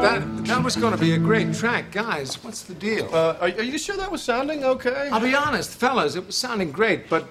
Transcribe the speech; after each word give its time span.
That 0.00 0.44
that 0.46 0.64
was 0.64 0.76
going 0.76 0.92
to 0.92 0.98
be 0.98 1.12
a 1.12 1.18
great 1.18 1.54
track, 1.54 1.92
guys. 1.92 2.42
What's 2.42 2.62
the 2.62 2.74
deal? 2.74 3.08
Uh, 3.12 3.36
are, 3.40 3.48
are 3.48 3.62
you 3.62 3.78
sure 3.78 3.96
that 3.96 4.10
was 4.10 4.22
sounding 4.22 4.64
okay? 4.64 5.08
I'll 5.12 5.20
be 5.20 5.34
honest, 5.34 5.70
fellas, 5.70 6.16
it 6.16 6.26
was 6.26 6.36
sounding 6.36 6.72
great, 6.72 7.08
but 7.08 7.28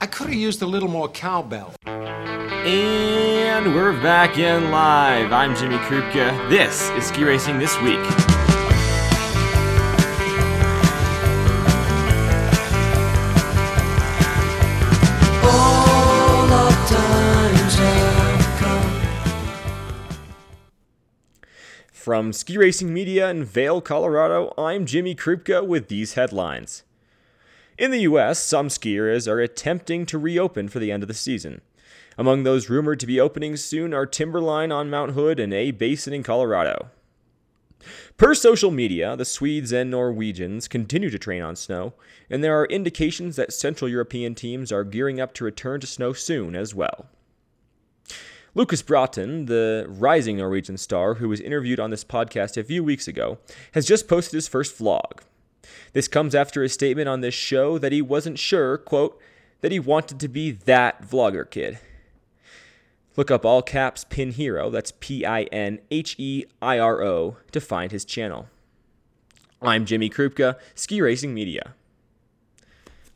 I 0.00 0.06
could 0.06 0.28
have 0.28 0.36
used 0.36 0.62
a 0.62 0.66
little 0.66 0.88
more 0.88 1.08
cowbell. 1.08 1.74
And 1.86 3.74
we're 3.74 4.00
back 4.02 4.38
in 4.38 4.70
live. 4.70 5.32
I'm 5.32 5.56
Jimmy 5.56 5.78
Krupka. 5.78 6.48
This 6.50 6.90
is 6.90 7.06
Ski 7.06 7.24
Racing 7.24 7.58
This 7.58 7.80
Week. 7.80 8.37
From 22.08 22.32
Ski 22.32 22.56
Racing 22.56 22.94
Media 22.94 23.28
in 23.28 23.44
Vail, 23.44 23.82
Colorado, 23.82 24.54
I'm 24.56 24.86
Jimmy 24.86 25.14
Krupka 25.14 25.62
with 25.62 25.88
these 25.88 26.14
headlines. 26.14 26.82
In 27.76 27.90
the 27.90 28.00
US, 28.00 28.42
some 28.42 28.68
skiers 28.68 29.30
are 29.30 29.40
attempting 29.40 30.06
to 30.06 30.16
reopen 30.16 30.70
for 30.70 30.78
the 30.78 30.90
end 30.90 31.02
of 31.02 31.08
the 31.08 31.12
season. 31.12 31.60
Among 32.16 32.44
those 32.44 32.70
rumored 32.70 32.98
to 33.00 33.06
be 33.06 33.20
opening 33.20 33.58
soon 33.58 33.92
are 33.92 34.06
Timberline 34.06 34.72
on 34.72 34.88
Mount 34.88 35.12
Hood 35.12 35.38
and 35.38 35.52
A 35.52 35.70
Basin 35.70 36.14
in 36.14 36.22
Colorado. 36.22 36.88
Per 38.16 38.34
social 38.34 38.70
media, 38.70 39.14
the 39.14 39.26
Swedes 39.26 39.70
and 39.70 39.90
Norwegians 39.90 40.66
continue 40.66 41.10
to 41.10 41.18
train 41.18 41.42
on 41.42 41.56
snow, 41.56 41.92
and 42.30 42.42
there 42.42 42.58
are 42.58 42.64
indications 42.64 43.36
that 43.36 43.52
Central 43.52 43.86
European 43.86 44.34
teams 44.34 44.72
are 44.72 44.82
gearing 44.82 45.20
up 45.20 45.34
to 45.34 45.44
return 45.44 45.78
to 45.80 45.86
snow 45.86 46.14
soon 46.14 46.56
as 46.56 46.74
well. 46.74 47.10
Lucas 48.54 48.82
Braathen, 48.82 49.46
the 49.46 49.86
rising 49.88 50.38
Norwegian 50.38 50.76
star 50.76 51.14
who 51.14 51.28
was 51.28 51.40
interviewed 51.40 51.78
on 51.78 51.90
this 51.90 52.04
podcast 52.04 52.56
a 52.56 52.64
few 52.64 52.82
weeks 52.82 53.06
ago, 53.06 53.38
has 53.72 53.86
just 53.86 54.08
posted 54.08 54.34
his 54.34 54.48
first 54.48 54.78
vlog. 54.78 55.20
This 55.92 56.08
comes 56.08 56.34
after 56.34 56.62
a 56.62 56.68
statement 56.68 57.08
on 57.08 57.20
this 57.20 57.34
show 57.34 57.78
that 57.78 57.92
he 57.92 58.02
wasn't 58.02 58.38
sure, 58.38 58.78
quote, 58.78 59.20
that 59.60 59.72
he 59.72 59.78
wanted 59.78 60.20
to 60.20 60.28
be 60.28 60.50
that 60.50 61.02
vlogger 61.02 61.48
kid. 61.48 61.78
Look 63.16 63.30
up 63.30 63.44
all 63.44 63.62
caps 63.62 64.04
Pinheiro, 64.04 64.70
that's 64.70 64.92
P 65.00 65.26
I 65.26 65.42
N 65.44 65.80
H 65.90 66.14
E 66.18 66.44
I 66.62 66.78
R 66.78 67.02
O, 67.02 67.36
to 67.50 67.60
find 67.60 67.90
his 67.90 68.04
channel. 68.04 68.48
I'm 69.60 69.84
Jimmy 69.86 70.08
Krupka, 70.08 70.56
Ski 70.76 71.02
Racing 71.02 71.34
Media. 71.34 71.74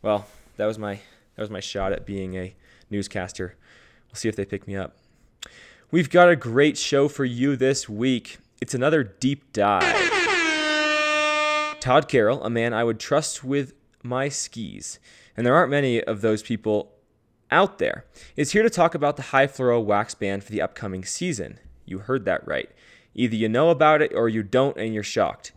Well, 0.02 0.26
that 0.56 0.66
was 0.66 0.76
my 0.76 0.94
that 1.36 1.42
was 1.42 1.50
my 1.50 1.60
shot 1.60 1.92
at 1.92 2.04
being 2.04 2.36
a 2.36 2.54
newscaster. 2.90 3.54
We'll 4.08 4.16
see 4.16 4.28
if 4.28 4.34
they 4.34 4.44
pick 4.44 4.66
me 4.66 4.74
up. 4.74 4.96
We've 5.92 6.08
got 6.08 6.30
a 6.30 6.36
great 6.36 6.78
show 6.78 7.06
for 7.06 7.26
you 7.26 7.54
this 7.54 7.86
week. 7.86 8.38
It's 8.62 8.72
another 8.72 9.04
deep 9.04 9.52
dive. 9.52 9.82
Todd 11.80 12.08
Carroll, 12.08 12.42
a 12.42 12.48
man 12.48 12.72
I 12.72 12.82
would 12.82 12.98
trust 12.98 13.44
with 13.44 13.74
my 14.02 14.30
skis, 14.30 14.98
and 15.36 15.44
there 15.44 15.54
aren't 15.54 15.70
many 15.70 16.02
of 16.02 16.22
those 16.22 16.42
people 16.42 16.92
out 17.50 17.76
there, 17.76 18.06
is 18.36 18.52
here 18.52 18.62
to 18.62 18.70
talk 18.70 18.94
about 18.94 19.16
the 19.16 19.24
High 19.24 19.46
Fluoro 19.46 19.84
Wax 19.84 20.14
Ban 20.14 20.40
for 20.40 20.50
the 20.50 20.62
upcoming 20.62 21.04
season. 21.04 21.58
You 21.84 21.98
heard 21.98 22.24
that 22.24 22.48
right. 22.48 22.70
Either 23.14 23.36
you 23.36 23.50
know 23.50 23.68
about 23.68 24.00
it 24.00 24.14
or 24.14 24.30
you 24.30 24.42
don't, 24.42 24.78
and 24.78 24.94
you're 24.94 25.02
shocked. 25.02 25.52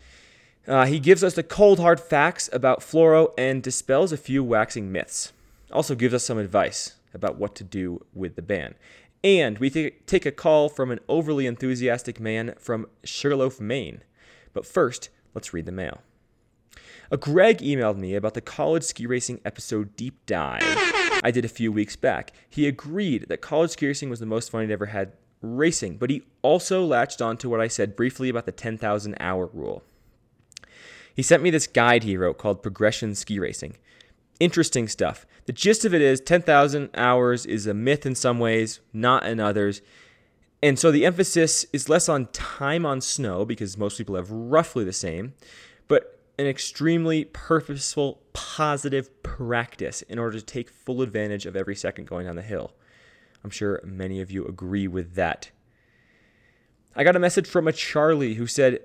Uh, 0.67 0.85
he 0.85 0.99
gives 0.99 1.23
us 1.23 1.35
the 1.35 1.43
cold 1.43 1.79
hard 1.79 2.01
facts 2.01 2.49
about 2.51 2.81
fluoro 2.81 3.33
and 3.37 3.63
dispels 3.63 4.11
a 4.11 4.17
few 4.17 4.43
waxing 4.43 4.91
myths. 4.91 5.31
Also 5.71 5.95
gives 5.95 6.13
us 6.13 6.25
some 6.25 6.37
advice 6.37 6.95
about 7.13 7.37
what 7.37 7.55
to 7.55 7.63
do 7.63 8.05
with 8.13 8.35
the 8.35 8.41
ban. 8.41 8.75
And 9.25 9.57
we 9.57 9.71
take 9.71 10.27
a 10.27 10.31
call 10.31 10.69
from 10.69 10.91
an 10.91 10.99
overly 11.09 11.47
enthusiastic 11.47 12.19
man 12.19 12.53
from 12.59 12.85
Sugarloaf, 13.03 13.59
Maine. 13.59 14.03
But 14.53 14.67
first, 14.67 15.09
let's 15.33 15.51
read 15.51 15.65
the 15.65 15.71
mail. 15.71 16.01
A 17.09 17.17
Greg 17.17 17.57
emailed 17.57 17.97
me 17.97 18.13
about 18.13 18.35
the 18.35 18.41
college 18.41 18.83
ski 18.83 19.07
racing 19.07 19.41
episode 19.43 19.95
deep 19.95 20.23
dive 20.27 20.61
I 21.23 21.31
did 21.31 21.43
a 21.43 21.47
few 21.47 21.71
weeks 21.71 21.95
back. 21.95 22.33
He 22.47 22.67
agreed 22.67 23.27
that 23.29 23.41
college 23.41 23.71
ski 23.71 23.87
racing 23.87 24.11
was 24.11 24.19
the 24.19 24.27
most 24.27 24.51
fun 24.51 24.61
he'd 24.61 24.71
ever 24.71 24.85
had 24.85 25.13
racing, 25.41 25.97
but 25.97 26.11
he 26.11 26.21
also 26.43 26.85
latched 26.85 27.19
on 27.19 27.35
to 27.37 27.49
what 27.49 27.59
I 27.59 27.67
said 27.67 27.95
briefly 27.95 28.29
about 28.29 28.45
the 28.45 28.51
10,000 28.51 29.15
hour 29.19 29.49
rule. 29.51 29.81
He 31.15 31.23
sent 31.23 31.41
me 31.41 31.49
this 31.49 31.65
guide 31.65 32.03
he 32.03 32.15
wrote 32.15 32.37
called 32.37 32.61
Progression 32.61 33.15
Ski 33.15 33.39
Racing. 33.39 33.77
Interesting 34.39 34.87
stuff. 34.87 35.25
The 35.45 35.53
gist 35.53 35.85
of 35.85 35.93
it 35.93 36.01
is 36.01 36.19
10,000 36.19 36.89
hours 36.95 37.45
is 37.45 37.67
a 37.67 37.73
myth 37.73 38.05
in 38.05 38.15
some 38.15 38.39
ways, 38.39 38.79
not 38.91 39.25
in 39.25 39.39
others. 39.39 39.81
And 40.61 40.79
so 40.79 40.91
the 40.91 41.05
emphasis 41.05 41.65
is 41.71 41.89
less 41.89 42.09
on 42.09 42.25
time 42.27 42.85
on 42.85 42.99
snow 43.01 43.45
because 43.45 43.77
most 43.77 43.97
people 43.97 44.15
have 44.15 44.31
roughly 44.31 44.83
the 44.83 44.93
same, 44.93 45.33
but 45.87 46.19
an 46.37 46.47
extremely 46.47 47.25
purposeful, 47.25 48.21
positive 48.33 49.23
practice 49.23 50.01
in 50.03 50.19
order 50.19 50.39
to 50.39 50.45
take 50.45 50.69
full 50.69 51.01
advantage 51.01 51.45
of 51.45 51.55
every 51.55 51.75
second 51.75 52.07
going 52.07 52.25
down 52.25 52.35
the 52.35 52.41
hill. 52.41 52.73
I'm 53.43 53.51
sure 53.51 53.79
many 53.85 54.19
of 54.19 54.31
you 54.31 54.45
agree 54.45 54.87
with 54.87 55.13
that. 55.15 55.51
I 56.95 57.03
got 57.03 57.15
a 57.15 57.19
message 57.19 57.47
from 57.47 57.67
a 57.67 57.73
Charlie 57.73 58.33
who 58.33 58.47
said, 58.47 58.79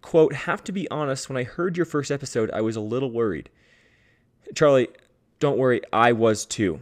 quote, 0.00 0.34
have 0.34 0.64
to 0.64 0.72
be 0.72 0.90
honest, 0.90 1.28
when 1.28 1.36
I 1.36 1.44
heard 1.44 1.76
your 1.76 1.86
first 1.86 2.10
episode, 2.10 2.50
I 2.50 2.62
was 2.62 2.76
a 2.76 2.80
little 2.80 3.10
worried. 3.10 3.48
Charlie, 4.54 4.88
don't 5.40 5.58
worry, 5.58 5.80
I 5.92 6.12
was 6.12 6.44
too. 6.44 6.80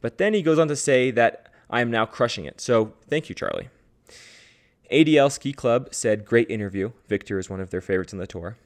But 0.00 0.18
then 0.18 0.34
he 0.34 0.42
goes 0.42 0.58
on 0.58 0.68
to 0.68 0.76
say 0.76 1.10
that 1.10 1.52
I 1.68 1.80
am 1.80 1.90
now 1.90 2.06
crushing 2.06 2.44
it. 2.44 2.60
So 2.60 2.92
thank 3.08 3.28
you, 3.28 3.34
Charlie. 3.34 3.68
ADL 4.90 5.30
Ski 5.30 5.52
Club 5.52 5.94
said, 5.94 6.24
great 6.24 6.50
interview. 6.50 6.90
Victor 7.06 7.38
is 7.38 7.48
one 7.48 7.60
of 7.60 7.70
their 7.70 7.80
favorites 7.80 8.12
on 8.12 8.18
the 8.18 8.26
tour. 8.26 8.56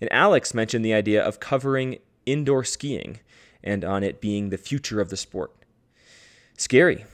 And 0.00 0.12
Alex 0.12 0.52
mentioned 0.52 0.84
the 0.84 0.94
idea 0.94 1.22
of 1.22 1.40
covering 1.40 1.98
indoor 2.26 2.64
skiing 2.64 3.20
and 3.62 3.84
on 3.84 4.02
it 4.02 4.20
being 4.20 4.50
the 4.50 4.58
future 4.58 5.00
of 5.00 5.08
the 5.10 5.16
sport. 5.16 5.52
Scary. 6.56 7.04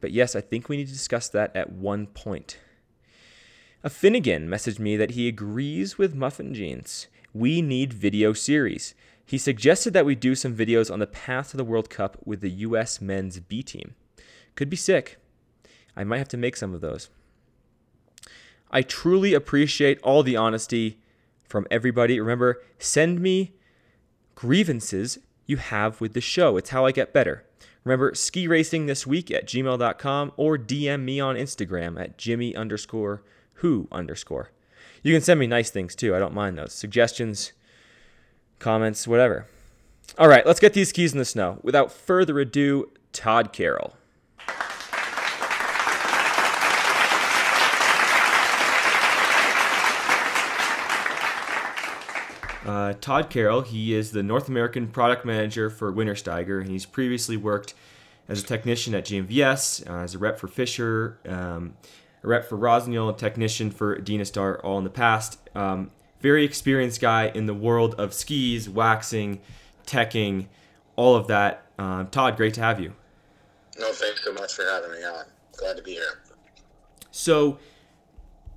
But 0.00 0.12
yes, 0.12 0.34
I 0.34 0.40
think 0.40 0.68
we 0.68 0.78
need 0.78 0.86
to 0.86 0.92
discuss 0.92 1.28
that 1.28 1.54
at 1.54 1.72
one 1.72 2.06
point. 2.06 2.58
A 3.82 3.90
Finnegan 3.90 4.48
messaged 4.48 4.78
me 4.78 4.96
that 4.96 5.12
he 5.12 5.28
agrees 5.28 5.98
with 5.98 6.14
Muffin 6.14 6.54
Jeans. 6.54 7.08
We 7.32 7.62
need 7.62 7.92
video 7.92 8.32
series. 8.32 8.94
He 9.30 9.38
suggested 9.38 9.92
that 9.92 10.04
we 10.04 10.16
do 10.16 10.34
some 10.34 10.56
videos 10.56 10.92
on 10.92 10.98
the 10.98 11.06
path 11.06 11.52
to 11.52 11.56
the 11.56 11.62
World 11.62 11.88
Cup 11.88 12.16
with 12.24 12.40
the 12.40 12.50
US 12.50 13.00
men's 13.00 13.38
B 13.38 13.62
team. 13.62 13.94
Could 14.56 14.68
be 14.68 14.76
sick. 14.76 15.18
I 15.96 16.02
might 16.02 16.18
have 16.18 16.26
to 16.30 16.36
make 16.36 16.56
some 16.56 16.74
of 16.74 16.80
those. 16.80 17.10
I 18.72 18.82
truly 18.82 19.32
appreciate 19.32 20.00
all 20.02 20.24
the 20.24 20.34
honesty 20.34 20.98
from 21.44 21.68
everybody. 21.70 22.18
Remember, 22.18 22.60
send 22.80 23.20
me 23.20 23.52
grievances 24.34 25.20
you 25.46 25.58
have 25.58 26.00
with 26.00 26.14
the 26.14 26.20
show. 26.20 26.56
It's 26.56 26.70
how 26.70 26.84
I 26.84 26.90
get 26.90 27.12
better. 27.12 27.44
Remember, 27.84 28.12
ski 28.16 28.48
racing 28.48 28.86
this 28.86 29.06
week 29.06 29.30
at 29.30 29.46
gmail.com 29.46 30.32
or 30.36 30.58
DM 30.58 31.04
me 31.04 31.20
on 31.20 31.36
Instagram 31.36 32.00
at 32.00 32.18
Jimmy 32.18 32.56
underscore 32.56 33.22
who 33.52 33.86
underscore. 33.92 34.50
You 35.04 35.14
can 35.14 35.22
send 35.22 35.38
me 35.38 35.46
nice 35.46 35.70
things 35.70 35.94
too. 35.94 36.16
I 36.16 36.18
don't 36.18 36.34
mind 36.34 36.58
those. 36.58 36.72
Suggestions, 36.72 37.52
comments, 38.60 39.08
whatever. 39.08 39.46
All 40.18 40.28
right, 40.28 40.46
let's 40.46 40.60
get 40.60 40.74
these 40.74 40.92
keys 40.92 41.12
in 41.12 41.18
the 41.18 41.24
snow. 41.24 41.58
Without 41.62 41.90
further 41.90 42.38
ado, 42.38 42.90
Todd 43.12 43.52
Carroll. 43.52 43.94
Uh, 52.64 52.92
Todd 53.00 53.30
Carroll, 53.30 53.62
he 53.62 53.94
is 53.94 54.12
the 54.12 54.22
North 54.22 54.48
American 54.48 54.86
product 54.88 55.24
manager 55.24 55.70
for 55.70 55.92
Wintersteiger, 55.92 56.60
and 56.60 56.70
he's 56.70 56.86
previously 56.86 57.36
worked 57.36 57.74
as 58.28 58.42
a 58.42 58.46
technician 58.46 58.94
at 58.94 59.06
GMVS, 59.06 59.88
uh, 59.90 60.04
as 60.04 60.14
a 60.14 60.18
rep 60.18 60.38
for 60.38 60.46
Fischer, 60.46 61.18
um, 61.26 61.74
a 62.22 62.28
rep 62.28 62.48
for 62.48 62.56
Rossignol, 62.56 63.08
a 63.08 63.16
technician 63.16 63.70
for 63.70 63.98
Dynastar, 63.98 64.62
all 64.62 64.78
in 64.78 64.84
the 64.84 64.90
past. 64.90 65.40
Um, 65.56 65.90
very 66.20 66.44
experienced 66.44 67.00
guy 67.00 67.28
in 67.28 67.46
the 67.46 67.54
world 67.54 67.94
of 67.94 68.14
skis, 68.14 68.68
waxing, 68.68 69.40
teching, 69.86 70.46
all 70.96 71.16
of 71.16 71.26
that. 71.28 71.66
Um, 71.78 72.08
Todd, 72.08 72.36
great 72.36 72.54
to 72.54 72.60
have 72.60 72.80
you. 72.80 72.94
No, 73.78 73.92
thanks 73.92 74.22
so 74.24 74.32
much 74.32 74.52
for 74.52 74.64
having 74.64 74.92
me 74.92 75.04
on. 75.04 75.24
Glad 75.56 75.76
to 75.76 75.82
be 75.82 75.92
here. 75.92 76.20
So, 77.10 77.58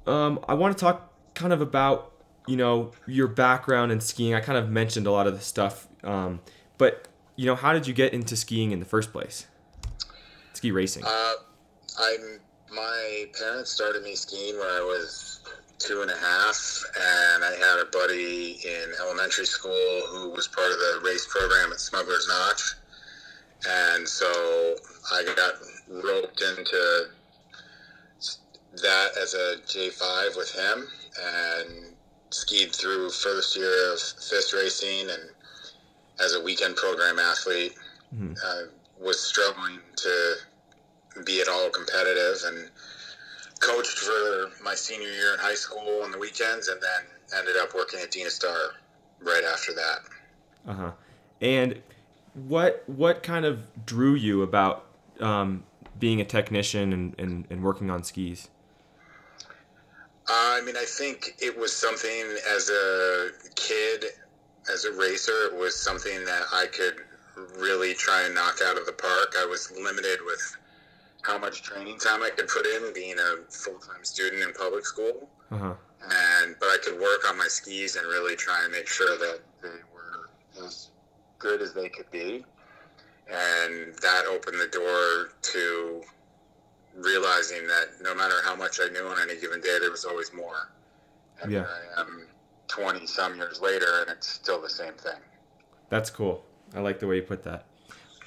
um, 0.06 0.39
I 0.48 0.54
want 0.54 0.77
to 0.77 0.81
talk 0.81 1.12
kind 1.33 1.54
of 1.54 1.62
about 1.62 2.12
you 2.48 2.57
know 2.57 2.92
your 3.07 3.27
background 3.27 3.92
in 3.92 4.01
skiing. 4.01 4.33
I 4.33 4.42
kind 4.42 4.57
of 4.57 4.69
mentioned 4.69 5.07
a 5.07 5.12
lot 5.12 5.27
of 5.27 5.33
the 5.33 5.42
stuff, 5.42 5.88
um, 6.04 6.42
but 6.77 7.07
you 7.36 7.45
know, 7.45 7.56
how 7.56 7.74
did 7.74 7.88
you 7.88 7.94
get 7.94 8.13
into 8.13 8.36
skiing 8.36 8.71
in 8.71 8.80
the 8.80 8.86
first 8.86 9.12
place? 9.12 9.48
Ski 10.54 10.71
racing. 10.71 11.04
Uh, 11.06 11.33
I 11.98 12.18
my 12.74 13.25
parents 13.39 13.71
started 13.71 14.04
me 14.04 14.16
skiing 14.16 14.57
when 14.57 14.68
I 14.68 14.81
was 14.81 15.42
two 15.83 16.01
and 16.01 16.12
a 16.12 16.18
half, 16.18 16.83
and 16.95 17.44
I 17.44 17.51
had 17.51 17.80
a 17.80 17.85
buddy 17.91 18.59
in 18.63 18.94
elementary 19.01 19.45
school 19.45 20.01
who 20.07 20.30
was 20.30 20.47
part 20.47 20.71
of 20.71 20.77
the 20.77 21.01
race 21.03 21.27
program 21.27 21.71
at 21.71 21.80
Smuggler's 21.80 22.27
Notch, 22.27 22.75
and 23.69 24.07
so 24.07 24.75
I 25.12 25.24
got 25.35 25.53
roped 25.89 26.41
into 26.41 27.07
that 28.81 29.09
as 29.21 29.33
a 29.33 29.57
J5 29.68 30.38
with 30.38 30.51
him 30.56 30.88
and 31.21 31.95
skied 32.31 32.74
through 32.74 33.12
first 33.12 33.56
year 33.56 33.94
of 33.94 34.00
FIS 34.00 34.53
racing 34.53 35.09
and 35.12 35.30
as 36.19 36.33
a 36.33 36.41
weekend 36.41 36.75
program 36.75 37.19
athlete. 37.19 37.74
Mm-hmm. 38.15 38.33
Uh, 38.33 38.69
was 39.00 39.19
struggling 39.19 39.80
to 39.97 40.35
be 41.25 41.41
at 41.41 41.47
all 41.47 41.69
competitive 41.69 42.38
and 42.45 42.69
coached 43.65 43.98
for 44.00 44.51
my 44.63 44.75
senior 44.75 45.10
year 45.10 45.33
in 45.33 45.39
high 45.39 45.56
school 45.56 46.01
on 46.04 46.12
the 46.12 46.18
weekends 46.18 46.68
and 46.68 46.81
then 46.81 47.39
ended 47.39 47.56
up 47.57 47.74
working 47.74 48.00
at 48.01 48.12
Dynastar 48.12 48.71
right 49.21 49.44
after 49.44 49.74
that. 49.74 50.00
Uh 50.68 50.74
huh. 50.74 50.92
And 51.42 51.81
what 52.33 52.83
what 52.88 53.24
kind 53.24 53.45
of 53.45 53.60
drew 53.86 54.15
you 54.15 54.42
about 54.44 54.86
um, 55.19 55.63
being 56.00 56.21
a 56.21 56.25
technician 56.25 56.94
and, 56.94 57.15
and, 57.19 57.45
and 57.50 57.63
working 57.63 57.89
on 57.89 58.04
skis? 58.04 58.50
I 60.27 60.62
mean, 60.66 60.77
I 60.77 60.86
think 60.86 61.36
it 61.39 61.57
was 61.57 61.75
something 61.75 62.38
as 62.56 62.69
a 62.69 63.30
kid, 63.56 64.06
as 64.71 64.86
a 64.86 64.94
racer, 64.94 65.48
it 65.51 65.59
was 65.59 65.75
something 65.77 66.24
that 66.25 66.44
I 66.54 66.68
could 66.68 67.04
really 67.57 67.94
try 67.94 68.24
and 68.24 68.33
knock 68.33 68.59
out 68.63 68.77
of 68.77 68.86
the 68.86 68.94
park. 68.94 69.36
I 69.38 69.45
was 69.45 69.71
limited 69.71 70.19
with 70.25 70.57
how 71.23 71.37
much 71.37 71.63
training 71.63 71.97
time 71.97 72.21
I 72.21 72.29
could 72.29 72.47
put 72.47 72.65
in, 72.65 72.93
being 72.93 73.15
a 73.17 73.51
full 73.51 73.79
time 73.79 74.03
student 74.03 74.43
in 74.43 74.53
public 74.53 74.85
school. 74.85 75.29
Uh-huh. 75.51 75.73
And 76.03 76.55
but 76.59 76.67
I 76.67 76.77
could 76.83 76.99
work 76.99 77.27
on 77.29 77.37
my 77.37 77.47
skis 77.47 77.95
and 77.95 78.05
really 78.07 78.35
try 78.35 78.63
and 78.63 78.71
make 78.71 78.87
sure 78.87 79.17
that 79.17 79.39
they 79.61 79.69
were 79.93 80.29
as 80.65 80.89
good 81.39 81.61
as 81.61 81.73
they 81.73 81.89
could 81.89 82.09
be. 82.11 82.45
And 83.27 83.95
that 84.01 84.25
opened 84.29 84.59
the 84.59 84.67
door 84.67 85.31
to 85.41 86.01
realizing 86.95 87.65
that 87.67 88.01
no 88.01 88.13
matter 88.13 88.35
how 88.43 88.55
much 88.55 88.79
I 88.81 88.89
knew 88.89 89.05
on 89.05 89.17
any 89.21 89.39
given 89.39 89.61
day, 89.61 89.77
there 89.79 89.91
was 89.91 90.05
always 90.05 90.33
more. 90.33 90.69
And 91.41 91.51
yeah. 91.51 91.65
I 91.97 92.01
am 92.01 92.27
20 92.67 93.07
some 93.07 93.35
years 93.35 93.61
later, 93.61 94.01
and 94.01 94.09
it's 94.09 94.27
still 94.27 94.61
the 94.61 94.69
same 94.69 94.93
thing. 94.93 95.19
That's 95.89 96.09
cool. 96.09 96.43
I 96.75 96.81
like 96.81 96.99
the 96.99 97.07
way 97.07 97.17
you 97.17 97.21
put 97.21 97.43
that. 97.43 97.65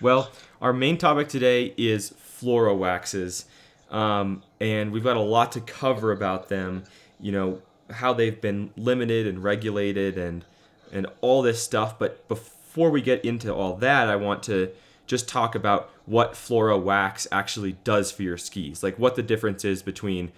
Well, 0.00 0.30
our 0.60 0.72
main 0.72 0.98
topic 0.98 1.28
today 1.28 1.74
is 1.76 2.10
fluoro 2.46 2.76
waxes, 2.76 3.46
um, 3.90 4.42
and 4.60 4.92
we've 4.92 5.04
got 5.04 5.16
a 5.16 5.20
lot 5.20 5.52
to 5.52 5.60
cover 5.60 6.12
about 6.12 6.48
them. 6.48 6.84
You 7.20 7.32
know 7.32 7.62
how 7.90 8.12
they've 8.12 8.40
been 8.40 8.70
limited 8.76 9.26
and 9.26 9.42
regulated, 9.42 10.16
and 10.16 10.44
and 10.92 11.06
all 11.20 11.42
this 11.42 11.62
stuff. 11.62 11.98
But 11.98 12.26
before 12.28 12.90
we 12.90 13.02
get 13.02 13.24
into 13.24 13.52
all 13.52 13.76
that, 13.76 14.08
I 14.08 14.16
want 14.16 14.42
to 14.44 14.70
just 15.06 15.28
talk 15.28 15.54
about 15.54 15.90
what 16.04 16.32
fluoro 16.32 16.80
wax 16.82 17.26
actually 17.32 17.72
does 17.84 18.10
for 18.12 18.22
your 18.22 18.36
skis, 18.36 18.82
like 18.82 18.98
what 18.98 19.16
the 19.16 19.22
difference 19.22 19.64
is 19.64 19.82
between, 19.82 20.32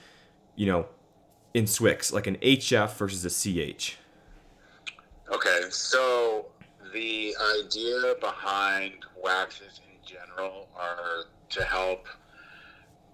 you 0.57 0.67
know, 0.67 0.87
in 1.55 1.65
Swix, 1.65 2.13
like 2.13 2.27
an 2.27 2.37
HF 2.37 2.97
versus 2.97 3.25
a 3.25 3.31
CH. 3.31 3.97
Okay, 5.31 5.63
so 5.71 6.47
the 6.93 7.35
idea 7.59 8.15
behind 8.21 8.93
waxes 9.23 9.81
in 9.87 10.07
general 10.07 10.69
are 10.79 11.25
to 11.51 11.65
help 11.65 12.07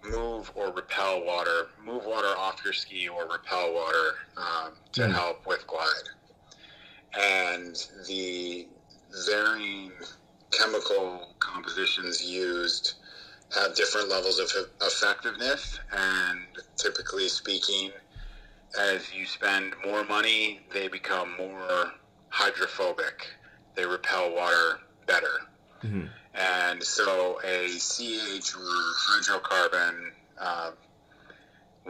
move 0.02 0.50
or 0.54 0.72
repel 0.72 1.24
water, 1.24 1.68
move 1.84 2.04
water 2.04 2.34
off 2.36 2.60
your 2.64 2.72
ski 2.72 3.08
or 3.08 3.26
repel 3.28 3.72
water 3.74 4.12
um, 4.36 4.72
to 4.92 5.02
mm. 5.02 5.12
help 5.12 5.46
with 5.46 5.66
glide. 5.66 6.08
And 7.18 7.76
the 8.06 8.66
varying 9.26 9.92
chemical 10.50 11.34
compositions 11.38 12.22
used 12.22 12.94
have 13.54 13.74
different 13.74 14.08
levels 14.08 14.38
of 14.38 14.50
effectiveness. 14.82 15.78
And 15.92 16.40
typically 16.76 17.28
speaking, 17.28 17.92
as 18.78 19.14
you 19.14 19.24
spend 19.26 19.74
more 19.86 20.04
money, 20.04 20.60
they 20.72 20.88
become 20.88 21.36
more 21.38 21.92
hydrophobic 22.30 23.28
they 23.74 23.84
repel 23.84 24.34
water 24.34 24.80
better. 25.06 25.40
Mm-hmm. 25.82 26.06
And 26.34 26.82
so 26.82 27.38
a 27.44 27.68
CH 27.68 28.54
or 28.54 28.94
hydrocarbon 29.08 30.10
uh, 30.38 30.72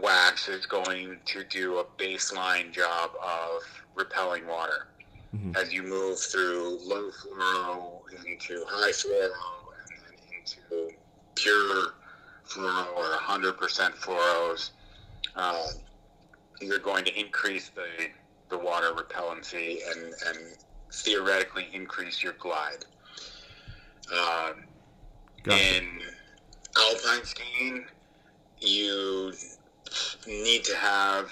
wax 0.01 0.49
is 0.49 0.67
going 0.67 1.19
to 1.27 1.45
do 1.45 1.79
a 1.79 1.85
baseline 1.99 2.73
job 2.73 3.11
of 3.23 3.63
repelling 3.95 4.47
water. 4.47 4.89
Mm-hmm. 5.35 5.57
As 5.57 5.73
you 5.73 5.83
move 5.83 6.19
through 6.19 6.79
low 6.85 7.11
fluoro 7.11 8.01
into 8.27 8.65
high 8.69 8.93
fluoro 8.93 9.31
and 9.89 9.99
then 10.05 10.39
into 10.39 10.95
pure 11.35 11.95
fluoro 12.47 12.95
or 12.97 13.17
100% 13.17 13.57
fluoros, 13.95 14.71
uh, 15.37 15.67
you're 16.61 16.79
going 16.79 17.05
to 17.05 17.19
increase 17.19 17.71
the, 17.71 17.87
the 18.51 18.59
water 18.59 18.93
repellency 18.93 19.79
and, 19.91 20.15
and 20.27 20.39
theoretically 20.93 21.69
increase 21.73 22.23
your 22.23 22.35
glide. 22.35 22.85
Um, 24.13 24.65
gotcha. 25.43 25.77
In 25.77 26.01
alpine 26.77 27.25
skiing, 27.25 27.87
you 28.61 29.33
need 30.27 30.65
to 30.65 30.77
have 30.77 31.31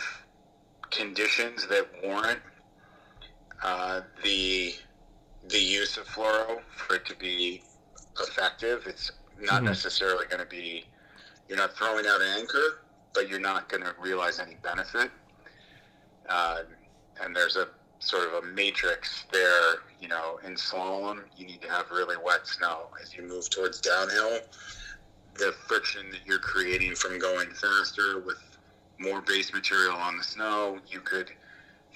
conditions 0.91 1.67
that 1.69 1.87
warrant 2.03 2.41
uh, 3.63 4.01
the 4.23 4.75
the 5.49 5.59
use 5.59 5.97
of 5.97 6.07
fluoro 6.07 6.61
for 6.77 6.97
it 6.97 7.07
to 7.07 7.17
be 7.17 7.63
effective. 8.21 8.85
It's 8.87 9.11
not 9.41 9.57
mm-hmm. 9.57 9.67
necessarily 9.67 10.27
going 10.27 10.41
to 10.41 10.47
be 10.47 10.85
you're 11.49 11.59
not 11.59 11.77
throwing 11.77 12.07
out 12.07 12.21
an 12.21 12.39
anchor, 12.39 12.83
but 13.13 13.29
you're 13.29 13.41
not 13.41 13.69
going 13.69 13.83
to 13.83 13.95
realize 14.01 14.39
any 14.39 14.57
benefit. 14.63 15.11
Uh, 16.29 16.63
and 17.21 17.35
there's 17.35 17.57
a 17.57 17.69
sort 18.03 18.29
of 18.29 18.45
a 18.45 18.47
matrix 18.49 19.25
there. 19.33 19.77
You 20.01 20.09
know, 20.09 20.39
in 20.45 20.55
slalom, 20.55 21.23
you 21.37 21.47
need 21.47 21.63
to 21.63 21.71
have 21.71 21.91
really 21.91 22.17
wet 22.23 22.47
snow. 22.47 22.89
As 23.01 23.15
you 23.15 23.23
move 23.23 23.49
towards 23.49 23.81
downhill, 23.81 24.41
the 25.35 25.55
friction 25.67 26.11
that 26.11 26.21
you're 26.27 26.39
creating 26.39 26.95
from 26.95 27.19
going 27.19 27.51
faster 27.51 28.21
with 28.21 28.39
more 28.99 29.21
base 29.23 29.53
material 29.53 29.95
on 29.95 30.17
the 30.17 30.25
snow, 30.25 30.79
you 30.89 31.01
could 31.01 31.31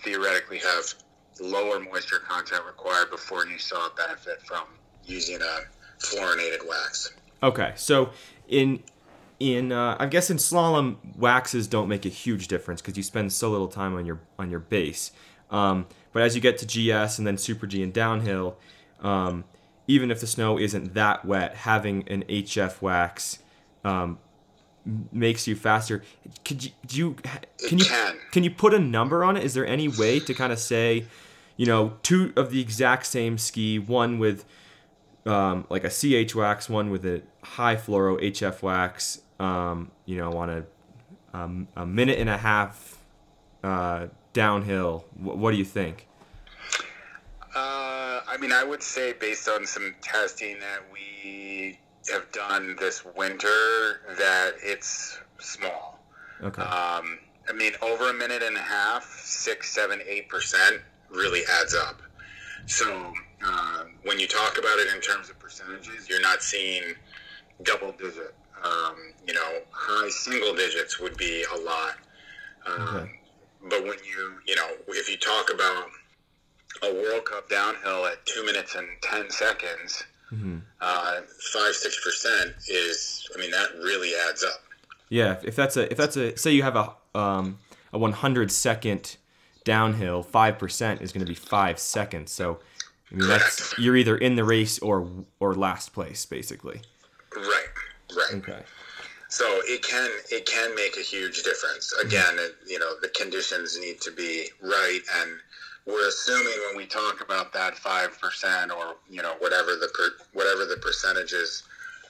theoretically 0.03 0.59
have 0.59 0.95
lower 1.41 1.81
moisture 1.81 2.19
content 2.19 2.63
required 2.67 3.11
before 3.11 3.47
you 3.47 3.59
saw 3.59 3.87
a 3.87 3.91
benefit 3.95 4.41
from 4.43 4.65
using 5.05 5.37
a 5.41 5.59
fluorinated 5.99 6.67
wax. 6.69 7.13
Okay, 7.43 7.73
so 7.77 8.11
in 8.49 8.83
in 9.39 9.73
uh, 9.73 9.97
I 9.99 10.07
guess 10.07 10.31
in 10.31 10.39
slalom 10.39 10.97
waxes 11.17 11.67
don't 11.67 11.89
make 11.89 12.07
a 12.07 12.11
huge 12.11 12.49
difference 12.49 12.81
because 12.81 12.97
you 12.97 13.03
spend 13.03 13.33
so 13.33 13.51
little 13.51 13.69
time 13.69 13.95
on 13.95 14.07
your 14.07 14.21
on 14.39 14.51
your 14.51 14.61
base. 14.61 15.13
Um, 15.51 15.87
but 16.13 16.23
as 16.23 16.35
you 16.35 16.41
get 16.41 16.59
to 16.59 16.67
GS 16.67 17.19
and 17.19 17.27
then 17.27 17.39
Super 17.39 17.67
G 17.67 17.83
and 17.83 17.93
downhill, 17.93 18.57
um, 19.01 19.45
even 19.87 20.11
if 20.11 20.21
the 20.21 20.27
snow 20.27 20.59
isn't 20.59 20.95
that 20.95 21.25
wet, 21.25 21.55
having 21.55 22.07
an 22.09 22.25
HF 22.25 22.83
wax 22.83 23.39
um, 23.85 24.19
makes 25.13 25.47
you 25.47 25.55
faster. 25.57 26.03
Could 26.45 26.65
you, 26.65 26.71
do 26.87 26.97
you 26.97 27.17
can 27.69 27.79
you 27.79 27.85
can 28.33 28.45
you 28.45 28.51
put 28.51 28.75
a 28.75 28.79
number 28.79 29.25
on 29.25 29.37
it? 29.37 29.45
Is 29.45 29.55
there 29.55 29.67
any 29.67 29.89
way 29.89 30.21
to 30.21 30.35
kind 30.35 30.53
of 30.53 30.59
say, 30.59 31.05
you 31.57 31.67
know, 31.67 31.95
two 32.03 32.33
of 32.37 32.51
the 32.51 32.61
exact 32.61 33.07
same 33.07 33.39
ski, 33.39 33.79
one 33.79 34.19
with 34.19 34.45
um, 35.25 35.67
like 35.69 35.85
a 35.85 35.91
CH 35.91 36.35
wax, 36.35 36.69
one 36.69 36.91
with 36.91 37.05
a 37.05 37.23
high 37.43 37.77
fluoro 37.77 38.21
HF 38.21 38.63
wax, 38.63 39.21
um, 39.39 39.91
you 40.05 40.17
know, 40.17 40.33
on 40.33 40.51
a 40.51 40.65
um, 41.35 41.69
a 41.77 41.85
minute 41.85 42.19
and 42.19 42.31
a 42.31 42.39
half 42.39 42.99
uh, 43.63 44.07
downhill. 44.37 45.07
What 45.19 45.53
do 45.53 45.57
you 45.57 45.65
think? 45.65 46.07
Uh, 47.55 48.21
I 48.29 48.37
mean, 48.39 48.53
I 48.53 48.65
would 48.65 48.83
say 48.83 49.15
based 49.15 49.49
on 49.49 49.67
some 49.67 49.95
testing 50.03 50.61
that 50.61 50.83
we 50.93 51.79
have 52.13 52.31
done 52.33 52.77
this 52.79 53.03
winter, 53.17 54.03
that 54.19 54.53
it's 54.63 55.19
small. 55.39 55.99
Okay. 56.43 56.61
Um, 56.61 57.19
I 57.49 57.53
mean, 57.55 57.73
over 57.81 58.11
a 58.11 58.13
minute 58.13 58.43
and 58.43 58.57
a 58.57 58.61
half, 58.61 59.05
six, 59.25 59.73
seven, 59.73 60.01
eight 60.07 60.29
percent 60.29 60.83
really 61.11 61.41
adds 61.61 61.75
up. 61.75 62.03
So 62.67 63.15
uh, 63.43 63.85
when 64.05 64.21
you 64.21 64.29
talk 64.29 64.59
about 64.59 64.79
it 64.79 64.95
in 64.95 65.01
terms 65.01 65.31
of 65.31 65.39
percentages, 65.39 66.11
you're 66.11 66.21
not 66.21 66.43
seeing 66.43 66.83
double 67.63 67.93
digit. 67.93 68.35
Um, 68.63 68.97
you 69.27 69.33
know, 69.33 69.61
high 69.71 70.11
single 70.11 70.55
digits 70.55 71.01
would 71.01 71.17
be 71.17 71.43
a 71.55 71.59
lot. 71.59 71.95
Um, 72.67 72.83
okay. 72.83 73.13
But 73.69 73.83
when 73.83 73.99
you, 74.05 74.33
you 74.47 74.55
know, 74.57 74.69
if 74.89 75.09
you 75.09 75.17
talk 75.17 75.53
about 75.53 75.89
a 76.83 76.93
World 76.93 77.25
Cup 77.25 77.49
downhill 77.49 78.07
at 78.07 78.25
two 78.27 78.45
minutes 78.45 78.75
and 78.75 78.87
10 79.03 79.31
seconds, 79.31 80.05
mm-hmm. 80.33 80.59
uh, 80.81 81.21
five, 81.53 81.75
six 81.75 82.03
percent 82.05 82.55
is, 82.69 83.29
I 83.35 83.41
mean, 83.41 83.51
that 83.51 83.69
really 83.79 84.13
adds 84.29 84.45
up. 84.45 84.63
Yeah. 85.09 85.37
If 85.43 85.57
that's 85.57 85.77
a, 85.77 85.91
if 85.91 85.97
that's 85.97 86.17
a, 86.17 86.37
say 86.37 86.53
you 86.53 86.63
have 86.63 86.77
a, 86.77 87.19
um, 87.19 87.59
a 87.93 87.99
100 87.99 88.51
second 88.53 89.17
downhill, 89.65 90.23
5% 90.23 91.03
is 91.03 91.13
going 91.13 91.25
to 91.25 91.31
be 91.31 91.35
five 91.35 91.79
seconds. 91.79 92.33
So, 92.33 92.59
I 93.11 93.15
mean, 93.15 93.29
that's, 93.29 93.77
you're 93.79 93.97
either 93.97 94.17
in 94.17 94.37
the 94.37 94.45
race 94.45 94.79
or, 94.81 95.09
or 95.41 95.55
last 95.55 95.93
place 95.93 96.27
basically. 96.27 96.83
Right. 97.35 97.67
Right. 98.17 98.35
Okay. 98.35 98.63
So 99.37 99.45
it 99.67 99.83
can 99.83 100.11
it 100.31 100.47
can 100.47 100.75
make 100.75 100.97
a 100.97 101.03
huge 101.03 101.43
difference. 101.43 101.93
Again, 102.03 102.37
it, 102.39 102.57
you 102.67 102.79
know 102.79 102.93
the 103.03 103.09
conditions 103.09 103.79
need 103.79 104.01
to 104.01 104.11
be 104.11 104.49
right, 104.63 105.01
and 105.21 105.31
we're 105.85 106.09
assuming 106.09 106.55
when 106.69 106.77
we 106.79 106.87
talk 106.87 107.21
about 107.21 107.53
that 107.53 107.77
five 107.77 108.19
percent 108.19 108.71
or 108.73 108.97
you 109.11 109.21
know 109.21 109.35
whatever 109.41 109.73
the 109.77 109.89
per, 109.93 110.09
whatever 110.33 110.65
the 110.65 110.79
percentages 110.79 111.65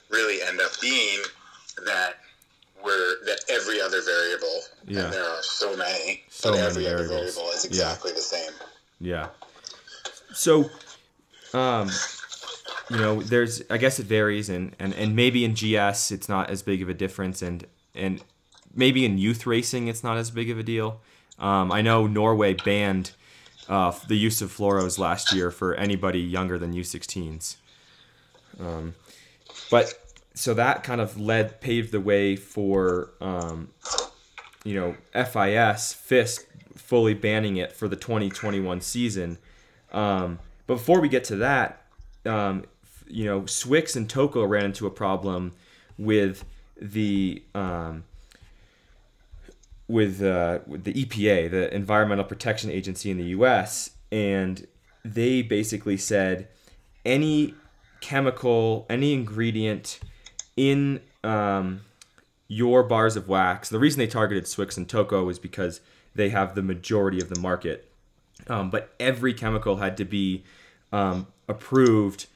really 0.09 0.41
end 0.41 0.61
up 0.61 0.71
being, 0.79 1.19
that 1.85 2.13
we're 2.81 3.25
that 3.25 3.41
every 3.49 3.81
other 3.81 4.01
variable, 4.01 4.61
Yeah. 4.85 5.01
and 5.03 5.13
there 5.13 5.29
are 5.29 5.43
so 5.43 5.75
many, 5.75 6.23
So 6.29 6.51
but 6.51 6.59
every 6.61 6.87
other 6.87 7.09
variable 7.09 7.49
is 7.49 7.65
Yeah. 7.65 7.69
exactly 7.71 8.13
the 8.13 8.21
same. 8.21 8.53
Yeah. 9.01 9.27
So, 10.33 10.69
um, 11.53 11.91
you 12.89 12.97
know, 12.97 13.21
there's 13.21 13.61
I 13.69 13.77
guess 13.77 13.99
it 13.99 14.05
varies, 14.05 14.49
and, 14.49 14.75
and 14.79 14.93
and 14.93 15.15
maybe 15.15 15.43
in 15.43 15.53
GS 15.53 16.11
it's 16.11 16.29
not 16.29 16.49
as 16.49 16.61
big 16.61 16.81
of 16.81 16.89
a 16.89 16.93
difference, 16.93 17.41
and 17.41 17.65
and 17.93 18.23
maybe 18.73 19.05
in 19.05 19.17
youth 19.17 19.45
racing 19.45 19.87
it's 19.87 20.03
not 20.03 20.17
as 20.17 20.31
big 20.31 20.49
of 20.49 20.57
a 20.57 20.63
deal. 20.63 21.01
Um, 21.39 21.71
I 21.71 21.81
know 21.81 22.07
Norway 22.07 22.53
banned 22.53 23.11
uh, 23.69 23.91
the 24.07 24.15
use 24.15 24.41
of 24.41 24.55
fluoros 24.55 24.97
last 24.97 25.33
year 25.33 25.51
for 25.51 25.75
anybody 25.75 26.19
younger 26.19 26.57
than 26.57 26.73
U16s. 26.73 27.57
Um, 28.59 28.95
but 29.69 29.93
so 30.33 30.53
that 30.53 30.83
kind 30.83 31.01
of 31.01 31.19
led 31.19 31.61
paved 31.61 31.91
the 31.91 31.99
way 31.99 32.35
for 32.35 33.11
um, 33.19 33.69
you 34.63 34.75
know 34.75 34.95
FIS 35.13 35.93
FISP 35.93 36.45
fully 36.75 37.13
banning 37.13 37.57
it 37.57 37.73
for 37.73 37.87
the 37.87 37.95
2021 37.95 38.81
season. 38.81 39.37
Um, 39.91 40.39
but 40.67 40.75
before 40.75 41.01
we 41.01 41.09
get 41.09 41.23
to 41.25 41.35
that, 41.37 41.81
um, 42.25 42.65
you 43.09 43.25
know 43.25 43.41
Swix 43.41 43.95
and 43.95 44.09
Toko 44.09 44.43
ran 44.43 44.65
into 44.65 44.87
a 44.87 44.91
problem 44.91 45.53
with 45.97 46.45
the 46.79 47.41
um, 47.55 48.03
with, 49.87 50.21
uh, 50.21 50.59
with 50.65 50.83
the 50.83 50.93
EPA, 50.93 51.49
the 51.49 51.73
Environmental 51.73 52.25
Protection 52.25 52.69
Agency 52.69 53.09
in 53.09 53.17
the 53.17 53.25
U.S., 53.25 53.91
and 54.11 54.67
they 55.05 55.41
basically 55.41 55.97
said 55.97 56.47
any 57.05 57.53
chemical, 58.01 58.85
any 58.89 59.13
ingredient 59.13 59.99
in 60.57 60.99
um, 61.23 61.81
your 62.47 62.83
bars 62.83 63.15
of 63.15 63.27
wax. 63.27 63.69
The 63.69 63.79
reason 63.79 63.99
they 63.99 64.07
targeted 64.07 64.45
Swix 64.45 64.77
and 64.77 64.87
Toko 64.87 65.23
was 65.23 65.39
because 65.39 65.79
they 66.15 66.29
have 66.29 66.55
the 66.55 66.61
majority 66.61 67.21
of 67.21 67.29
the 67.29 67.39
market. 67.39 67.89
Um, 68.47 68.69
but 68.69 68.93
every 68.99 69.33
chemical 69.33 69.77
had 69.77 69.97
to 69.97 70.05
be 70.05 70.43
um, 70.91 71.27
approved 71.47 72.27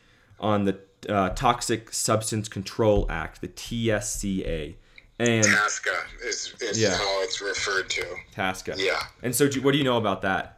on 0.42 0.66
the 0.66 0.80
uh, 1.08 1.30
Toxic 1.30 1.94
Substance 1.94 2.50
Control 2.50 3.06
Act, 3.10 3.40
the 3.42 3.48
TSCA, 3.48 4.76
and 5.20 5.46
TASCA 5.46 5.96
is, 6.26 6.54
is 6.60 6.82
Yeah. 6.82 6.96
how 6.98 7.22
it's 7.24 7.42
referred 7.42 7.90
to. 7.92 8.06
TASCA. 8.36 8.76
Yeah. 8.78 9.00
And 9.24 9.36
so, 9.36 9.48
do- 9.48 9.62
what 9.62 9.72
do 9.72 9.78
you 9.78 9.84
know 9.84 9.98
about 9.98 10.22
that? 10.24 10.58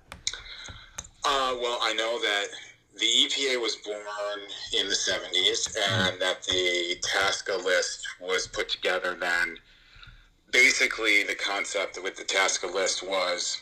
Uh, 1.25 1.55
well, 1.61 1.79
I 1.81 1.93
know 1.93 2.19
that 2.21 2.45
the 2.97 3.05
EPA 3.05 3.61
was 3.61 3.75
born 3.77 3.97
in 4.77 4.87
the 4.87 4.95
70s 4.95 5.75
and 5.77 6.21
that 6.21 6.43
the 6.43 6.95
TASCA 7.01 7.63
list 7.63 8.05
was 8.21 8.47
put 8.47 8.69
together 8.69 9.15
then. 9.19 9.57
Basically, 10.51 11.23
the 11.23 11.35
concept 11.35 11.97
with 12.01 12.15
the 12.15 12.23
TASCA 12.23 12.73
list 12.73 13.01
was 13.07 13.61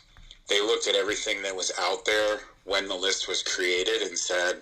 they 0.50 0.60
looked 0.62 0.88
at 0.88 0.96
everything 0.96 1.42
that 1.44 1.56
was 1.56 1.72
out 1.80 2.04
there 2.06 2.40
when 2.66 2.88
the 2.88 2.96
list 2.96 3.28
was 3.28 3.42
created 3.42 4.02
and 4.02 4.18
said, 4.18 4.62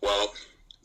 well, 0.00 0.32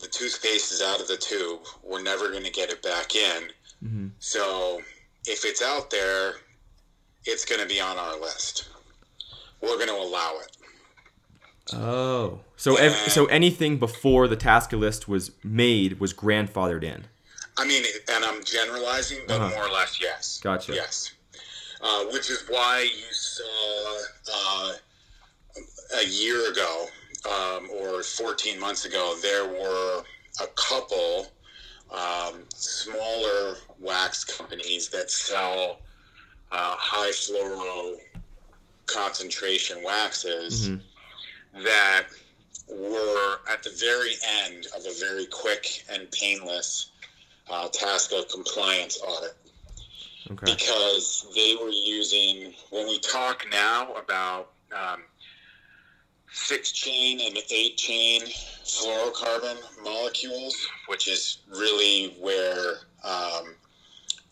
the 0.03 0.09
toothpaste 0.09 0.71
is 0.71 0.81
out 0.81 0.99
of 1.01 1.07
the 1.07 1.17
tube. 1.17 1.61
We're 1.83 2.01
never 2.03 2.29
going 2.29 2.43
to 2.43 2.51
get 2.51 2.69
it 2.69 2.81
back 2.83 3.15
in. 3.15 4.11
So 4.19 4.81
if 5.25 5.43
it's 5.43 5.61
out 5.61 5.89
there, 5.89 6.35
it's 7.25 7.43
going 7.45 7.59
to 7.61 7.67
be 7.67 7.81
on 7.81 7.97
our 7.97 8.17
list. 8.19 8.69
We're 9.61 9.75
going 9.77 9.87
to 9.89 9.95
allow 9.95 10.35
it. 10.41 10.57
Oh, 11.73 12.39
so 12.57 12.75
ev- 12.75 12.93
so 12.93 13.25
anything 13.27 13.77
before 13.79 14.27
the 14.27 14.35
task 14.35 14.71
list 14.73 15.07
was 15.07 15.31
made 15.43 15.99
was 15.99 16.13
grandfathered 16.13 16.83
in. 16.83 17.05
I 17.57 17.65
mean, 17.65 17.83
and 18.11 18.23
I'm 18.25 18.43
generalizing, 18.43 19.19
but 19.27 19.39
Uh-huh. 19.39 19.49
more 19.49 19.67
or 19.67 19.71
less, 19.71 19.99
yes. 20.01 20.39
Gotcha. 20.43 20.73
Yes. 20.75 21.11
Uh, 21.81 22.05
which 22.05 22.29
is 22.29 22.43
why 22.49 22.81
you 22.81 23.11
saw 23.11 24.01
uh, 24.33 24.73
a 26.01 26.05
year 26.05 26.51
ago 26.51 26.87
um, 27.25 27.69
or 27.81 28.03
14 28.03 28.59
months 28.59 28.85
ago, 28.85 29.15
there 29.21 29.47
were 29.47 30.03
a 30.41 30.47
couple 30.55 31.27
um, 31.91 32.43
smaller 32.53 33.55
wax 33.79 34.23
companies 34.23 34.89
that 34.89 35.11
sell 35.11 35.79
uh, 36.51 36.75
high 36.77 37.11
fluoro 37.11 37.97
concentration 38.85 39.81
waxes 39.83 40.69
that 41.63 42.03
were 42.69 43.37
at 43.49 43.63
the 43.63 43.71
very 43.79 44.13
end 44.45 44.67
of 44.75 44.85
a 44.85 44.93
very 44.99 45.25
quick 45.27 45.83
and 45.91 46.09
painless 46.11 46.91
uh, 47.49 47.67
TASCA 47.69 48.31
compliance 48.31 48.99
audit 49.05 49.35
Okay. 50.31 50.53
because 50.53 51.27
they 51.35 51.55
were 51.61 51.69
using 51.69 52.53
when 52.69 52.87
we 52.87 52.97
talk 52.99 53.45
now 53.51 53.93
about 53.95 54.51
um, 54.71 55.03
six 56.33 56.71
chain 56.71 57.21
and 57.21 57.37
eight 57.51 57.77
chain 57.77 58.21
fluorocarbon 58.65 59.55
molecules, 59.83 60.67
which 60.87 61.07
is 61.07 61.39
really 61.49 62.15
where 62.19 62.75
um, 63.03 63.53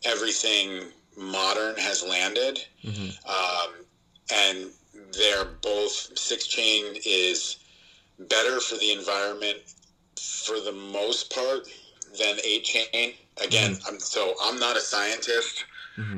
everything 0.03 0.85
modern 1.15 1.75
has 1.77 2.03
landed. 2.03 2.59
Um, 3.27 3.73
and 4.33 4.67
they're 5.13 5.45
both 5.61 6.17
six 6.17 6.47
chain 6.47 6.95
is 7.05 7.57
better 8.19 8.59
for 8.59 8.75
the 8.77 8.91
environment 8.91 9.57
for 10.17 10.59
the 10.59 10.71
most 10.71 11.33
part 11.33 11.67
than 12.17 12.37
eight 12.43 12.63
chain. 12.63 13.13
Again, 13.43 13.77
I'm, 13.87 13.99
so 13.99 14.33
I'm 14.41 14.59
not 14.59 14.75
a 14.77 14.81
scientist. 14.81 15.65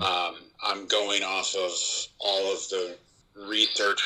Um, 0.01 0.35
I'm 0.63 0.87
going 0.87 1.23
off 1.23 1.55
of 1.55 1.71
all 2.19 2.53
of 2.53 2.59
the 2.69 2.95
research 3.35 4.01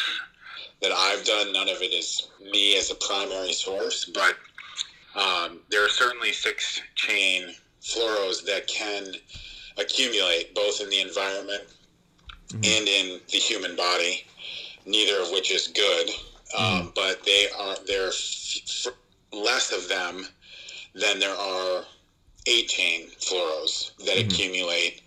that 0.81 0.91
I've 0.91 1.25
done. 1.25 1.53
None 1.53 1.69
of 1.69 1.81
it 1.81 1.93
is 1.93 2.27
me 2.51 2.77
as 2.77 2.91
a 2.91 2.95
primary 2.95 3.53
source, 3.53 4.05
but 4.05 4.35
um, 5.15 5.59
there 5.69 5.83
are 5.83 5.89
certainly 5.89 6.31
six 6.31 6.81
chain 6.95 7.53
fluoros 7.81 8.45
that 8.45 8.67
can 8.67 9.13
accumulate 9.77 10.53
both 10.53 10.81
in 10.81 10.89
the 10.89 11.01
environment 11.01 11.63
and 12.53 12.87
in 12.87 13.19
the 13.31 13.37
human 13.37 13.75
body, 13.75 14.25
neither 14.85 15.21
of 15.21 15.31
which 15.31 15.51
is 15.51 15.67
good. 15.67 16.09
Um, 16.57 16.91
But 16.95 17.23
they 17.25 17.47
are 17.59 17.75
there 17.87 18.05
are 18.05 18.09
f- 18.09 18.85
f- 18.87 18.93
less 19.33 19.71
of 19.73 19.89
them 19.89 20.25
than 20.95 21.19
there 21.19 21.35
are 21.35 21.83
eight 22.45 22.69
chain 22.69 23.09
fluoros 23.19 23.91
that 24.05 24.17
accumulate. 24.17 25.01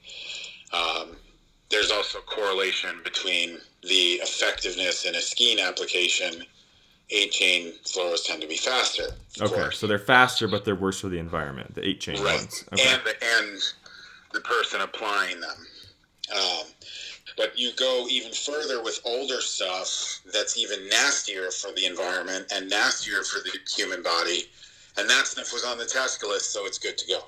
Um, 0.72 1.16
there's 1.70 1.90
also 1.90 2.18
correlation 2.20 3.00
between 3.04 3.58
the 3.82 4.20
effectiveness 4.22 5.04
in 5.04 5.14
a 5.14 5.20
skiing 5.20 5.60
application. 5.60 6.44
Eight 7.12 7.32
chain 7.32 7.72
fluoros 7.84 8.24
tend 8.24 8.40
to 8.42 8.46
be 8.46 8.56
faster. 8.56 9.02
Okay. 9.40 9.52
course. 9.52 9.78
So 9.80 9.88
they're 9.88 9.98
faster, 9.98 10.46
but 10.46 10.64
they're 10.64 10.76
worse 10.76 11.00
for 11.00 11.08
the 11.08 11.18
environment. 11.18 11.74
The 11.74 11.84
eight 11.84 12.00
chain 12.00 12.22
right, 12.22 12.38
ones. 12.38 12.64
Okay. 12.72 12.84
and 12.86 13.02
the 13.04 13.14
and 13.24 13.60
the 14.32 14.40
person 14.40 14.80
applying 14.80 15.40
them. 15.40 15.66
Um, 16.32 16.66
but 17.36 17.58
you 17.58 17.70
go 17.76 18.06
even 18.08 18.32
further 18.32 18.82
with 18.82 19.00
older 19.04 19.40
stuff 19.40 20.20
that's 20.32 20.58
even 20.58 20.88
nastier 20.88 21.50
for 21.50 21.72
the 21.72 21.86
environment 21.86 22.46
and 22.52 22.68
nastier 22.68 23.24
for 23.24 23.40
the 23.40 23.58
human 23.74 24.02
body, 24.02 24.44
and 24.96 25.08
that 25.08 25.26
stuff 25.26 25.52
was 25.52 25.64
on 25.64 25.78
the 25.78 25.86
task 25.86 26.24
list, 26.26 26.52
so 26.52 26.66
it's 26.66 26.78
good 26.78 26.98
to 26.98 27.06
go. 27.08 27.20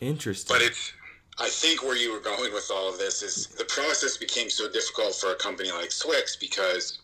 Interesting. 0.00 0.54
But 0.54 0.62
it's, 0.62 0.92
I 1.38 1.48
think 1.48 1.82
where 1.82 1.96
you 1.96 2.12
were 2.12 2.20
going 2.20 2.52
with 2.52 2.70
all 2.72 2.88
of 2.88 2.98
this 2.98 3.22
is 3.22 3.48
the 3.48 3.64
process 3.64 4.16
became 4.16 4.48
so 4.48 4.70
difficult 4.70 5.14
for 5.14 5.32
a 5.32 5.36
company 5.36 5.70
like 5.70 5.90
Swix 5.90 6.38
because 6.38 7.00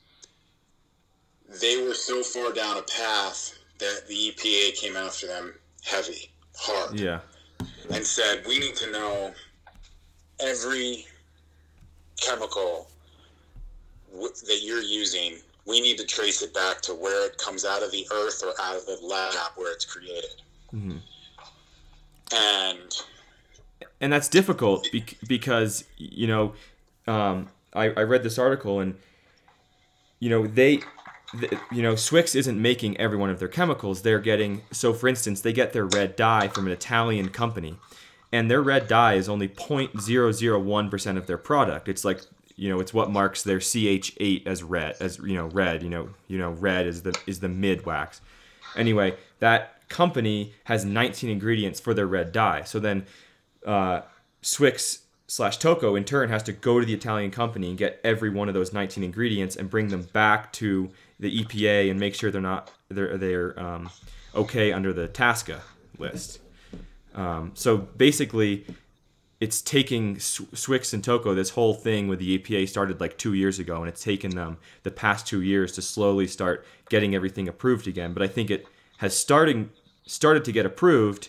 they 1.61 1.83
were 1.83 1.95
so 1.95 2.23
far 2.23 2.53
down 2.53 2.79
a 2.79 2.83
path 2.83 3.59
that 3.79 4.07
the 4.09 4.15
EPA 4.15 4.75
came 4.77 4.97
after 4.97 5.27
them 5.27 5.55
heavy, 5.85 6.31
hard 6.57 6.99
yeah. 6.99 7.21
and 7.91 8.07
said, 8.07 8.47
"We 8.47 8.59
need 8.59 8.77
to 8.77 8.91
know 8.91 9.35
every 10.41 11.07
chemical 12.19 12.91
w- 14.13 14.33
that 14.47 14.61
you're 14.63 14.83
using. 14.83 15.39
We 15.67 15.81
need 15.81 15.99
to 15.99 16.07
trace 16.07 16.41
it 16.41 16.55
back 16.55 16.81
to 16.83 16.95
where 16.95 17.27
it 17.27 17.37
comes 17.37 17.65
out 17.65 17.83
of 17.83 17.91
the 17.91 18.07
earth 18.13 18.43
or 18.43 18.55
out 18.61 18.77
of 18.77 18.87
the 18.87 18.99
lab 19.03 19.53
where 19.57 19.73
it's 19.73 19.85
created." 19.85 20.41
Mm-hmm. 20.73 20.99
And 22.35 23.03
and 24.03 24.13
that's 24.13 24.29
difficult 24.29 24.87
bec- 24.93 25.17
because 25.27 25.85
you 25.97 26.27
know 26.27 26.53
um, 27.07 27.49
I, 27.73 27.87
I 27.91 28.03
read 28.03 28.23
this 28.23 28.39
article 28.39 28.81
and 28.81 28.97
you 30.21 30.29
know 30.29 30.47
they 30.47 30.81
th- 31.41 31.55
you 31.71 31.83
know 31.83 31.95
Swix 31.95 32.37
isn't 32.37 32.61
making 32.61 32.99
every 32.99 33.17
one 33.17 33.31
of 33.31 33.39
their 33.39 33.49
chemicals 33.49 34.03
they're 34.03 34.19
getting 34.19 34.61
so 34.71 34.93
for 34.93 35.09
instance 35.09 35.41
they 35.41 35.55
get 35.55 35.73
their 35.73 35.87
red 35.87 36.17
dye 36.17 36.49
from 36.49 36.67
an 36.67 36.73
Italian 36.73 37.31
company 37.31 37.77
and 38.31 38.51
their 38.51 38.63
red 38.63 38.89
dye 38.89 39.15
is 39.15 39.29
only 39.29 39.47
0.001% 39.47 41.17
of 41.19 41.27
their 41.27 41.37
product. 41.39 41.89
It's 41.89 42.05
like 42.05 42.23
you 42.57 42.69
know, 42.69 42.81
it's 42.81 42.93
what 42.93 43.11
marks 43.11 43.43
their 43.43 43.59
CH8 43.59 44.47
as 44.47 44.63
red, 44.63 44.97
as 45.01 45.19
you 45.19 45.35
know, 45.35 45.47
red. 45.47 45.83
You 45.83 45.89
know, 45.89 46.09
you 46.29 46.39
know, 46.39 46.51
red 46.51 46.87
is 46.87 47.03
the 47.03 47.19
is 47.27 47.41
the 47.41 47.49
mid 47.49 47.87
wax. 47.87 48.21
Anyway, 48.77 49.17
that 49.41 49.89
company 49.89 50.55
has 50.65 50.85
19 50.85 51.29
ingredients 51.29 51.81
for 51.81 51.93
their 51.93 52.07
red 52.07 52.33
dye. 52.33 52.63
So 52.63 52.79
then, 52.79 53.07
uh, 53.67 54.03
Swix 54.43 55.03
slash 55.27 55.57
Toko 55.57 55.95
in 55.95 56.05
turn 56.05 56.29
has 56.29 56.43
to 56.45 56.53
go 56.53 56.79
to 56.81 56.87
the 56.87 56.95
Italian 56.95 57.31
company 57.31 57.69
and 57.69 57.79
get 57.79 58.01
every 58.05 58.31
one 58.31 58.49
of 58.49 58.55
those 58.55 58.73
19 58.73 59.03
ingredients 59.03 59.57
and 59.57 59.71
bring 59.71 59.89
them 59.89 60.03
back 60.13 60.53
to 60.55 60.91
the 61.19 61.43
EPA 61.43 61.91
and 61.91 61.99
make 61.99 62.15
sure 62.15 62.31
they're 62.31 62.41
not 62.41 62.71
they're 62.89 63.17
they're 63.17 63.59
um, 63.59 63.89
okay 64.35 64.73
under 64.73 64.93
the 64.93 65.09
TSCA 65.09 65.61
list. 65.99 66.41
Um, 67.15 67.53
so 67.55 67.77
basically, 67.77 68.67
it's 69.41 69.61
taking 69.61 70.17
Swix 70.17 70.95
and 70.95 71.03
Toko, 71.03 71.35
This 71.35 71.51
whole 71.51 71.75
thing 71.75 72.09
with 72.09 72.19
the 72.19 72.39
EPA 72.39 72.69
started 72.69 73.01
like 73.01 73.19
two 73.19 73.35
years 73.35 73.59
ago, 73.59 73.77
and 73.77 73.89
it's 73.89 74.03
taken 74.03 74.31
them 74.31 74.59
the 74.83 74.91
past 74.91 75.27
two 75.27 75.43
years 75.43 75.73
to 75.73 75.83
slowly 75.83 76.27
start 76.27 76.65
getting 76.89 77.15
everything 77.15 77.49
approved 77.49 77.89
again. 77.89 78.13
But 78.13 78.23
I 78.23 78.29
think 78.29 78.51
it 78.51 78.67
has 78.99 79.17
starting 79.17 79.71
started 80.07 80.45
to 80.45 80.53
get 80.53 80.65
approved, 80.65 81.29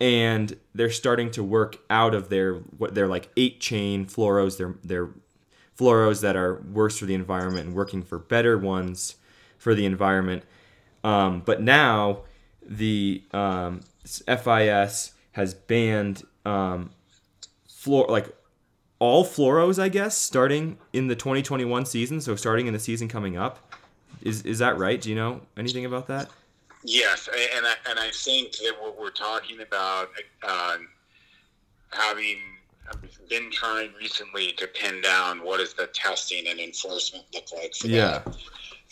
and 0.00 0.56
they're 0.74 0.90
starting 0.90 1.30
to 1.32 1.42
work 1.42 1.78
out 1.88 2.14
of 2.14 2.28
their 2.28 2.54
what 2.54 2.94
they're 2.94 3.08
like 3.08 3.30
eight 3.36 3.60
chain 3.60 4.06
fluoros. 4.06 4.58
They're 4.58 4.74
they're 4.82 5.10
fluoros 5.78 6.20
that 6.20 6.36
are 6.36 6.60
worse 6.72 6.98
for 6.98 7.06
the 7.06 7.14
environment 7.14 7.66
and 7.66 7.74
working 7.74 8.02
for 8.02 8.18
better 8.18 8.56
ones 8.56 9.16
for 9.58 9.74
the 9.74 9.86
environment. 9.86 10.44
Um, 11.02 11.42
but 11.44 11.60
now 11.60 12.20
the 12.64 13.22
um, 13.32 13.80
FIS 14.04 15.12
has 15.32 15.54
banned 15.54 16.22
um, 16.44 16.90
like 17.86 18.34
all 18.98 19.24
fluoros, 19.24 19.82
I 19.82 19.88
guess, 19.88 20.16
starting 20.16 20.78
in 20.92 21.08
the 21.08 21.16
2021 21.16 21.86
season. 21.86 22.20
So 22.20 22.36
starting 22.36 22.66
in 22.66 22.72
the 22.72 22.78
season 22.78 23.08
coming 23.08 23.36
up, 23.36 23.72
is 24.22 24.42
is 24.42 24.60
that 24.60 24.78
right? 24.78 25.00
Do 25.00 25.10
you 25.10 25.16
know 25.16 25.40
anything 25.56 25.84
about 25.84 26.06
that? 26.06 26.30
Yes, 26.84 27.28
and 27.28 27.66
I, 27.66 27.74
and 27.88 27.98
I 27.98 28.10
think 28.10 28.52
that 28.58 28.74
what 28.78 29.00
we're 29.00 29.10
talking 29.10 29.62
about 29.62 30.10
uh, 30.42 30.76
having 31.90 32.38
been 33.30 33.50
trying 33.50 33.90
recently 33.98 34.52
to 34.52 34.66
pin 34.66 35.00
down 35.00 35.42
what 35.42 35.58
does 35.58 35.72
the 35.72 35.86
testing 35.88 36.46
and 36.46 36.60
enforcement 36.60 37.24
look 37.32 37.44
like 37.56 37.74
for 37.74 37.86
yeah. 37.86 38.18
that. 38.18 38.26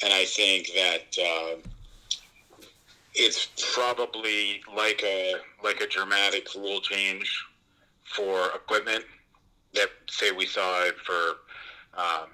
And 0.02 0.12
I 0.12 0.24
think 0.24 0.70
that 0.74 1.18
uh, 1.22 1.56
it's 3.14 3.48
probably 3.74 4.62
like 4.74 5.02
a 5.04 5.34
like 5.62 5.82
a 5.82 5.86
dramatic 5.86 6.48
rule 6.54 6.80
change 6.80 7.44
for 8.04 8.46
equipment 8.54 9.04
that 9.74 9.88
say 10.08 10.32
we 10.32 10.46
saw 10.46 10.84
it 10.84 10.96
for 10.98 11.36
um, 11.94 12.28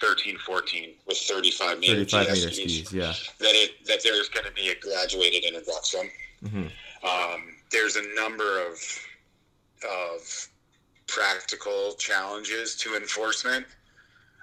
13, 0.00 0.38
14 0.38 0.90
with 1.06 1.18
35 1.18 1.78
meter 1.78 1.94
35 2.04 2.26
meter 2.32 2.50
skis, 2.50 2.92
yeah. 2.92 3.12
that 3.38 3.54
it 3.54 3.84
that 3.86 4.02
there's 4.02 4.28
going 4.28 4.46
to 4.46 4.52
be 4.52 4.70
a 4.70 4.74
graduated 4.76 5.44
introduction. 5.44 6.10
hmm 6.48 6.66
Um, 7.06 7.56
there's 7.70 7.96
a 7.96 8.02
number 8.14 8.60
of 8.66 8.78
of 9.88 10.48
practical 11.06 11.94
challenges 11.98 12.76
to 12.76 12.96
enforcement. 12.96 13.66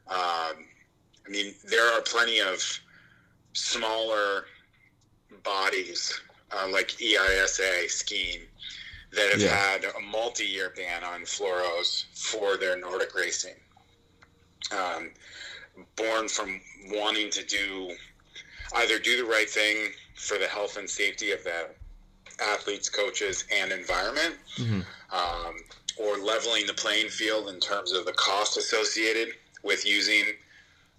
Um, 0.08 0.66
I 1.26 1.30
mean, 1.30 1.54
there 1.66 1.92
are 1.94 2.02
plenty 2.02 2.40
of 2.40 2.62
smaller 3.54 4.46
bodies 5.44 6.20
uh, 6.52 6.68
like 6.72 6.90
EISA 6.90 7.90
skiing 7.90 8.42
that 9.12 9.32
have 9.32 9.42
Yeah. 9.42 9.56
had 9.56 9.84
a 9.86 10.00
multi-year 10.00 10.74
ban 10.76 11.04
on 11.04 11.22
fluoros 11.24 12.06
for 12.14 12.58
their 12.58 12.78
Nordic 12.78 13.14
racing. 13.16 13.56
Um, 14.72 15.12
born 15.96 16.28
from 16.28 16.60
wanting 16.92 17.30
to 17.32 17.44
do 17.46 17.96
either 18.76 19.00
do 19.00 19.18
the 19.18 19.30
right 19.30 19.50
thing 19.50 19.90
for 20.16 20.38
the 20.38 20.48
health 20.48 20.78
and 20.78 20.90
safety 20.90 21.32
of 21.32 21.44
the 21.44 21.68
athletes, 22.44 22.90
coaches, 22.90 23.46
and 23.54 23.72
environment, 23.72 24.36
hmm 24.56 24.82
um, 25.12 25.56
or 26.00 26.18
leveling 26.18 26.68
the 26.68 26.74
playing 26.74 27.08
field 27.08 27.48
in 27.50 27.60
terms 27.60 27.92
of 27.94 28.06
the 28.06 28.12
cost 28.14 28.58
associated 28.58 29.30
with 29.64 29.86
using 29.86 30.26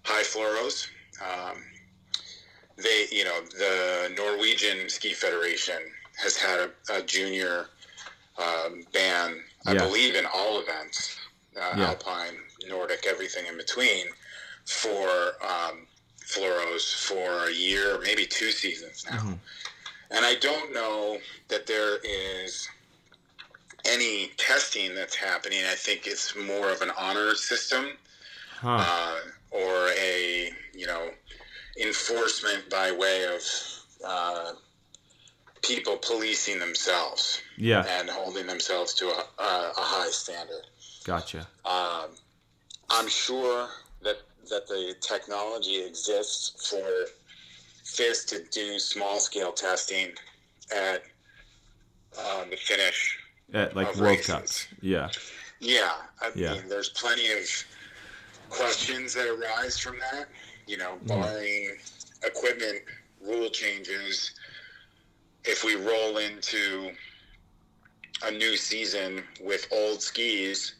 high 0.03 0.23
fluoros. 0.23 0.87
Um, 1.21 1.57
they, 2.77 3.05
you 3.11 3.23
know, 3.23 3.39
the 3.57 4.13
Norwegian 4.17 4.89
Ski 4.89 5.13
Federation 5.13 5.77
has 6.21 6.35
had 6.35 6.59
a, 6.59 6.97
a 6.97 7.01
junior 7.03 7.67
um, 8.37 8.83
ban, 8.93 9.35
I 9.67 9.73
Yeah. 9.73 9.85
believe, 9.85 10.15
in 10.15 10.25
all 10.25 10.59
events, 10.59 11.17
uh, 11.55 11.75
Yeah. 11.77 11.85
alpine, 11.89 12.37
Nordic, 12.67 13.05
everything 13.05 13.45
in 13.45 13.57
between, 13.57 14.05
for 14.69 15.33
um, 15.41 15.87
fluoros 16.21 16.93
for 16.93 17.47
a 17.47 17.51
year, 17.51 17.99
maybe 18.03 18.25
two 18.25 18.51
seasons 18.51 19.03
now. 19.09 19.17
Mhm. 19.17 19.39
And 20.11 20.25
I 20.25 20.35
don't 20.35 20.71
know 20.73 21.19
that 21.47 21.65
there 21.65 21.97
is 22.03 22.67
any 23.85 24.27
testing 24.37 24.93
that's 24.93 25.15
happening. 25.15 25.65
I 25.65 25.75
think 25.75 26.05
it's 26.05 26.35
more 26.35 26.69
of 26.69 26.81
an 26.81 26.91
honor 26.91 27.33
system 27.35 27.97
Huh. 28.61 28.75
uh, 28.77 29.19
or 29.51 29.89
a 29.91 30.51
you 30.73 30.85
know 30.85 31.11
enforcement 31.81 32.69
by 32.69 32.91
way 32.91 33.25
of 33.25 33.41
uh, 34.05 34.51
people 35.61 35.97
policing 35.97 36.59
themselves 36.59 37.41
yeah. 37.57 37.85
and 37.87 38.09
holding 38.09 38.47
themselves 38.47 38.93
to 38.95 39.07
a, 39.07 39.25
a, 39.41 39.71
a 39.77 39.81
high 39.81 40.09
standard. 40.09 40.65
Gotcha. 41.05 41.47
Um, 41.65 42.09
I'm 42.89 43.07
sure 43.07 43.69
that 44.49 44.67
the 44.67 44.95
technology 45.01 45.81
exists 45.83 46.69
for 46.69 47.07
FIS 47.83 48.25
to 48.25 48.43
do 48.51 48.77
small 48.79 49.19
scale 49.19 49.51
testing 49.51 50.09
at 50.75 51.03
um, 52.17 52.49
the 52.49 52.57
finish 52.57 53.17
At 53.53 53.75
like 53.75 53.89
Of 53.89 53.99
World 53.99 54.17
races. 54.17 54.27
Cups. 54.27 54.67
Yeah. 54.81 55.09
Yeah, 55.59 55.93
I 56.21 56.31
Yeah. 56.35 56.53
mean, 56.53 56.69
there's 56.69 56.89
plenty 56.89 57.31
of 57.31 57.45
questions 58.49 59.13
that 59.13 59.27
arise 59.27 59.77
from 59.77 59.99
that. 59.99 60.29
You 60.67 60.77
know, 60.77 60.97
barring 61.03 61.77
equipment 62.23 62.83
rule 63.21 63.49
changes, 63.49 64.31
if 65.45 65.63
we 65.63 65.75
roll 65.75 66.17
into 66.17 66.91
a 68.23 68.31
new 68.31 68.55
season 68.55 69.23
with 69.41 69.67
old 69.71 70.01
skis, 70.01 70.75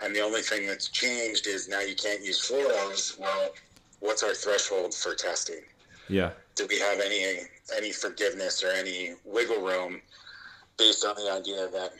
and 0.00 0.14
the 0.14 0.20
only 0.20 0.42
thing 0.42 0.66
that's 0.66 0.88
changed 0.88 1.46
is 1.46 1.68
now 1.68 1.80
you 1.80 1.94
can't 1.94 2.24
use 2.24 2.40
fluoros. 2.48 3.18
Well, 3.18 3.50
what's 4.00 4.22
our 4.22 4.34
threshold 4.34 4.94
for 4.94 5.14
testing? 5.14 5.62
Yeah. 6.08 6.30
Do 6.54 6.66
we 6.68 6.78
have 6.78 7.00
any 7.00 7.40
any 7.76 7.92
forgiveness 7.92 8.62
or 8.62 8.68
any 8.68 9.14
wiggle 9.24 9.60
room 9.62 10.00
based 10.78 11.04
on 11.04 11.16
the 11.16 11.30
idea 11.32 11.68
that 11.72 11.92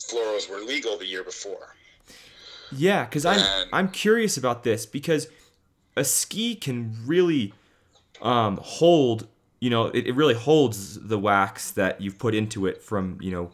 fluoros 0.00 0.48
were 0.48 0.60
legal 0.60 0.96
the 0.98 1.06
year 1.06 1.24
before? 1.24 1.74
Yeah, 2.70 3.04
because 3.04 3.24
I'm 3.24 3.38
And- 3.38 3.70
I'm 3.72 3.88
curious 3.90 4.36
about 4.36 4.62
this 4.62 4.86
because 4.86 5.28
a 5.96 6.04
ski 6.04 6.54
can 6.54 6.96
really 7.06 7.54
um, 8.20 8.58
hold, 8.62 9.26
you 9.60 9.70
know, 9.70 9.86
it, 9.86 10.06
it 10.08 10.12
really 10.14 10.34
holds 10.34 11.00
the 11.00 11.18
wax 11.18 11.70
that 11.72 12.00
you've 12.00 12.18
put 12.18 12.34
into 12.34 12.66
it 12.66 12.82
from 12.82 13.18
you 13.20 13.30
know 13.30 13.50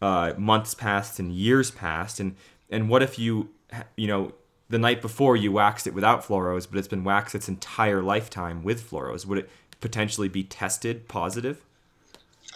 uh, 0.00 0.32
months 0.38 0.74
past 0.74 1.18
and 1.18 1.32
years 1.32 1.70
past, 1.70 2.20
and 2.20 2.36
and 2.70 2.88
what 2.88 3.02
if 3.02 3.18
you 3.18 3.50
you 3.96 4.06
know 4.06 4.32
the 4.68 4.78
night 4.78 5.00
before 5.00 5.36
you 5.36 5.52
waxed 5.52 5.86
it 5.86 5.94
without 5.94 6.24
fluoros, 6.24 6.66
but 6.68 6.78
it's 6.78 6.88
been 6.88 7.04
waxed 7.04 7.34
its 7.34 7.48
entire 7.48 8.02
lifetime 8.02 8.62
with 8.64 8.90
fluoros? 8.90 9.24
Would 9.26 9.38
it 9.38 9.50
potentially 9.80 10.28
be 10.28 10.42
tested 10.42 11.06
positive? 11.08 11.62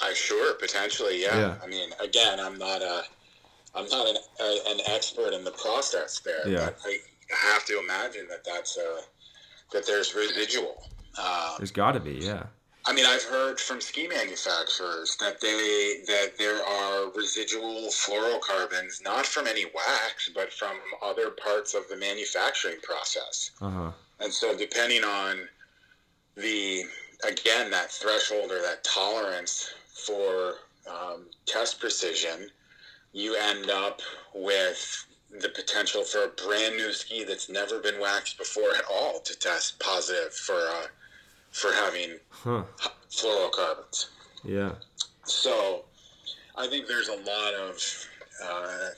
I 0.02 0.12
sure 0.14 0.54
potentially, 0.54 1.22
yeah. 1.22 1.38
Yeah. 1.38 1.54
I 1.62 1.66
mean, 1.66 1.90
again, 2.02 2.40
I'm 2.40 2.58
not 2.58 2.80
a, 2.82 3.02
I'm 3.74 3.86
not 3.88 4.08
an, 4.08 4.16
a, 4.40 4.58
an 4.70 4.78
expert 4.86 5.32
in 5.34 5.44
the 5.44 5.50
process 5.52 6.20
there, 6.20 6.48
Yeah. 6.48 6.66
but 6.66 6.78
I 6.86 6.98
have 7.52 7.64
to 7.66 7.78
imagine 7.78 8.26
that 8.28 8.44
that's 8.44 8.76
a, 8.78 9.00
that 9.72 9.86
there's 9.86 10.14
residual. 10.14 10.82
Um, 11.18 11.54
There's 11.58 11.70
got 11.70 11.92
to 11.92 12.00
be, 12.00 12.12
yeah. 12.12 12.44
I 12.86 12.94
mean, 12.94 13.04
I've 13.06 13.22
heard 13.22 13.60
from 13.60 13.80
ski 13.80 14.08
manufacturers 14.08 15.16
that 15.20 15.40
they 15.40 16.02
that 16.06 16.38
there 16.38 16.64
are 16.64 17.10
residual 17.12 17.88
fluorocarbons, 17.88 19.02
not 19.02 19.26
from 19.26 19.46
any 19.46 19.66
wax, 19.74 20.30
but 20.34 20.52
from 20.52 20.76
other 21.02 21.30
parts 21.30 21.74
of 21.74 21.88
the 21.88 21.96
manufacturing 21.96 22.78
process. 22.82 23.50
Uh 23.60 23.70
huh. 23.70 23.90
And 24.20 24.32
so, 24.32 24.56
depending 24.56 25.04
on 25.04 25.48
the 26.36 26.84
again 27.26 27.70
that 27.70 27.90
threshold 27.90 28.50
or 28.50 28.62
that 28.62 28.82
tolerance 28.82 29.72
for 30.06 30.54
um, 30.88 31.26
test 31.46 31.80
precision, 31.80 32.50
you 33.12 33.36
end 33.36 33.68
up 33.70 34.00
with 34.34 35.06
the 35.30 35.48
potential 35.50 36.02
for 36.02 36.24
a 36.24 36.28
brand 36.28 36.76
new 36.76 36.92
ski 36.92 37.24
that's 37.24 37.48
never 37.48 37.78
been 37.78 38.00
waxed 38.00 38.36
before 38.38 38.70
at 38.76 38.84
all 38.90 39.20
to 39.20 39.38
test 39.38 39.78
positive 39.78 40.32
for 40.32 40.54
uh, 40.54 40.86
for 41.52 41.72
having 41.72 42.18
Huh. 42.30 42.62
fluorocarbons. 43.10 44.06
Yeah. 44.44 44.72
So, 45.24 45.84
I 46.56 46.66
think 46.68 46.86
there's 46.86 47.08
a 47.08 47.16
lot 47.16 47.54
of 47.54 48.06
uh, 48.42 48.88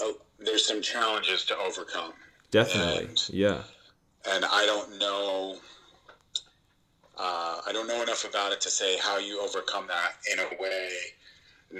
oh, 0.00 0.14
there's 0.38 0.64
some 0.66 0.80
challenges 0.80 1.44
to 1.46 1.56
overcome, 1.58 2.12
Definitely. 2.50 3.06
And- 3.06 3.28
Yeah. 3.30 3.62
and 4.30 4.44
I 4.44 4.66
don't 4.66 4.98
know. 4.98 5.58
Uh, 7.18 7.60
I 7.66 7.72
don't 7.72 7.86
know 7.88 8.02
enough 8.02 8.24
about 8.24 8.52
it 8.52 8.60
to 8.62 8.70
say 8.70 8.96
how 8.98 9.18
you 9.18 9.40
overcome 9.40 9.86
that 9.88 10.14
in 10.32 10.38
a 10.38 10.62
way 10.62 10.90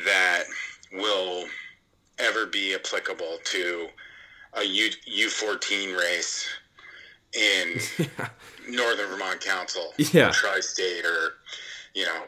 that 0.05 0.45
will 0.93 1.45
ever 2.19 2.47
be 2.47 2.75
applicable 2.75 3.39
to 3.45 3.89
a 4.55 4.63
U 4.65 4.91
U 5.07 5.31
fourteen 5.31 5.95
race 5.95 6.47
in 7.33 7.81
Northern 8.69 9.09
Vermont 9.09 9.41
Council, 9.41 9.93
Yeah. 9.99 10.31
tri-state, 10.31 11.05
or 11.05 11.35
you 11.95 12.05
know 12.05 12.23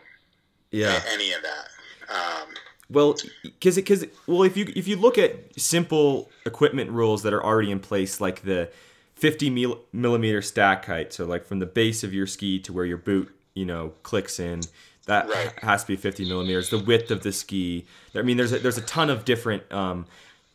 Yeah. 0.70 1.02
any 1.08 1.32
of 1.32 1.42
that. 1.42 1.68
Um, 2.08 2.54
Well, 2.90 3.16
because 3.42 3.76
because 3.76 4.04
well, 4.26 4.42
if 4.42 4.56
you 4.56 4.70
if 4.76 4.86
you 4.86 4.96
look 4.96 5.16
at 5.18 5.58
simple 5.60 6.30
equipment 6.44 6.90
rules 6.90 7.22
that 7.22 7.32
are 7.32 7.42
already 7.42 7.70
in 7.70 7.80
place, 7.80 8.20
like 8.20 8.42
the 8.42 8.68
50 9.16 9.48
mil- 9.48 9.80
millimeter 9.92 10.42
stack 10.42 10.84
height, 10.86 11.12
so 11.12 11.24
like 11.24 11.46
from 11.46 11.60
the 11.60 11.66
base 11.66 12.04
of 12.04 12.12
your 12.12 12.26
ski 12.26 12.58
to 12.60 12.72
where 12.72 12.84
your 12.84 12.96
boot, 12.98 13.34
you 13.54 13.64
know, 13.64 13.94
clicks 14.02 14.38
in, 14.38 14.60
that 15.06 15.28
Right. 15.28 15.52
has 15.62 15.82
to 15.84 15.88
be 15.88 15.96
50 15.96 16.24
millimeters. 16.26 16.68
The 16.70 16.78
width 16.78 17.10
of 17.10 17.22
the 17.22 17.32
ski. 17.32 17.86
I 18.14 18.22
mean, 18.22 18.36
there's 18.36 18.52
a, 18.52 18.58
there's 18.58 18.76
a 18.78 18.82
ton 18.82 19.08
of 19.10 19.24
different 19.24 19.70
um, 19.72 20.06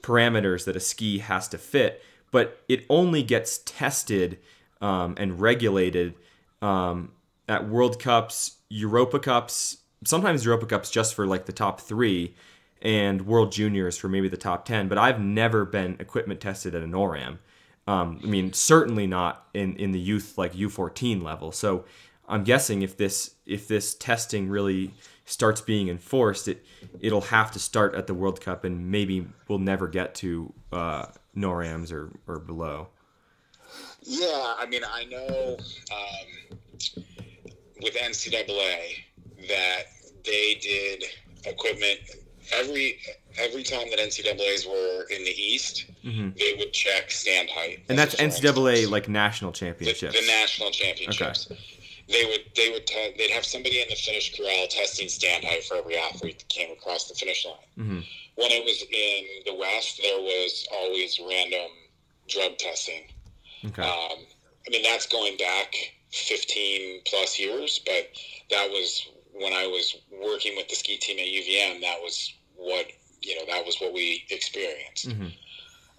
parameters 0.04 0.65
that 0.65 0.76
a 0.76 0.80
ski 0.80 1.20
has 1.20 1.48
to 1.50 1.58
fit, 1.58 2.04
but 2.32 2.62
it 2.68 2.86
only 2.89 3.24
gets 3.24 3.60
tested 3.65 4.38
um, 4.82 5.15
and 5.18 5.39
regulated 5.39 6.15
um, 6.62 7.12
at 7.48 7.68
World 7.68 8.00
Cups, 8.00 8.58
Europa 8.70 9.20
Cups, 9.20 9.78
sometimes 10.06 10.46
Europa 10.46 10.65
Cups 10.65 10.89
just 10.89 11.13
for 11.15 11.26
like 11.26 11.46
the 11.46 11.54
top 11.54 11.82
three, 11.82 12.36
and 12.82 13.26
World 13.28 13.52
Juniors 13.52 13.98
for 13.98 14.08
maybe 14.08 14.30
the 14.30 14.38
top 14.38 14.65
ten. 14.65 14.88
But 14.88 14.98
I've 14.98 15.20
never 15.20 15.65
been 15.65 15.98
equipment 16.00 16.39
tested 16.39 16.76
at 16.76 16.82
a 16.82 16.88
NORAM. 16.88 17.39
Um, 17.88 18.20
I 18.24 18.28
mean, 18.28 18.54
certainly 18.54 19.08
not 19.08 19.48
in, 19.54 19.76
in 19.78 19.92
the 19.92 20.00
youth 20.00 20.38
like 20.38 20.54
U14 20.54 21.24
level. 21.24 21.52
So 21.52 21.86
I'm 22.28 22.44
guessing 22.44 22.84
if 22.84 22.96
this 22.96 23.36
if 23.46 23.68
this 23.68 23.96
testing 23.96 24.48
really 24.48 24.94
starts 25.26 25.62
being 25.62 25.89
enforced, 25.89 26.48
it 26.48 26.63
it'll 27.02 27.22
have 27.22 27.52
to 27.52 27.60
start 27.60 27.96
at 27.96 28.08
the 28.08 28.13
World 28.13 28.39
Cup, 28.42 28.63
and 28.63 28.92
maybe 28.92 29.28
we'll 29.48 29.60
never 29.60 29.88
get 29.88 30.13
to 30.15 30.54
uh, 30.72 31.08
NORAMs 31.36 31.92
or 31.92 32.12
or 32.28 32.39
below. 32.39 32.89
Yeah, 34.04 34.54
I 34.58 34.66
mean, 34.66 34.82
I 34.90 35.06
know 35.06 35.58
um, 35.92 36.58
with 37.82 37.96
NCAA 37.96 38.96
that 39.48 39.84
they 40.26 40.56
did 40.62 41.04
equipment 41.46 42.00
every 42.54 43.00
every 43.38 43.64
time 43.64 43.90
that 43.90 44.00
NCAA's 44.00 44.66
were 44.66 45.04
in 45.10 45.24
the 45.24 45.32
East, 45.32 45.86
they 46.04 46.56
would 46.58 46.74
check 46.74 47.12
stand 47.12 47.50
height, 47.50 47.80
Mm-hmm. 47.84 47.92
And 47.92 48.00
that's 48.00 48.16
NCAA 48.16 48.24
instance, 48.74 48.92
like 48.92 49.08
national 49.10 49.52
championships. 49.52 50.20
the 50.20 50.26
national 50.28 50.72
championships. 50.72 51.48
They 52.10 52.26
would 52.26 52.42
they 52.56 52.72
would 52.72 52.88
te- 52.88 53.14
they'd 53.18 53.30
have 53.30 53.46
somebody 53.46 53.82
in 53.82 53.88
the 53.90 53.96
finish 53.96 54.36
corral 54.36 54.66
testing 54.68 55.08
stand 55.10 55.44
height 55.46 55.64
for 55.66 55.76
every 55.78 55.96
athlete 55.98 56.40
that 56.40 56.50
came 56.50 56.72
across 56.72 57.08
the 57.08 57.14
finish 57.14 57.46
line. 57.46 57.56
Mhm. 57.78 58.06
When 58.36 58.52
it 58.52 58.66
was 58.66 58.82
in 58.82 59.26
the 59.46 59.54
West, 59.54 60.00
there 60.02 60.18
was 60.20 60.68
always 60.74 61.20
random 61.20 61.70
drug 62.28 62.58
testing. 62.58 63.04
Okay. 63.65 63.82
Um, 63.82 64.17
I 64.67 64.69
mean, 64.69 64.84
that's 64.84 65.06
going 65.08 65.38
back 65.38 65.74
15 66.12 67.02
plus 67.06 67.39
years, 67.39 67.80
but 67.86 68.10
that 68.52 68.69
was 68.69 69.08
when 69.34 69.54
I 69.54 69.67
was 69.67 69.98
working 70.12 70.56
with 70.56 70.67
the 70.69 70.76
ski 70.76 70.98
team 70.98 71.17
at 71.19 71.26
UVM. 71.26 71.82
That 71.82 72.00
was 72.02 72.34
what 72.56 72.88
you 73.22 73.36
know. 73.36 73.45
That 73.48 73.65
was 73.65 73.80
what 73.80 73.93
we 73.93 74.26
experienced. 74.30 75.10
Mhm. 75.10 75.32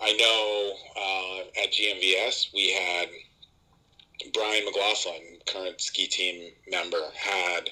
I 0.00 0.12
know 0.12 0.72
uh, 0.96 1.62
at 1.62 1.72
GMVS 1.72 2.52
we 2.54 2.70
had 2.70 3.08
Brian 4.32 4.64
McLaughlin, 4.64 5.38
current 5.46 5.80
ski 5.80 6.06
team 6.06 6.52
member, 6.70 7.00
had 7.14 7.70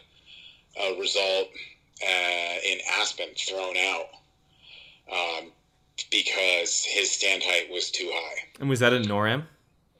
a 0.81 0.99
result 0.99 1.49
uh, 2.03 2.55
in 2.65 2.79
Aspen 3.01 3.29
thrown 3.37 3.77
out 3.77 4.07
um, 5.13 5.53
because 6.11 6.85
his 6.85 7.11
stand 7.11 7.43
height 7.43 7.69
was 7.71 7.91
too 7.91 8.11
high. 8.13 8.45
And 8.61 8.69
was 8.69 8.81
that 8.81 8.93
at 8.93 9.03
NORAM? 9.03 9.45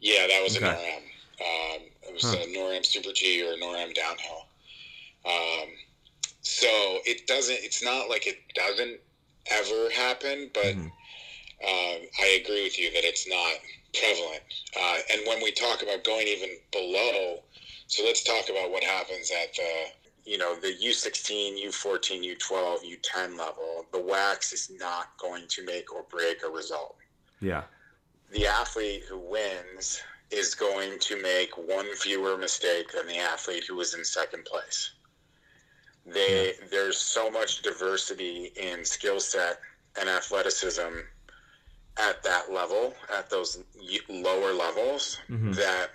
Yeah, 0.01 0.27
that 0.27 0.43
was 0.43 0.57
Okay. 0.57 0.67
a 0.67 0.69
NORAM. 0.69 1.03
Um, 1.41 1.83
it 2.09 2.15
was 2.15 2.23
Huh. 2.23 2.37
a 2.37 2.47
NORAM 2.47 2.85
Super 2.85 3.13
G 3.13 3.43
or 3.47 3.55
a 3.55 3.57
NORAM 3.59 3.95
Downhill. 3.95 4.47
Um, 5.25 5.69
so 6.43 7.01
it 7.07 7.27
doesn't. 7.27 7.59
It's 7.63 7.83
not 7.83 8.09
like 8.09 8.27
it 8.27 8.39
doesn't 8.55 9.01
ever 9.51 9.91
happen, 9.91 10.51
but 10.55 10.75
Mhm. 10.75 10.93
um, 11.65 12.09
I 12.21 12.41
agree 12.43 12.63
with 12.65 12.79
you 12.79 12.91
that 12.93 13.05
it's 13.05 13.27
not 13.29 13.55
prevalent. 13.99 14.43
Uh, 14.77 14.99
and 15.11 15.23
when 15.27 15.43
we 15.43 15.53
talk 15.53 15.83
about 15.83 16.05
going 16.05 16.27
even 16.29 16.51
below, 16.73 17.45
so 17.87 18.05
let's 18.05 18.23
talk 18.23 18.49
about 18.51 18.71
what 18.71 18.85
happens 18.85 19.31
at 19.31 19.55
the 19.55 19.87
you 20.25 20.39
know 20.39 20.55
the 20.57 20.75
U16, 20.83 21.59
U14, 21.59 22.23
U12, 22.23 22.85
U10 22.85 23.37
level. 23.39 23.87
The 23.93 24.01
wax 24.01 24.53
is 24.53 24.71
not 24.71 25.17
going 25.19 25.47
to 25.49 25.65
make 25.65 25.93
or 25.93 26.05
break 26.05 26.43
a 26.45 26.51
result 26.51 26.97
Yeah. 27.41 27.65
The 28.31 28.47
athlete 28.47 29.05
who 29.09 29.19
wins 29.19 30.01
is 30.31 30.55
going 30.55 30.99
to 31.01 31.21
make 31.23 31.57
one 31.57 31.87
fewer 31.97 32.37
mistake 32.37 32.93
than 32.93 33.07
the 33.07 33.19
athlete 33.19 33.65
who 33.67 33.77
was 33.77 33.95
in 33.95 34.05
second 34.05 34.45
place. 34.45 34.91
They 36.05 36.55
there's 36.71 36.99
so 36.99 37.31
much 37.31 37.63
diversity 37.63 38.53
in 38.57 38.85
skill 38.85 39.21
set 39.21 39.61
and 39.99 40.09
athleticism 40.09 41.01
at 41.99 42.23
that 42.23 42.53
level, 42.53 42.95
at 43.15 43.29
those 43.29 43.59
lower 44.09 44.53
levels, 44.53 45.19
Mhm. 45.29 45.55
that 45.57 45.91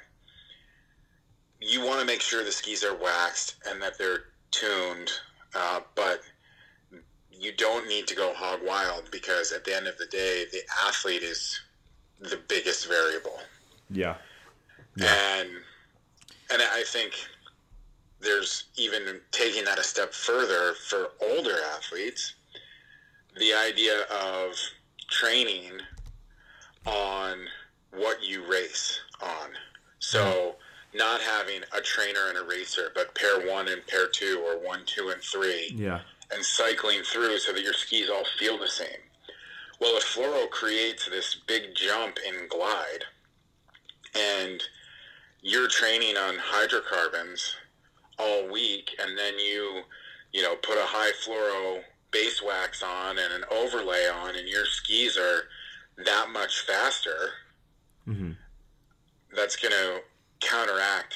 you 1.60 1.82
want 1.82 2.00
to 2.00 2.06
make 2.06 2.22
sure 2.22 2.44
the 2.44 2.52
skis 2.52 2.84
are 2.84 2.94
waxed 2.96 3.56
and 3.66 3.82
that 3.82 3.98
they're 3.98 4.26
tuned, 4.52 5.12
uh, 5.54 5.82
but 5.96 6.22
you 7.32 7.52
don't 7.54 7.88
need 7.88 8.08
to 8.08 8.16
go 8.16 8.34
hog 8.34 8.62
wild 8.62 9.10
because 9.12 9.52
at 9.52 9.64
the 9.64 9.74
end 9.76 9.88
of 9.88 9.98
the 9.98 10.06
day, 10.08 10.46
the 10.46 10.64
athlete 10.86 11.24
is 11.24 11.60
the 12.20 12.40
biggest 12.48 12.88
variable. 12.88 13.40
Yeah. 13.90 14.16
And 14.98 15.50
and 16.52 16.62
I 16.62 16.84
think 16.86 17.14
there's 18.20 18.66
even 18.78 19.20
taking 19.32 19.66
that 19.66 19.80
a 19.80 19.84
step 19.84 20.14
further 20.14 20.74
for 20.74 21.10
older 21.22 21.56
athletes, 21.76 22.36
the 23.38 23.54
idea 23.54 24.04
of 24.12 24.54
training 25.10 25.72
on 26.86 27.38
what 27.92 28.24
you 28.24 28.50
race 28.50 29.00
on. 29.22 29.50
So 30.00 30.20
mm-hmm. 30.24 30.98
not 30.98 31.22
having 31.22 31.62
a 31.76 31.82
trainer 31.82 32.30
and 32.30 32.38
a 32.38 32.44
racer, 32.44 32.92
but 32.94 33.16
pair 33.16 33.48
one 33.48 33.68
and 33.68 33.86
pair 33.88 34.08
two 34.08 34.44
or 34.46 34.58
one, 34.66 34.82
two, 34.86 35.10
and 35.10 35.22
three 35.22 35.72
Yeah. 35.76 36.02
and 36.32 36.44
cycling 36.44 37.04
through 37.04 37.38
so 37.40 37.54
that 37.54 37.62
your 37.62 37.74
skis 37.74 38.10
all 38.10 38.26
feel 38.38 38.58
the 38.58 38.68
same. 38.68 39.02
Well, 39.84 39.98
if 39.98 40.06
fluoro 40.16 40.50
creates 40.50 41.10
this 41.10 41.36
big 41.46 41.76
jump 41.76 42.18
in 42.26 42.48
glide, 42.48 43.04
and 44.16 44.64
you're 45.42 45.68
training 45.68 46.16
on 46.16 46.36
hydrocarbons 46.40 47.54
all 48.18 48.50
week, 48.50 48.96
and 48.98 49.18
then 49.18 49.38
you, 49.38 49.82
you 50.32 50.42
know, 50.42 50.56
put 50.56 50.78
a 50.78 50.86
high 50.86 51.12
fluoro 51.12 51.82
base 52.12 52.42
wax 52.42 52.82
on 52.82 53.18
and 53.18 53.34
an 53.34 53.44
overlay 53.52 54.08
on, 54.08 54.38
and 54.38 54.48
your 54.48 54.66
skis 54.66 55.18
are 55.18 55.50
that 56.06 56.30
much 56.32 56.62
faster, 56.62 57.32
hmm 58.06 58.32
that's 59.36 59.56
going 59.58 59.72
to 59.72 60.00
counteract 60.40 61.16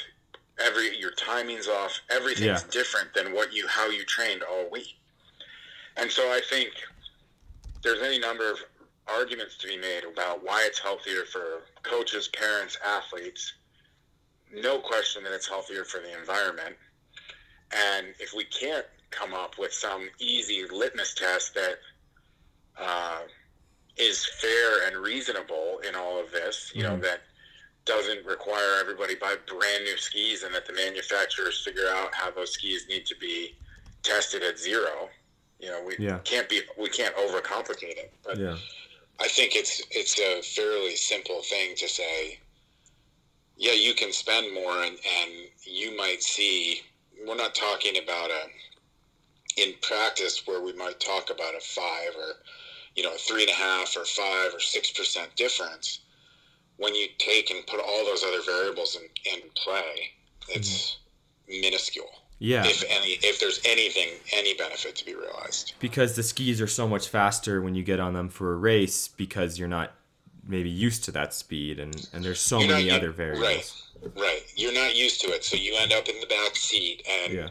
every 0.60 0.98
your 0.98 1.12
timing's 1.12 1.68
off 1.68 2.02
everything's 2.10 2.64
Yeah. 2.64 2.70
different 2.72 3.14
than 3.14 3.32
what 3.32 3.54
you 3.54 3.68
how 3.68 3.88
you 3.90 4.04
trained 4.06 4.42
all 4.42 4.70
week. 4.72 4.98
And 5.98 6.12
so 6.12 6.32
i 6.34 6.42
think 6.50 6.70
there's 7.84 8.02
any 8.02 8.20
number 8.20 8.50
of 8.52 8.58
arguments 9.08 9.58
to 9.58 9.68
be 9.68 9.78
made 9.78 10.04
about 10.04 10.44
why 10.44 10.64
it's 10.66 10.80
healthier 10.80 11.24
for 11.32 11.62
coaches 11.84 12.28
parents 12.30 12.78
athletes 12.86 13.54
no 14.54 14.80
question 14.80 15.24
that 15.24 15.34
it's 15.34 15.48
healthier 15.48 15.84
for 15.84 16.00
the 16.02 16.18
environment 16.20 16.76
and 17.74 18.08
if 18.20 18.34
we 18.36 18.44
can't 18.46 18.86
come 19.12 19.34
up 19.34 19.58
with 19.58 19.72
some 19.74 20.10
easy 20.20 20.66
litmus 20.72 21.14
test 21.14 21.54
that 21.54 21.76
uh, 22.78 23.20
is 23.98 24.26
fair 24.26 24.88
and 24.88 24.98
reasonable 24.98 25.80
in 25.88 25.96
all 25.96 26.20
of 26.20 26.30
this 26.32 26.72
you 26.76 26.84
know 26.84 26.98
Mhm. 26.98 27.02
that 27.02 27.22
doesn't 27.86 28.26
require 28.26 28.76
everybody 28.82 29.16
buy 29.16 29.36
brand 29.48 29.86
new 29.86 29.98
skis 29.98 30.44
and 30.44 30.54
that 30.54 30.66
the 30.66 30.74
manufacturers 30.74 31.64
figure 31.64 31.88
out 31.88 32.14
how 32.14 32.30
those 32.30 32.52
skis 32.52 32.86
need 32.90 33.06
to 33.06 33.16
be 33.16 33.56
tested 34.04 34.44
at 34.44 34.60
zero. 34.60 35.10
You 35.60 35.70
know, 35.70 35.82
we 35.82 35.96
Yeah. 35.98 36.20
can't 36.20 36.48
be 36.50 36.62
we 36.78 36.90
can't 36.90 37.16
overcomplicate 37.16 37.98
it. 37.98 38.14
But 38.24 38.38
Yeah. 38.38 38.58
I 39.20 39.28
think 39.28 39.56
it's 39.56 39.82
it's 39.92 40.20
a 40.20 40.42
fairly 40.42 40.96
simple 40.96 41.42
thing 41.44 41.76
to 41.76 41.90
say. 41.90 42.40
Yeah, 43.56 43.74
you 43.74 43.96
can 43.96 44.14
spend 44.14 44.54
more, 44.54 44.84
and 44.84 45.00
and 45.04 45.50
you 45.64 45.92
might 45.92 46.22
see. 46.22 46.84
We're 47.26 47.36
not 47.36 47.56
talking 47.56 47.98
about 47.98 48.30
a 48.30 48.50
in 49.58 49.74
practice 49.82 50.46
where 50.46 50.62
we 50.62 50.72
might 50.74 51.00
talk 51.00 51.30
about 51.30 51.56
a 51.56 51.60
five 51.60 52.16
or 52.16 52.36
you 52.96 53.04
know 53.04 53.14
a 53.14 53.18
three 53.18 53.42
and 53.42 53.50
a 53.50 53.56
half 53.56 53.96
or 53.98 54.06
five 54.06 54.54
or 54.54 54.60
six 54.60 54.92
percent 54.92 55.36
difference 55.36 56.00
when 56.78 56.94
you 56.94 57.08
take 57.18 57.50
and 57.50 57.66
put 57.66 57.80
all 57.80 58.06
those 58.06 58.24
other 58.24 58.42
variables 58.46 58.96
in, 58.96 59.04
in 59.34 59.42
play 59.56 60.12
it's 60.50 60.98
mm-hmm. 61.50 61.62
minuscule 61.62 62.12
Yeah. 62.40 62.66
if 62.66 62.84
any 62.90 63.18
if 63.24 63.40
there's 63.40 63.60
anything 63.66 64.10
any 64.34 64.54
benefit 64.54 64.96
to 64.98 65.06
be 65.06 65.16
realized 65.16 65.74
because 65.80 66.16
the 66.16 66.22
skis 66.24 66.62
are 66.62 66.68
so 66.68 66.88
much 66.88 67.08
faster 67.10 67.62
when 67.62 67.74
you 67.74 67.84
get 67.84 68.00
on 68.00 68.14
them 68.14 68.30
for 68.30 68.54
a 68.54 68.56
race 68.58 69.08
because 69.08 69.58
you're 69.58 69.68
not 69.68 69.94
maybe 70.48 70.70
used 70.70 71.04
to 71.06 71.12
that 71.12 71.34
speed 71.34 71.80
and, 71.80 72.08
and 72.14 72.24
there's 72.24 72.40
so 72.40 72.60
You're 72.60 72.70
many 72.70 72.90
not 72.90 72.98
other 73.00 73.12
variables. 73.12 73.84
Right, 74.02 74.12
right. 74.22 74.42
You're 74.56 74.74
not 74.74 74.96
used 74.96 75.20
to 75.22 75.28
it, 75.28 75.44
so 75.44 75.58
you 75.58 75.76
end 75.78 75.92
up 75.94 76.08
in 76.08 76.20
the 76.22 76.28
back 76.28 76.56
seat, 76.56 77.02
and 77.10 77.34
Yeah. 77.34 77.50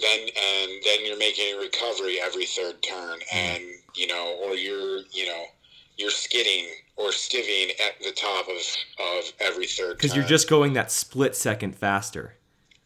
then 0.00 0.20
and 0.20 0.70
then 0.84 1.04
you're 1.06 1.18
making 1.18 1.54
a 1.56 1.58
recovery 1.58 2.18
every 2.22 2.46
third 2.46 2.80
turn, 2.82 3.18
Mm-hmm. 3.18 3.36
and 3.36 3.64
you 3.96 4.06
know, 4.06 4.38
or 4.44 4.54
you're 4.54 5.00
you 5.12 5.26
know, 5.26 5.44
you're 5.96 6.10
skidding 6.10 6.66
or 6.96 7.10
stiving 7.10 7.70
at 7.84 7.98
the 8.04 8.12
top 8.12 8.46
of 8.48 8.56
of 9.16 9.32
every 9.40 9.66
third. 9.66 9.96
Because 9.96 10.14
you're 10.14 10.24
just 10.24 10.48
going 10.48 10.74
that 10.74 10.92
split 10.92 11.34
second 11.34 11.74
faster. 11.74 12.34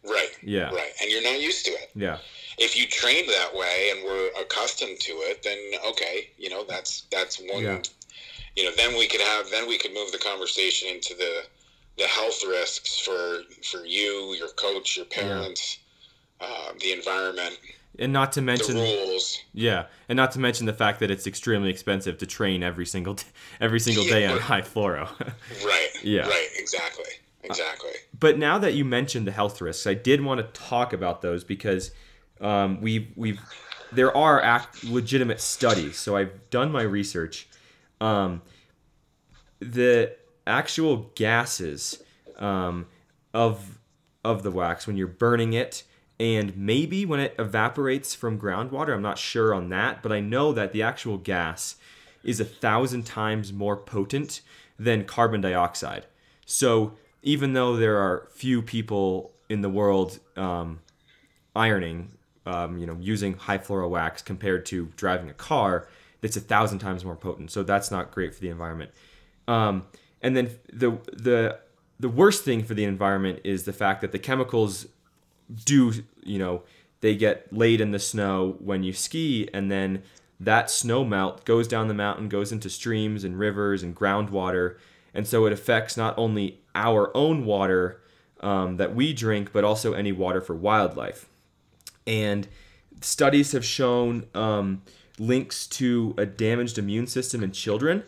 Right, 0.04 0.30
Yeah. 0.42 0.70
right, 0.74 0.92
and 1.00 1.10
you're 1.10 1.22
not 1.22 1.40
used 1.40 1.64
to 1.66 1.70
it. 1.72 1.90
Yeah. 1.94 2.18
If 2.58 2.76
you 2.76 2.86
trained 2.86 3.28
that 3.28 3.54
way 3.54 3.90
and 3.94 4.04
were 4.04 4.28
accustomed 4.40 5.00
to 5.00 5.12
it, 5.12 5.42
then 5.42 5.58
okay, 5.90 6.30
you 6.38 6.50
know 6.50 6.64
that's 6.68 7.04
that's 7.10 7.38
one. 7.40 7.62
Yeah. 7.62 7.82
You 8.56 8.64
know, 8.64 8.72
then 8.76 8.98
we 8.98 9.06
could 9.08 9.20
have 9.20 9.50
then 9.50 9.68
we 9.68 9.78
could 9.78 9.94
move 9.94 10.12
the 10.12 10.18
conversation 10.18 10.88
into 10.88 11.14
the 11.14 11.44
the 11.98 12.04
health 12.04 12.42
risks 12.46 12.98
for 12.98 13.42
for 13.70 13.84
you, 13.86 14.34
your 14.38 14.48
coach, 14.48 14.96
your 14.96 15.06
parents, 15.06 15.78
uh, 16.40 16.72
the 16.80 16.92
environment, 16.92 17.58
And 17.98 18.12
not 18.12 18.32
to 18.32 18.42
mention 18.42 18.74
the 18.76 18.82
rules. 18.82 19.38
Yeah, 19.52 19.86
and 20.08 20.16
not 20.16 20.32
to 20.32 20.38
mention 20.40 20.66
the 20.66 20.72
fact 20.72 21.00
that 21.00 21.10
it's 21.10 21.26
extremely 21.26 21.70
expensive 21.70 22.18
to 22.18 22.26
train 22.26 22.62
every 22.62 22.86
single 22.86 23.16
every 23.60 23.80
single 23.80 24.04
day 24.04 24.26
on 24.26 24.38
high 24.38 24.62
fluoro. 24.62 25.08
Right. 25.64 25.88
Yeah. 26.02 26.28
Right. 26.28 26.48
Exactly. 26.56 27.04
Exactly. 27.42 27.92
but 28.18 28.38
now 28.38 28.58
that 28.58 28.74
you 28.74 28.84
mentioned 28.84 29.26
the 29.26 29.32
health 29.32 29.60
risks, 29.60 29.86
I 29.86 29.94
did 29.94 30.22
want 30.22 30.38
to 30.40 30.60
talk 30.60 30.92
about 30.92 31.22
those 31.22 31.42
because 31.44 31.90
um, 32.40 32.80
we've 32.80 33.10
we've 33.16 33.40
there 33.92 34.16
are 34.16 34.40
act, 34.40 34.84
legitimate 34.84 35.40
studies. 35.40 35.98
So 35.98 36.16
I've 36.16 36.50
done 36.50 36.70
my 36.70 36.82
research. 36.82 37.48
Um, 38.00 38.42
the 39.58 40.16
actual 40.46 41.10
gases 41.14 42.02
um, 42.38 42.86
of 43.34 43.78
of 44.24 44.42
the 44.42 44.50
wax 44.50 44.86
when 44.86 44.96
you're 44.96 45.06
burning 45.06 45.52
it 45.52 45.84
and 46.18 46.54
maybe 46.56 47.06
when 47.06 47.20
it 47.20 47.34
evaporates 47.38 48.14
from 48.14 48.38
groundwater 48.38 48.94
i'm 48.94 49.00
not 49.00 49.16
sure 49.16 49.54
on 49.54 49.70
that 49.70 50.02
but 50.02 50.12
i 50.12 50.20
know 50.20 50.52
that 50.52 50.72
the 50.72 50.82
actual 50.82 51.16
gas 51.16 51.76
is 52.22 52.38
a 52.38 52.44
thousand 52.44 53.04
times 53.04 53.52
more 53.52 53.76
potent 53.76 54.42
than 54.78 55.04
carbon 55.04 55.40
dioxide 55.40 56.04
so 56.44 56.92
even 57.22 57.52
though 57.52 57.76
there 57.76 57.98
are 57.98 58.28
few 58.32 58.62
people 58.62 59.32
in 59.48 59.60
the 59.62 59.68
world 59.68 60.18
um, 60.36 60.80
ironing 61.54 62.12
um, 62.46 62.78
you 62.78 62.86
know 62.86 62.96
using 63.00 63.34
high 63.34 63.58
fluoro 63.58 63.88
wax 63.88 64.22
compared 64.22 64.64
to 64.66 64.86
driving 64.96 65.28
a 65.28 65.34
car 65.34 65.88
it's 66.22 66.36
a 66.36 66.40
thousand 66.40 66.78
times 66.80 67.04
more 67.04 67.16
potent. 67.16 67.50
So 67.50 67.62
that's 67.62 67.90
not 67.90 68.10
great 68.10 68.34
for 68.34 68.40
the 68.40 68.48
environment. 68.48 68.90
Um, 69.48 69.86
and 70.22 70.36
then 70.36 70.50
the 70.72 70.98
the 71.12 71.58
the 71.98 72.08
worst 72.08 72.44
thing 72.44 72.62
for 72.62 72.74
the 72.74 72.84
environment 72.84 73.40
is 73.44 73.64
the 73.64 73.72
fact 73.72 74.00
that 74.00 74.12
the 74.12 74.18
chemicals 74.18 74.86
do 75.64 75.92
you 76.22 76.38
know 76.38 76.62
they 77.00 77.16
get 77.16 77.52
laid 77.52 77.80
in 77.80 77.90
the 77.90 77.98
snow 77.98 78.56
when 78.60 78.82
you 78.82 78.92
ski 78.92 79.48
and 79.52 79.70
then 79.70 80.02
that 80.38 80.70
snow 80.70 81.04
melt 81.04 81.44
goes 81.44 81.66
down 81.66 81.88
the 81.88 81.94
mountain 81.94 82.28
goes 82.28 82.52
into 82.52 82.70
streams 82.70 83.24
and 83.24 83.38
rivers 83.38 83.82
and 83.82 83.96
groundwater 83.96 84.76
and 85.14 85.26
so 85.26 85.46
it 85.46 85.52
affects 85.52 85.96
not 85.96 86.16
only 86.16 86.60
our 86.74 87.14
own 87.16 87.44
water 87.44 88.00
um, 88.40 88.76
that 88.76 88.94
we 88.94 89.12
drink 89.12 89.52
but 89.52 89.64
also 89.64 89.92
any 89.92 90.12
water 90.12 90.40
for 90.40 90.54
wildlife 90.54 91.28
and 92.06 92.48
studies 93.00 93.52
have 93.52 93.64
shown 93.64 94.26
um, 94.34 94.82
links 95.18 95.66
to 95.66 96.14
a 96.16 96.26
damaged 96.26 96.78
immune 96.78 97.06
system 97.06 97.42
in 97.42 97.52
children 97.52 98.02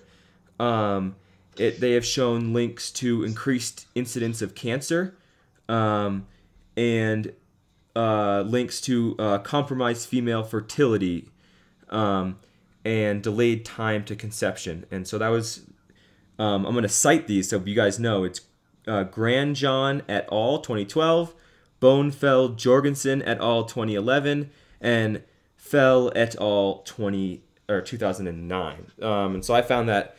um, 0.59 1.17
it, 1.57 1.81
they 1.81 1.93
have 1.93 2.05
shown 2.07 2.53
links 2.53 2.91
to 2.91 3.25
increased 3.25 3.87
incidence 3.95 4.41
of 4.41 4.55
cancer 4.55 5.15
um, 5.69 6.27
and 6.77 7.33
uh, 7.95 8.43
links 8.47 8.81
to 8.81 9.17
uh, 9.19 9.39
compromised 9.39 10.09
female 10.09 10.43
fertility 10.43 11.29
um, 11.91 12.39
and 12.85 13.23
delayed 13.23 13.65
time 13.65 14.05
to 14.05 14.17
conception. 14.17 14.87
And 14.91 15.07
so 15.07 15.19
that 15.19 15.29
was, 15.29 15.67
um, 16.39 16.67
I'm 16.67 16.73
going 16.73 16.83
to 16.83 16.89
cite 16.89 17.27
these 17.27 17.51
so 17.51 17.63
you 17.65 17.75
guys 17.75 17.99
know. 17.99 18.25
It's 18.25 18.41
uh, 18.87 19.05
Grandjean 19.05 20.03
et 20.09 20.29
al. 20.33 20.59
2012, 20.59 21.35
Bonefeld 21.81 22.57
Jorgensen 22.57 23.23
et 23.23 23.41
al. 23.41 23.65
2011, 23.65 24.51
and 24.81 25.23
Fell 25.57 26.13
et 26.17 26.35
al. 26.41 26.83
20 26.85 27.43
or 27.69 27.81
2009. 27.81 28.87
Um, 29.01 29.35
and 29.35 29.45
so 29.45 29.55
I 29.55 29.63
found 29.63 29.89
that 29.89 30.17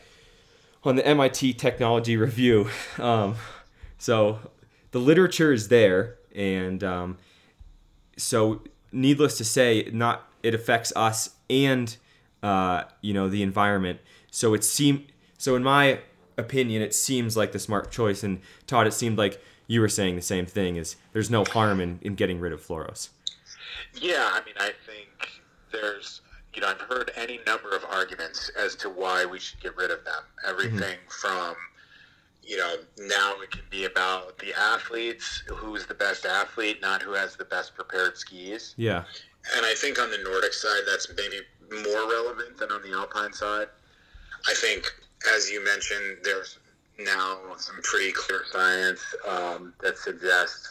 on 0.84 0.96
the 0.96 1.06
MIT 1.06 1.54
Technology 1.54 2.18
Review. 2.18 2.70
Um, 3.00 3.36
so 3.98 4.40
the 4.92 5.00
literature 5.00 5.52
is 5.52 5.70
there, 5.70 6.18
and 6.36 6.84
um, 6.84 7.18
so 8.18 8.62
needless 8.92 9.38
to 9.38 9.46
say, 9.46 9.90
not 9.92 10.28
it 10.44 10.54
affects 10.54 10.92
us 10.96 11.32
and 11.50 11.96
uh, 12.44 12.84
you 13.02 13.14
know 13.14 13.30
the 13.30 13.42
environment. 13.42 14.00
So 14.30 14.54
it 14.54 14.64
seem 14.64 15.08
so 15.44 15.58
in 15.58 15.64
my 15.64 16.00
opinion, 16.38 16.82
it 16.82 16.96
seems 16.96 17.36
like 17.36 17.52
the 17.52 17.60
smart 17.60 17.92
choice. 17.92 18.24
And 18.24 18.40
Todd, 18.66 18.88
it 18.88 18.94
seemed 18.94 19.18
like 19.18 19.44
you 19.68 19.82
were 19.82 19.90
saying 19.90 20.16
the 20.16 20.22
same 20.22 20.46
thing. 20.46 20.78
Is 20.78 20.96
there's 21.12 21.30
no 21.30 21.44
harm 21.44 21.82
in, 21.82 22.00
in 22.02 22.16
getting 22.16 22.40
rid 22.40 22.54
of 22.54 22.66
fluoros? 22.66 23.10
Yeah, 23.94 24.30
I 24.32 24.40
mean, 24.46 24.56
I 24.58 24.72
think 24.88 25.42
there's, 25.74 26.22
you 26.54 26.62
know, 26.62 26.70
I've 26.70 26.80
heard 26.80 27.12
any 27.18 27.42
number 27.46 27.76
of 27.76 27.84
arguments 27.84 28.52
as 28.58 28.74
to 28.78 28.90
why 28.90 29.26
we 29.26 29.38
should 29.38 29.60
get 29.60 29.76
rid 29.76 29.92
of 29.92 30.06
them. 30.06 30.14
Mm-hmm. 30.16 30.50
Everything 30.50 30.98
from, 31.10 31.56
you 32.42 32.56
know, 32.56 32.76
now 33.00 33.34
it 33.42 33.52
can 33.52 33.64
be 33.70 33.84
about 33.84 34.38
the 34.38 34.58
athletes, 34.58 35.44
who's 35.50 35.86
the 35.86 35.94
best 35.94 36.26
athlete, 36.26 36.78
not 36.82 37.02
who 37.02 37.12
has 37.12 37.36
the 37.36 37.46
best 37.46 37.76
prepared 37.76 38.18
skis. 38.18 38.76
Yeah, 38.78 39.04
And 39.58 39.66
I 39.66 39.74
think 39.76 40.00
on 40.00 40.10
the 40.10 40.20
Nordic 40.20 40.54
side, 40.54 40.84
that's 40.88 41.10
maybe 41.18 41.42
more 41.84 42.10
relevant 42.10 42.58
than 42.58 42.72
on 42.72 42.82
the 42.82 42.94
Alpine 42.98 43.34
side. 43.34 43.68
I 44.48 44.54
think, 44.54 44.92
as 45.32 45.50
you 45.50 45.64
mentioned, 45.64 46.18
there's 46.24 46.60
now 47.00 47.40
some 47.58 47.80
pretty 47.84 48.12
clear 48.12 48.44
science 48.52 49.02
um, 49.28 49.74
that 49.82 49.98
suggests 49.98 50.68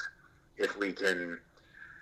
if 0.56 0.76
we 0.78 0.92
can 0.92 1.38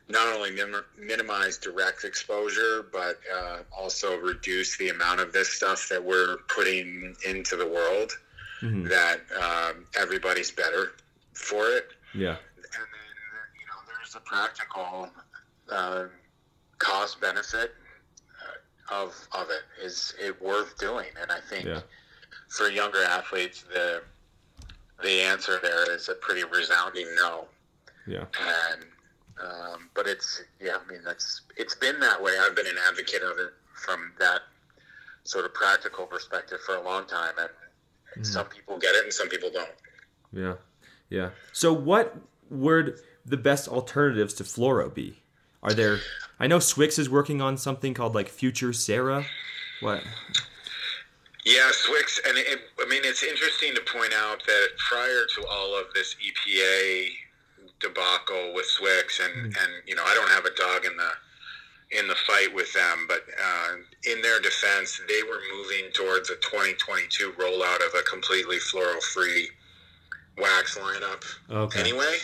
not 0.08 0.26
only 0.34 0.50
min- 0.50 0.74
minimize 0.98 1.56
direct 1.58 2.04
exposure, 2.04 2.84
but 2.92 3.20
uh, 3.34 3.58
also 3.76 4.18
reduce 4.18 4.76
the 4.76 4.88
amount 4.88 5.20
of 5.20 5.32
this 5.32 5.48
stuff 5.48 5.88
that 5.88 6.02
we're 6.04 6.38
putting 6.48 7.14
into 7.26 7.56
the 7.56 7.66
world, 7.66 8.12
Mhm. 8.60 8.88
that 8.90 9.20
um, 9.40 9.86
everybody's 9.96 10.50
better 10.50 10.92
for 11.32 11.70
it 11.70 11.88
yeah, 12.12 12.30
and 12.30 12.36
then 12.66 13.46
you 13.58 13.66
know 13.66 13.80
there's 13.86 14.12
the 14.12 14.20
practical 14.20 15.08
uh, 15.70 16.06
cost 16.78 17.20
benefit 17.20 17.72
uh, 18.90 18.94
of 18.94 19.14
of 19.32 19.48
it. 19.48 19.62
Is 19.82 20.12
it 20.20 20.42
worth 20.42 20.76
doing? 20.78 21.06
And 21.22 21.30
I 21.32 21.40
think 21.40 21.64
Yeah. 21.66 21.80
For 22.50 22.68
younger 22.68 23.02
athletes, 23.04 23.64
the 23.72 24.02
the 25.02 25.22
answer 25.22 25.58
there 25.62 25.90
is 25.94 26.10
a 26.10 26.14
pretty 26.14 26.44
resounding 26.44 27.06
no. 27.16 27.46
yeah, 28.06 28.24
And 28.38 28.82
um, 29.42 29.88
but 29.94 30.06
it's 30.06 30.42
yeah, 30.60 30.76
I 30.84 30.92
mean 30.92 31.00
that's 31.04 31.42
it's 31.56 31.74
been 31.74 31.98
that 32.00 32.22
way. 32.22 32.32
I've 32.40 32.54
been 32.54 32.66
an 32.66 32.76
advocate 32.88 33.22
of 33.22 33.38
it 33.38 33.52
from 33.74 34.12
that 34.18 34.42
sort 35.24 35.44
of 35.44 35.54
practical 35.54 36.06
perspective 36.06 36.58
for 36.66 36.76
a 36.76 36.82
long 36.82 37.06
time, 37.06 37.34
and 37.38 38.26
some 38.26 38.46
people 38.46 38.78
get 38.78 38.94
it 38.94 39.04
and 39.04 39.12
some 39.12 39.28
people 39.28 39.50
don't. 39.52 39.70
yeah, 40.32 40.54
yeah. 41.08 41.30
So 41.52 41.72
what 41.72 42.16
would 42.50 42.98
the 43.24 43.36
best 43.36 43.68
alternatives 43.68 44.34
to 44.34 44.44
fluoro 44.44 44.92
be? 44.92 45.22
Are 45.62 45.72
there? 45.72 45.98
I 46.38 46.46
know 46.46 46.58
Swix 46.58 46.98
is 46.98 47.08
working 47.08 47.40
on 47.40 47.56
something 47.56 47.94
called 47.94 48.14
like 48.14 48.28
Future 48.28 48.72
Sarah. 48.72 49.24
What? 49.80 50.02
Yeah, 51.44 51.70
Swix, 51.72 52.20
and 52.28 52.36
it, 52.36 52.60
I 52.80 52.86
mean 52.86 53.02
it's 53.04 53.22
interesting 53.22 53.74
to 53.74 53.80
point 53.80 54.12
out 54.14 54.44
that 54.46 54.68
prior 54.78 55.24
to 55.36 55.46
all 55.46 55.78
of 55.78 55.86
this 55.94 56.14
EPA 56.16 57.08
debacle 57.80 58.52
with 58.54 58.66
Swix, 58.66 59.20
and 59.24 59.46
and 59.46 59.72
you 59.86 59.94
know 59.94 60.04
I 60.04 60.14
don't 60.14 60.28
have 60.30 60.44
a 60.44 60.54
dog 60.54 60.84
in 60.84 60.96
the 60.96 61.10
in 61.98 62.06
the 62.06 62.14
fight 62.14 62.54
with 62.54 62.72
them, 62.72 63.06
but 63.08 63.22
uh, 63.42 63.72
in 64.12 64.22
their 64.22 64.40
defense, 64.40 65.00
they 65.08 65.22
were 65.24 65.40
moving 65.56 65.90
towards 65.92 66.30
a 66.30 66.36
2022 66.36 67.32
rollout 67.32 67.84
of 67.84 67.92
a 67.98 68.02
completely 68.02 68.58
fluoro-free 68.58 69.48
wax 70.38 70.78
lineup 70.78 71.24
Okay. 71.50 71.80
anyway. 71.80 72.16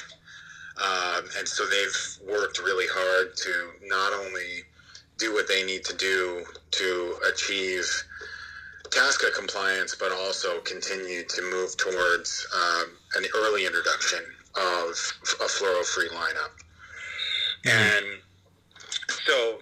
Um, 0.77 1.25
and 1.39 1.49
so 1.49 1.67
they've 1.67 2.31
worked 2.33 2.61
really 2.61 2.87
hard 2.89 3.37
to 3.37 3.71
not 3.89 4.13
only 4.13 4.63
do 5.19 5.33
what 5.35 5.49
they 5.49 5.65
need 5.65 5.85
to 5.87 5.97
do 5.97 6.45
to 6.71 7.17
achieve 7.33 7.85
TSCA 8.89 9.35
compliance, 9.35 9.95
but 9.95 10.13
also 10.13 10.61
continue 10.61 11.25
to 11.25 11.43
move 11.43 11.77
towards 11.77 12.47
um, 12.55 12.93
an 13.17 13.25
early 13.37 13.67
introduction 13.67 14.21
of 14.57 14.91
a 15.41 15.49
fluoro-free 15.49 16.09
lineup. 16.09 16.51
And 17.65 18.07
so, 19.27 19.59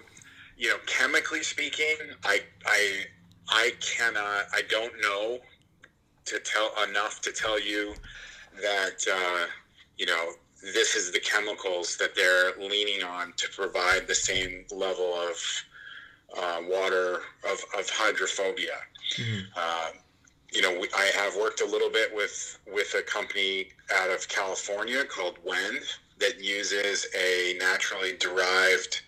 you 0.56 0.68
know, 0.68 0.76
chemically 0.86 1.42
speaking, 1.42 1.96
I 2.24 2.40
I 2.66 3.04
I 3.48 3.72
cannot, 3.80 4.46
I 4.52 4.62
don't 4.68 4.92
know 5.00 5.38
to 6.26 6.38
tell 6.40 6.72
enough 6.88 7.20
to 7.22 7.32
tell 7.32 7.60
you 7.60 7.94
that 8.62 9.04
uh, 9.10 9.46
you 9.98 10.06
know 10.06 10.30
this 10.74 10.94
is 10.94 11.12
the 11.12 11.20
chemicals 11.20 11.96
that 11.98 12.14
they're 12.14 12.52
leaning 12.58 13.02
on 13.02 13.32
to 13.36 13.48
provide 13.50 14.06
the 14.06 14.14
same 14.14 14.64
level 14.70 15.14
of 15.14 15.36
uh, 16.38 16.60
water 16.68 17.20
of, 17.50 17.58
of 17.78 17.88
hydrophobia. 17.90 18.76
Uh, 19.56 19.88
you 20.52 20.62
know, 20.62 20.78
we, 20.78 20.88
I 20.96 21.10
have 21.16 21.36
worked 21.36 21.60
a 21.60 21.66
little 21.66 21.90
bit 21.90 22.14
with 22.14 22.58
with 22.72 22.94
a 22.94 23.02
company 23.02 23.68
out 23.94 24.10
of 24.10 24.28
California 24.28 25.04
called 25.04 25.38
Wend 25.44 25.80
that 26.20 26.40
uses 26.42 27.06
a 27.18 27.56
naturally 27.58 28.16
derived 28.18 29.02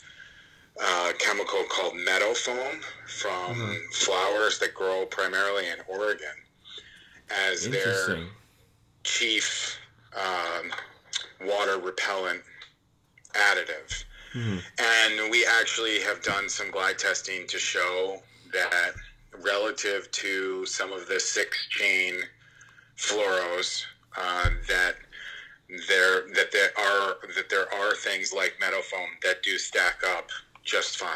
uh, 0.83 1.13
chemical 1.19 1.63
called 1.71 1.95
meadow 1.97 2.35
foam 2.35 2.81
from 3.07 3.55
flowers 3.93 4.59
that 4.59 4.75
grow 4.75 5.07
primarily 5.07 5.69
in 5.69 5.79
Oregon 5.89 6.27
as 7.31 7.69
their 7.71 8.19
chief 9.05 9.79
um, 10.17 10.73
water 11.47 11.79
repellent 11.79 12.43
additive. 13.35 14.05
And 14.79 15.31
we 15.31 15.47
actually 15.47 16.01
have 16.01 16.23
done 16.23 16.49
some 16.49 16.71
glide 16.71 16.99
testing 16.99 17.47
to 17.47 17.59
show 17.59 18.21
that 18.53 18.93
relative 19.43 20.11
to 20.13 20.65
some 20.67 20.93
of 20.93 21.07
the 21.09 21.21
six 21.21 21.67
chain 21.69 22.15
fluoros, 22.97 23.85
uh, 24.17 24.51
that 24.69 24.97
there 25.89 26.29
that 26.35 26.53
there 26.53 26.71
are 26.79 27.17
that 27.35 27.49
there 27.51 27.73
are 27.75 27.95
things 27.97 28.33
like 28.33 28.55
meadow 28.61 28.81
foam 28.83 29.09
that 29.23 29.43
do 29.43 29.59
stack 29.59 30.03
up 30.17 30.29
just 30.65 30.97
fine 30.97 31.09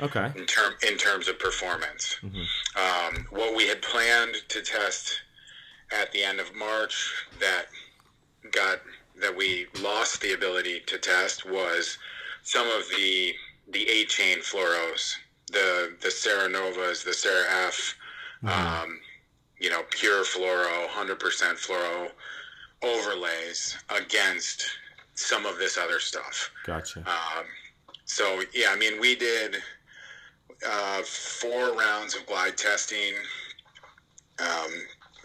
Okay. 0.00 0.30
in 0.36 0.46
term 0.46 0.74
in 0.86 0.96
terms 0.96 1.26
of 1.28 1.38
performance. 1.38 2.16
Um, 2.76 3.26
what 3.30 3.56
we 3.56 3.66
had 3.66 3.80
planned 3.82 4.36
to 4.48 4.62
test 4.62 5.22
at 5.90 6.12
the 6.12 6.22
end 6.22 6.38
of 6.38 6.54
March 6.54 7.14
that 7.40 7.66
got 8.52 8.80
that 9.20 9.34
we 9.34 9.66
lost 9.82 10.20
the 10.20 10.34
ability 10.34 10.80
to 10.86 10.98
test 10.98 11.44
was 11.48 11.98
some 12.42 12.68
of 12.68 12.84
the 12.96 13.34
the 13.72 13.88
eight 13.88 14.08
chain 14.10 14.38
fluoros, 14.38 15.14
the 15.48 15.96
the 16.02 16.10
Cera 16.10 16.48
Novas, 16.48 17.04
the 17.04 17.12
Cera 17.12 17.44
F, 17.66 17.96
um, 18.44 19.00
you 19.60 19.70
know, 19.70 19.82
pure 19.90 20.24
fluoro, 20.24 20.88
hundred 20.88 21.18
percent 21.18 21.58
fluoro 21.58 22.10
overlays 22.82 23.76
against 23.90 24.66
some 25.14 25.46
of 25.46 25.58
this 25.58 25.76
other 25.76 25.98
stuff. 25.98 26.50
Gotcha. 26.64 27.00
Um, 27.00 27.44
so 28.04 28.42
yeah, 28.54 28.68
I 28.70 28.76
mean, 28.76 29.00
we 29.00 29.16
did 29.16 29.56
uh, 30.66 31.02
four 31.02 31.74
rounds 31.74 32.14
of 32.14 32.26
glide 32.26 32.56
testing. 32.56 33.14
Um, 34.38 34.70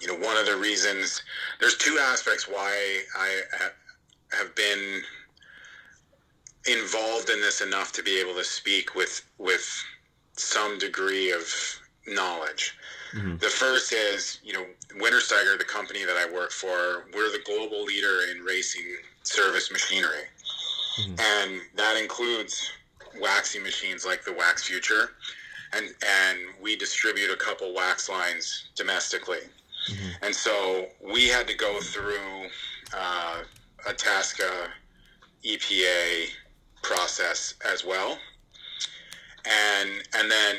you 0.01 0.07
know, 0.07 0.15
one 0.15 0.37
of 0.37 0.45
the 0.45 0.55
reasons 0.57 1.21
there's 1.59 1.77
two 1.77 1.97
aspects 2.01 2.47
why 2.47 3.01
I 3.17 3.41
ha- 3.57 4.37
have 4.37 4.55
been 4.55 5.01
involved 6.65 7.29
in 7.29 7.39
this 7.41 7.61
enough 7.61 7.91
to 7.93 8.03
be 8.03 8.19
able 8.19 8.33
to 8.35 8.43
speak 8.43 8.95
with 8.95 9.21
with 9.37 9.83
some 10.33 10.79
degree 10.79 11.31
of 11.31 11.45
knowledge. 12.07 12.75
Mm-hmm. 13.15 13.37
The 13.37 13.47
first 13.47 13.93
is, 13.93 14.39
you 14.43 14.53
know, 14.53 14.65
Wintersteiger, 14.97 15.57
the 15.57 15.65
company 15.65 16.03
that 16.05 16.17
I 16.17 16.31
work 16.31 16.51
for, 16.51 17.05
we're 17.13 17.31
the 17.31 17.41
global 17.45 17.83
leader 17.83 18.21
in 18.31 18.43
racing 18.43 18.85
service 19.23 19.71
machinery. 19.71 20.25
Mm-hmm. 20.99 21.15
And 21.19 21.61
that 21.75 21.97
includes 21.97 22.71
waxing 23.19 23.63
machines 23.63 24.05
like 24.05 24.23
the 24.23 24.33
Wax 24.33 24.63
Future, 24.63 25.11
and 25.73 25.87
and 26.05 26.39
we 26.61 26.75
distribute 26.75 27.31
a 27.31 27.35
couple 27.35 27.73
wax 27.73 28.09
lines 28.09 28.69
domestically, 28.75 29.39
mm-hmm. 29.89 30.25
and 30.25 30.35
so 30.35 30.87
we 31.01 31.27
had 31.27 31.47
to 31.47 31.55
go 31.55 31.79
through 31.79 32.47
uh, 32.95 33.39
a 33.87 33.93
TSCA 33.93 34.67
EPA 35.45 36.27
process 36.81 37.55
as 37.65 37.83
well, 37.83 38.17
and 39.45 39.89
and 40.15 40.31
then 40.31 40.55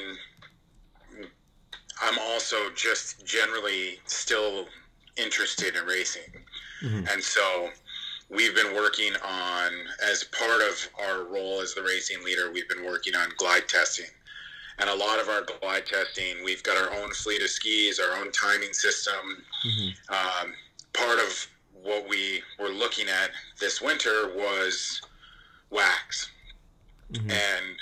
I'm 2.03 2.19
also 2.19 2.71
just 2.75 3.25
generally 3.25 3.99
still 4.07 4.67
interested 5.17 5.77
in 5.77 5.85
racing, 5.85 6.33
mm-hmm. 6.83 7.07
and 7.09 7.23
so 7.23 7.71
we've 8.31 8.55
been 8.55 8.75
working 8.75 9.13
on 9.25 9.73
as 10.11 10.25
part 10.25 10.61
of 10.63 10.89
our 11.01 11.25
role 11.25 11.61
as 11.61 11.75
the 11.75 11.83
racing 11.83 12.25
leader 12.25 12.51
we've 12.53 12.69
been 12.69 12.85
working 12.85 13.15
on 13.15 13.29
glide 13.37 13.69
testing. 13.69 14.07
And 14.79 14.91
a 14.91 14.95
lot 14.95 15.21
of 15.21 15.29
our 15.29 15.43
glide 15.43 15.87
testing 15.87 16.43
we've 16.45 16.63
got 16.63 16.77
our 16.77 16.93
own 17.01 17.13
fleet 17.13 17.43
of 17.43 17.49
skis 17.49 18.01
our 18.01 18.19
own 18.19 18.33
timing 18.33 18.73
system. 18.73 19.45
Mm-hmm. 19.65 20.15
Um, 20.15 20.55
part 20.93 21.19
of 21.21 21.47
what 21.85 22.09
we 22.09 22.43
were 22.59 22.71
looking 22.71 23.09
at 23.09 23.31
this 23.61 23.81
winter 23.81 24.33
was 24.35 25.01
wax. 25.71 26.31
Mm-hmm. 27.13 27.31
And 27.31 27.77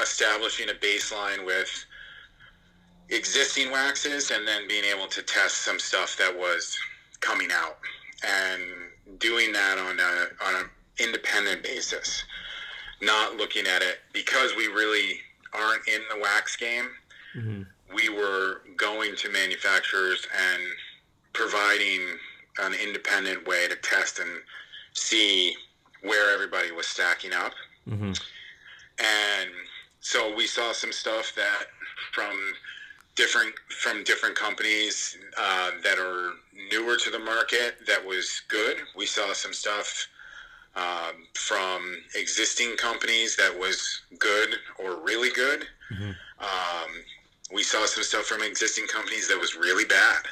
establishing 0.00 0.68
a 0.70 0.74
baseline 0.74 1.44
with 1.44 1.84
existing 3.08 3.70
waxes 3.70 4.30
and 4.30 4.46
then 4.46 4.66
being 4.68 4.84
able 4.84 5.06
to 5.06 5.22
test 5.22 5.58
some 5.58 5.78
stuff 5.78 6.16
that 6.18 6.36
was 6.36 6.76
coming 7.20 7.48
out 7.52 7.78
and 8.26 8.62
doing 9.18 9.52
that 9.52 9.78
on 9.78 9.98
a 9.98 10.46
on 10.46 10.62
an 10.62 10.70
independent 10.98 11.62
basis 11.62 12.24
not 13.02 13.36
looking 13.36 13.66
at 13.66 13.82
it. 13.82 13.98
Because 14.12 14.56
we 14.56 14.66
really 14.68 15.20
aren't 15.52 15.86
in 15.86 16.00
the 16.10 16.18
wax 16.20 16.56
game 16.56 16.88
mm-hmm. 17.36 17.62
we 17.94 18.08
were 18.08 18.62
going 18.76 19.14
to 19.16 19.30
manufacturers 19.30 20.26
and 20.52 20.62
providing 21.32 22.00
an 22.58 22.74
independent 22.74 23.46
way 23.46 23.68
to 23.68 23.76
test 23.76 24.18
and 24.18 24.30
see 24.94 25.54
where 26.02 26.32
everybody 26.32 26.72
was 26.72 26.86
stacking 26.86 27.32
up. 27.32 27.52
Mm-hmm. 27.88 28.12
And 28.98 29.50
so 30.06 30.32
we 30.36 30.46
saw 30.46 30.70
some 30.70 30.92
stuff 30.92 31.32
that 31.34 31.64
from 32.12 32.38
different 33.16 33.52
from 33.80 34.04
different 34.04 34.36
companies 34.36 35.18
uh, 35.36 35.72
that 35.82 35.98
are 35.98 36.30
newer 36.70 36.96
to 36.96 37.10
the 37.10 37.18
market 37.18 37.74
that 37.88 38.06
was 38.06 38.42
good. 38.46 38.76
We 38.96 39.04
saw 39.04 39.32
some 39.32 39.52
stuff 39.52 40.06
um, 40.76 41.26
from 41.34 41.96
existing 42.14 42.76
companies 42.76 43.34
that 43.34 43.58
was 43.58 44.02
good 44.20 44.54
or 44.78 45.02
really 45.02 45.30
good. 45.30 45.66
Um, 46.38 46.90
we 47.52 47.64
saw 47.64 47.84
some 47.86 48.04
stuff 48.04 48.26
from 48.26 48.42
existing 48.42 48.86
companies 48.86 49.26
that 49.26 49.40
was 49.40 49.56
really 49.56 49.86
bad. 49.86 50.22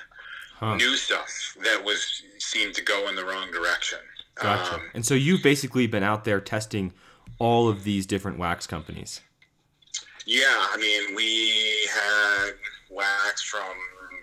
Huh. 0.61 0.77
New 0.77 0.95
stuff 0.95 1.57
that 1.65 1.85
was 1.85 2.23
seemed 2.39 2.75
to 2.75 2.83
go 2.85 3.09
in 3.09 3.17
the 3.17 3.25
wrong 3.25 3.51
direction. 3.51 3.99
Gotcha. 4.37 4.77
Um, 4.77 4.83
and 4.95 5.05
so 5.05 5.15
you've 5.15 5.43
basically 5.43 5.89
been 5.89 6.05
out 6.05 6.23
there 6.23 6.41
testing 6.41 6.93
all 7.41 7.69
of 7.69 7.83
these 7.83 8.07
different 8.07 8.39
wax 8.39 8.69
companies. 8.69 9.21
Yeah, 10.27 10.67
I 10.73 10.77
mean, 10.77 11.15
we 11.15 11.87
had 11.93 12.53
wax 12.91 13.43
from 13.43 13.75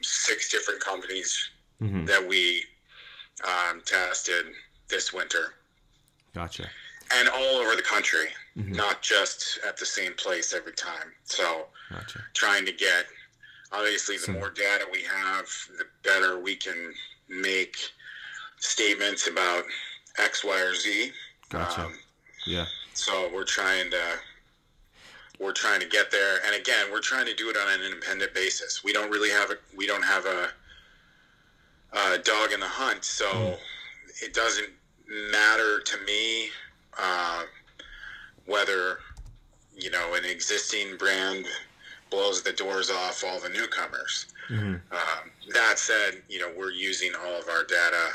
six 0.01 0.49
different 0.49 0.79
companies 0.81 1.49
Mhm. 1.81 2.05
that 2.07 2.25
we 2.25 2.65
um, 3.43 3.81
tested 3.81 4.53
this 4.87 5.11
winter, 5.13 5.55
Gotcha. 6.35 6.69
and 7.11 7.27
all 7.29 7.55
over 7.57 7.75
the 7.75 7.81
country, 7.81 8.31
not 8.55 9.01
just 9.01 9.57
at 9.65 9.77
the 9.77 9.85
same 9.85 10.13
place 10.13 10.53
every 10.53 10.73
time. 10.73 11.11
So, 11.23 11.69
Gotcha. 11.91 12.23
trying 12.35 12.65
to 12.67 12.71
get 12.71 13.07
obviously 13.71 14.17
the 14.17 14.25
Some- 14.25 14.35
more 14.35 14.51
data 14.51 14.85
we 14.91 15.01
have, 15.03 15.47
the 15.77 15.85
better 16.03 16.37
we 16.37 16.55
can 16.55 16.93
make 17.29 17.77
statements 18.59 19.25
about 19.25 19.65
X, 20.17 20.43
Y, 20.43 20.59
or 20.59 20.75
Z. 20.75 21.13
Gotcha. 21.49 21.81
Um, 21.85 21.99
Yeah. 22.45 22.67
So 22.93 23.27
we're 23.29 23.43
trying 23.45 23.89
to 23.91 24.19
we're 25.41 25.51
trying 25.53 25.79
to 25.79 25.87
get 25.87 26.11
there, 26.11 26.39
and 26.45 26.55
again, 26.55 26.85
we're 26.91 27.01
trying 27.01 27.25
to 27.25 27.33
do 27.33 27.49
it 27.49 27.57
on 27.57 27.67
an 27.73 27.83
independent 27.83 28.33
basis. 28.33 28.83
We 28.83 28.93
don't 28.93 29.09
really 29.09 29.31
have 29.31 29.49
a 29.49 29.55
we 29.75 29.87
don't 29.87 30.03
have 30.03 30.25
a, 30.25 30.49
a 31.93 32.17
dog 32.19 32.51
in 32.53 32.59
the 32.59 32.67
hunt, 32.67 33.03
so 33.03 33.57
it 34.21 34.33
doesn't 34.33 34.69
matter 35.31 35.79
to 35.81 35.97
me 36.05 36.49
uh, 36.97 37.43
whether 38.45 38.99
you 39.75 39.89
know 39.89 40.13
an 40.13 40.25
existing 40.25 40.97
brand 40.97 41.45
blows 42.11 42.43
the 42.43 42.53
doors 42.53 42.91
off 42.91 43.23
all 43.25 43.39
the 43.39 43.49
newcomers. 43.49 44.27
Um, 44.91 45.31
that 45.53 45.79
said, 45.79 46.21
you 46.29 46.39
know 46.39 46.51
we're 46.55 46.71
using 46.71 47.11
all 47.25 47.39
of 47.39 47.49
our 47.49 47.63
data 47.63 48.07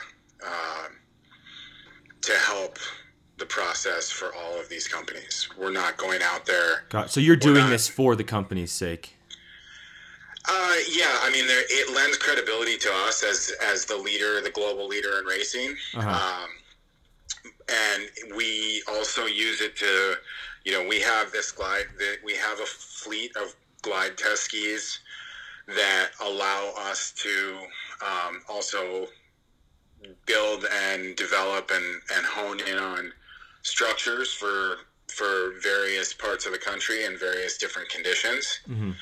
um, 0.45 0.93
to 2.22 2.33
help 2.35 2.79
the 3.39 3.47
process 3.47 4.11
for 4.11 4.34
all 4.34 4.59
of 4.59 4.68
these 4.68 4.89
companies. 4.89 5.49
We're 5.59 5.72
not 5.72 5.97
going 5.97 6.22
out 6.22 6.47
there. 6.47 6.84
Got, 6.89 7.11
so 7.11 7.20
you're 7.20 7.37
doing 7.37 7.57
not- 7.57 7.70
this 7.70 7.89
for 7.89 8.16
the 8.16 8.24
company's 8.24 8.72
sake. 8.72 9.12
Uh, 10.49 10.76
yeah, 10.93 11.18
I 11.22 11.30
mean, 11.32 11.45
there, 11.49 11.64
it 11.68 11.93
lends 11.93 12.16
credibility 12.18 12.76
to 12.76 12.89
us 13.07 13.24
as 13.24 13.53
as 13.61 13.84
the 13.84 13.97
leader, 13.97 14.41
the 14.41 14.51
global 14.51 14.87
leader 14.87 15.18
in 15.18 15.24
racing. 15.24 15.74
Uh-huh. 15.93 16.45
Um, 16.45 16.51
and 17.68 18.37
we 18.37 18.80
also 18.89 19.26
use 19.26 19.61
it 19.61 19.76
to, 19.76 20.14
you 20.64 20.70
know, 20.70 20.87
we 20.87 21.01
have 21.01 21.32
this 21.32 21.51
glide, 21.51 21.87
that 21.99 22.18
we 22.24 22.34
have 22.37 22.61
a 22.61 22.64
fleet 22.64 23.37
of 23.37 23.57
glide 23.82 24.16
test 24.16 24.45
skis 24.45 25.01
that 25.66 26.11
allow 26.20 26.72
us 26.78 27.12
to 27.16 27.57
um, 28.01 28.41
also 28.49 29.09
build 30.26 30.64
and 30.72 31.16
develop 31.16 31.72
and, 31.74 31.84
and 32.14 32.24
hone 32.24 32.61
in 32.61 32.78
on 32.78 33.12
structures 33.67 34.33
for 34.33 34.77
for 35.09 35.53
various 35.62 36.12
parts 36.12 36.47
of 36.47 36.53
the 36.53 36.59
country 36.59 37.05
and 37.05 37.19
various 37.19 37.57
different 37.59 37.89
conditions. 37.89 38.61
hmm 38.67 38.93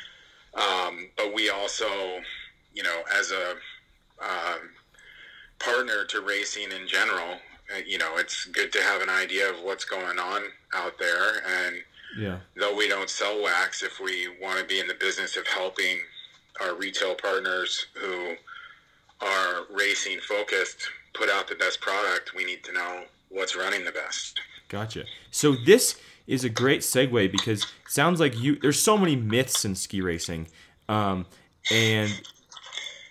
Um, 0.55 1.11
but 1.17 1.35
we 1.35 1.51
also, 1.51 1.89
you 2.73 2.83
know, 2.85 3.03
as 3.13 3.33
a 3.33 3.47
um, 4.23 4.61
partner 5.59 6.05
to 6.05 6.21
racing 6.21 6.71
in 6.71 6.87
general, 6.87 7.33
uh, 7.75 7.79
you 7.85 7.99
know, 7.99 8.17
it's 8.17 8.45
good 8.45 8.73
to 8.73 8.81
have 8.83 9.03
an 9.03 9.09
idea 9.09 9.51
of 9.51 9.57
what's 9.63 9.85
going 9.85 10.19
on 10.19 10.43
out 10.75 10.97
there. 10.99 11.43
And 11.59 11.83
Yeah. 12.17 12.39
though 12.55 12.75
we 12.75 12.87
don't 12.87 13.11
sell 13.11 13.43
wax, 13.43 13.83
if 13.83 13.99
we 13.99 14.29
want 14.41 14.59
to 14.61 14.65
be 14.65 14.79
in 14.79 14.87
the 14.87 14.95
business 14.95 15.37
of 15.37 15.47
helping 15.49 15.97
our 16.61 16.75
retail 16.75 17.17
partners 17.17 17.87
who 17.95 18.37
are 19.21 19.67
racing 19.71 20.21
focused 20.21 20.81
put 21.15 21.29
out 21.29 21.49
the 21.49 21.57
best 21.57 21.81
product, 21.81 22.35
we 22.35 22.45
need 22.45 22.63
to 22.65 22.73
know 22.73 23.07
what's 23.31 23.57
running 23.57 23.85
the 23.85 23.93
best. 23.93 24.41
Gotcha. 24.69 25.05
So 25.31 25.55
this 25.65 26.01
is 26.27 26.45
a 26.45 26.49
great 26.49 26.81
segue 26.81 27.31
because 27.31 27.67
sounds 27.89 28.19
like 28.21 28.39
you 28.41 28.57
there's 28.57 28.81
so 28.81 28.97
many 28.97 29.15
myths 29.17 29.65
in 29.65 29.75
ski 29.75 30.01
racing, 30.01 30.49
um, 30.89 31.27
and 31.71 32.11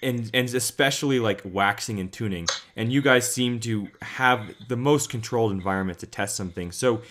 and 0.01 0.30
and 0.34 0.54
especially 0.54 1.20
like 1.20 1.41
waxing 1.45 1.99
and 1.99 2.12
tuning, 2.12 2.47
and 2.76 2.91
you 2.91 3.01
guys 3.01 3.32
seem 3.32 3.60
to 3.62 3.88
have 4.01 4.54
the 4.68 4.76
most 4.76 5.10
controlled 5.10 5.51
environment 5.51 5.99
to 5.99 6.08
test 6.08 6.36
something. 6.36 6.72
So, 6.72 7.01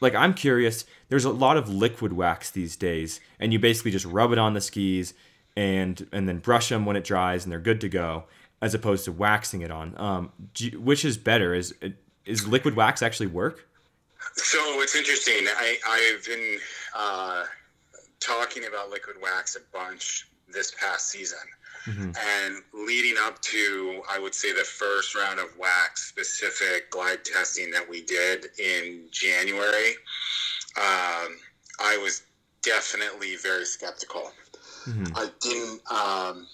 like 0.00 0.14
I'm 0.14 0.34
curious, 0.34 0.84
there's 1.08 1.24
a 1.24 1.30
lot 1.30 1.56
of 1.56 1.68
liquid 1.68 2.12
wax 2.12 2.50
these 2.50 2.76
days, 2.76 3.20
and 3.40 3.52
you 3.52 3.58
basically 3.58 3.90
just 3.90 4.06
rub 4.06 4.30
it 4.32 4.38
on 4.38 4.54
the 4.54 4.60
skis 4.60 5.14
and 5.56 6.06
and 6.12 6.28
then 6.28 6.38
brush 6.38 6.68
them 6.68 6.84
when 6.84 6.96
it 6.96 7.04
dries, 7.04 7.44
and 7.44 7.50
they're 7.52 7.58
good 7.60 7.80
to 7.80 7.88
go, 7.88 8.24
as 8.60 8.74
opposed 8.74 9.04
to 9.06 9.12
waxing 9.12 9.62
it 9.62 9.70
on. 9.70 9.94
Um, 9.98 10.32
you- 10.58 10.78
which 10.80 11.04
is 11.04 11.16
better? 11.16 11.54
Is 11.54 11.74
is 12.26 12.46
liquid 12.46 12.76
wax 12.76 13.02
actually 13.02 13.26
work? 13.28 13.66
So 14.36 14.80
it's 14.80 14.94
interesting. 14.94 15.46
I, 15.46 15.76
I've 15.86 16.24
been 16.24 16.58
uh, 16.94 17.44
talking 18.20 18.64
about 18.66 18.90
liquid 18.90 19.16
wax 19.22 19.56
a 19.56 19.60
bunch 19.76 20.26
this 20.52 20.72
past 20.80 21.08
season. 21.08 21.38
Mhm. 21.86 22.16
And 22.16 22.62
leading 22.72 23.16
up 23.18 23.42
to, 23.42 24.02
I 24.08 24.18
would 24.18 24.34
say, 24.34 24.52
the 24.52 24.64
first 24.64 25.14
round 25.14 25.38
of 25.38 25.54
wax 25.58 26.08
specific 26.08 26.90
glide 26.90 27.24
testing 27.24 27.70
that 27.72 27.86
we 27.86 28.00
did 28.02 28.46
in 28.58 29.08
January, 29.10 29.90
um, 30.76 31.38
I 31.78 31.98
was 32.02 32.22
definitely 32.62 33.36
very 33.36 33.66
skeptical. 33.66 34.32
Mhm. 34.86 35.12
I 35.14 35.30
didn't, 35.40 35.92
um, 35.92 36.48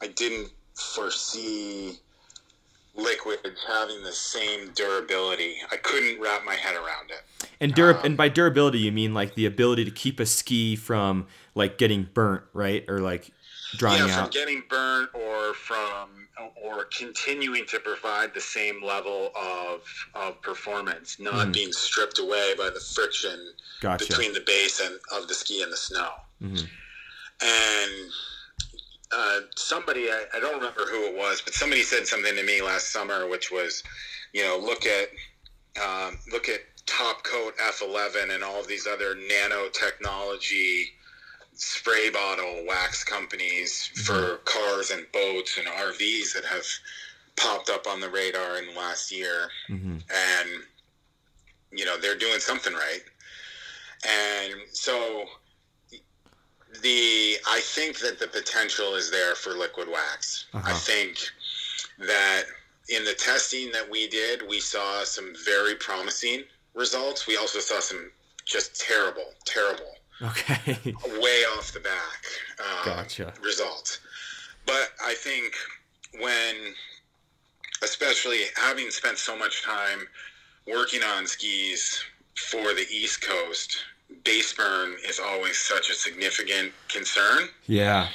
I 0.00 0.08
didn't 0.08 0.50
foresee 0.74 2.00
liquids 2.94 3.42
having 3.66 4.02
the 4.02 4.12
same 4.12 4.70
durability. 4.74 5.56
I 5.70 5.76
couldn't 5.76 6.20
wrap 6.20 6.44
my 6.44 6.54
head 6.54 6.74
around 6.74 7.10
it. 7.10 7.22
And 7.60 7.74
dura- 7.74 7.96
Um, 7.98 8.04
and 8.04 8.16
by 8.16 8.28
durability, 8.28 8.78
you 8.80 8.92
mean 8.92 9.14
like 9.14 9.34
the 9.34 9.46
ability 9.46 9.84
to 9.84 9.90
keep 9.90 10.20
a 10.20 10.26
ski 10.26 10.76
from 10.76 11.26
like 11.54 11.78
getting 11.78 12.04
burnt, 12.14 12.44
right, 12.52 12.84
or 12.88 12.98
like 13.00 13.30
drying 13.76 14.02
out. 14.02 14.08
yeah, 14.08 14.22
from 14.22 14.30
getting 14.30 14.62
burnt 14.68 15.10
or 15.14 15.54
from 15.54 16.28
or 16.56 16.84
continuing 16.86 17.64
to 17.66 17.78
provide 17.78 18.34
the 18.34 18.40
same 18.40 18.82
level 18.82 19.30
of 19.36 19.82
of 20.14 20.40
performance, 20.42 21.18
not 21.18 21.48
Mhm. 21.48 21.52
being 21.52 21.72
stripped 21.72 22.18
away 22.18 22.54
by 22.56 22.68
the 22.70 22.80
friction 22.80 23.54
Gotcha. 23.80 24.06
between 24.06 24.32
the 24.32 24.40
base 24.40 24.80
and 24.80 24.98
of 25.12 25.28
the 25.28 25.34
ski 25.34 25.62
and 25.62 25.72
the 25.72 25.76
snow. 25.76 26.12
Mhm. 26.42 26.68
And 27.40 28.12
uh, 29.12 29.40
somebody, 29.56 30.10
I, 30.10 30.24
I 30.34 30.40
don't 30.40 30.56
remember 30.56 30.86
who 30.86 31.04
it 31.06 31.16
was, 31.16 31.42
but 31.42 31.54
somebody 31.54 31.82
said 31.82 32.06
something 32.06 32.34
to 32.34 32.42
me 32.42 32.62
last 32.62 32.92
summer, 32.92 33.28
which 33.28 33.50
was, 33.50 33.82
you 34.32 34.42
know, 34.42 34.58
look 34.58 34.86
at 34.86 35.08
um, 35.82 36.18
look 36.30 36.48
at 36.48 36.60
Top 36.86 37.22
Coat 37.24 37.54
F11 37.58 38.34
and 38.34 38.42
all 38.44 38.60
of 38.60 38.66
these 38.68 38.86
other 38.86 39.14
nanotechnology 39.14 40.84
spray 41.54 42.10
bottle 42.10 42.64
wax 42.66 43.04
companies 43.04 43.90
for 44.04 44.38
cars 44.44 44.90
and 44.90 45.06
boats 45.12 45.58
and 45.58 45.66
RVs 45.66 46.34
that 46.34 46.44
have 46.44 46.64
popped 47.36 47.70
up 47.70 47.86
on 47.86 48.00
the 48.00 48.08
radar 48.08 48.58
in 48.58 48.66
the 48.72 48.78
last 48.78 49.12
year. 49.12 49.50
Mhm. 49.70 50.02
and 50.10 50.50
you 51.70 51.84
know 51.86 51.96
they're 51.98 52.16
doing 52.18 52.40
something 52.40 52.74
right. 52.74 53.02
And 54.06 54.54
so 54.72 55.26
the 56.82 57.36
i 57.48 57.60
think 57.60 57.98
that 58.00 58.18
the 58.18 58.26
potential 58.28 58.94
is 58.94 59.10
there 59.10 59.34
for 59.34 59.50
liquid 59.50 59.88
wax 59.88 60.46
i 60.54 60.58
Uh-huh. 60.58 60.74
think 60.74 61.16
that 61.98 62.44
in 62.88 63.04
the 63.04 63.14
testing 63.14 63.70
that 63.72 63.88
we 63.88 64.08
did 64.08 64.42
we 64.48 64.60
saw 64.60 65.04
some 65.04 65.32
very 65.44 65.74
promising 65.76 66.42
results 66.74 67.26
we 67.26 67.36
also 67.36 67.58
saw 67.60 67.80
some 67.80 68.10
just 68.44 68.80
terrible 68.80 69.32
terrible 69.44 69.94
Okay. 70.22 70.76
way 71.20 71.42
off 71.56 71.72
the 71.72 71.80
back 71.80 72.20
um, 72.60 72.84
Gotcha. 72.84 73.32
results. 73.42 73.98
But 74.66 74.90
I 75.04 75.14
think 75.14 75.52
when, 76.20 76.54
especially 77.82 78.42
having 78.54 78.90
spent 78.90 79.18
so 79.18 79.36
much 79.36 79.62
time 79.64 80.06
working 80.68 81.02
on 81.02 81.26
skis 81.26 82.04
for 82.50 82.72
the 82.72 82.86
East 82.88 83.22
Coast, 83.22 83.76
base 84.24 84.52
burn 84.52 84.94
is 85.08 85.18
always 85.18 85.58
such 85.60 85.90
a 85.90 85.94
significant 85.94 86.72
concern. 86.88 87.48
Yeah. 87.66 88.08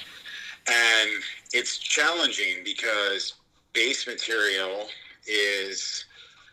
And 0.67 1.09
it's 1.53 1.77
challenging 1.77 2.63
because 2.63 3.33
base 3.73 4.07
material 4.07 4.87
is 5.25 6.05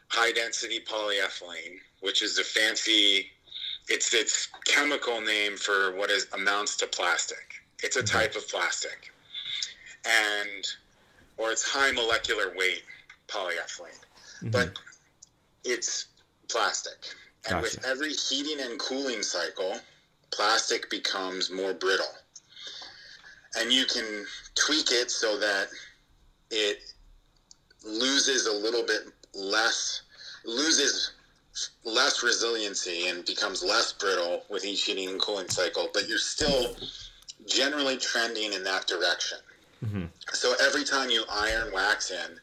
high 0.08 0.32
density 0.32 0.80
polyethylene, 0.80 1.78
which 2.00 2.22
is 2.22 2.38
a 2.38 2.44
fancy 2.44 3.30
it's 3.88 4.14
its 4.14 4.48
chemical 4.64 5.20
name 5.20 5.56
for 5.56 5.94
what 5.96 6.10
is 6.10 6.26
amounts 6.32 6.76
to 6.76 6.86
plastic. 6.86 7.62
It's 7.82 7.96
a 7.96 8.02
type 8.02 8.34
of 8.34 8.48
plastic. 8.48 9.12
And 10.06 10.64
or 11.36 11.50
it's 11.50 11.62
high 11.62 11.92
molecular 11.92 12.54
weight 12.56 12.84
polyethylene. 13.28 14.00
Mhm. 14.42 14.52
But 14.52 14.78
it's 15.64 16.06
plastic. 16.48 17.14
And 17.48 17.60
with 17.60 17.84
every 17.84 18.12
heating 18.12 18.60
and 18.60 18.78
cooling 18.78 19.22
cycle, 19.22 19.78
plastic 20.30 20.88
becomes 20.90 21.50
more 21.50 21.74
brittle. 21.74 22.06
And 23.56 23.72
you 23.72 23.84
can 23.86 24.26
tweak 24.54 24.90
it 24.90 25.10
so 25.10 25.38
that 25.38 25.68
it 26.50 26.78
loses 27.84 28.46
a 28.46 28.52
little 28.52 28.84
bit 28.84 29.02
less, 29.34 30.02
loses 30.44 31.12
less 31.84 32.22
resiliency 32.22 33.08
and 33.08 33.24
becomes 33.24 33.62
less 33.62 33.92
brittle 33.92 34.44
with 34.48 34.64
each 34.64 34.84
heating 34.84 35.08
and 35.08 35.20
cooling 35.20 35.48
cycle, 35.48 35.88
but 35.92 36.08
you're 36.08 36.18
still 36.18 36.74
generally 37.46 37.96
trending 37.96 38.52
in 38.54 38.64
that 38.64 38.86
direction. 38.86 39.38
Mhm. 39.84 40.08
So 40.32 40.54
every 40.60 40.84
time 40.84 41.10
you 41.10 41.24
iron 41.28 41.72
wax 41.72 42.10
in 42.10 42.40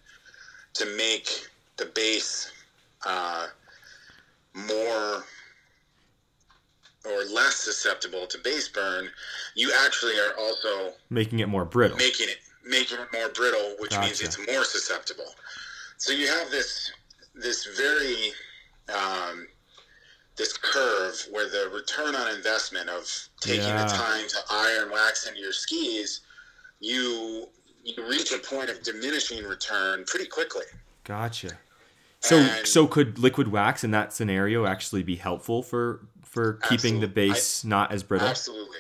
to 0.76 0.86
make 0.86 1.50
the 1.78 1.86
base 1.88 2.52
uh, 3.04 3.48
more 4.54 5.24
or 7.06 7.24
less 7.34 7.56
susceptible 7.56 8.28
to 8.28 8.38
base 8.40 8.68
burn, 8.70 9.10
you 9.56 9.72
actually 9.86 10.14
are 10.20 10.34
also 10.40 10.94
Making 11.10 11.40
it 11.40 11.50
more 11.50 11.66
brittle. 11.66 11.98
making 11.98 12.30
it 12.30 12.38
making 12.64 13.00
it 13.00 13.08
more 13.12 13.30
brittle, 13.30 13.76
which 13.80 13.98
means 13.98 14.22
it's 14.22 14.38
more 14.48 14.64
susceptible. 14.64 15.34
So 15.98 16.14
you 16.14 16.28
have 16.28 16.52
this 16.52 16.92
this 17.34 17.66
very 17.78 18.32
um, 18.94 19.48
this 20.36 20.54
curve 20.58 21.16
where 21.32 21.50
the 21.50 21.72
return 21.74 22.16
on 22.16 22.36
investment 22.36 22.88
of 22.90 23.10
taking 23.40 23.64
Yeah. 23.64 23.84
the 23.86 23.92
time 23.94 24.28
to 24.28 24.38
iron 24.52 24.92
wax 24.92 25.26
into 25.28 25.40
your 25.40 25.54
skis, 25.54 26.22
you 26.80 27.48
you 27.84 28.08
reach 28.08 28.32
a 28.32 28.38
point 28.38 28.70
of 28.70 28.84
diminishing 28.84 29.44
return 29.44 30.04
pretty 30.06 30.28
quickly. 30.28 30.66
Gotcha. 31.04 31.58
So 32.22 32.38
And- 32.38 32.68
so 32.68 32.88
could 32.88 33.18
liquid 33.20 33.48
wax 33.50 33.84
in 33.84 33.92
that 33.92 34.14
scenario 34.14 34.66
actually 34.66 35.04
be 35.04 35.16
helpful 35.18 35.64
for 35.64 36.02
for 36.24 36.54
keeping 36.70 37.02
the 37.02 37.08
base 37.08 37.64
not 37.66 37.92
as 37.92 38.04
brittle? 38.04 38.28
Absolutely. 38.28 38.80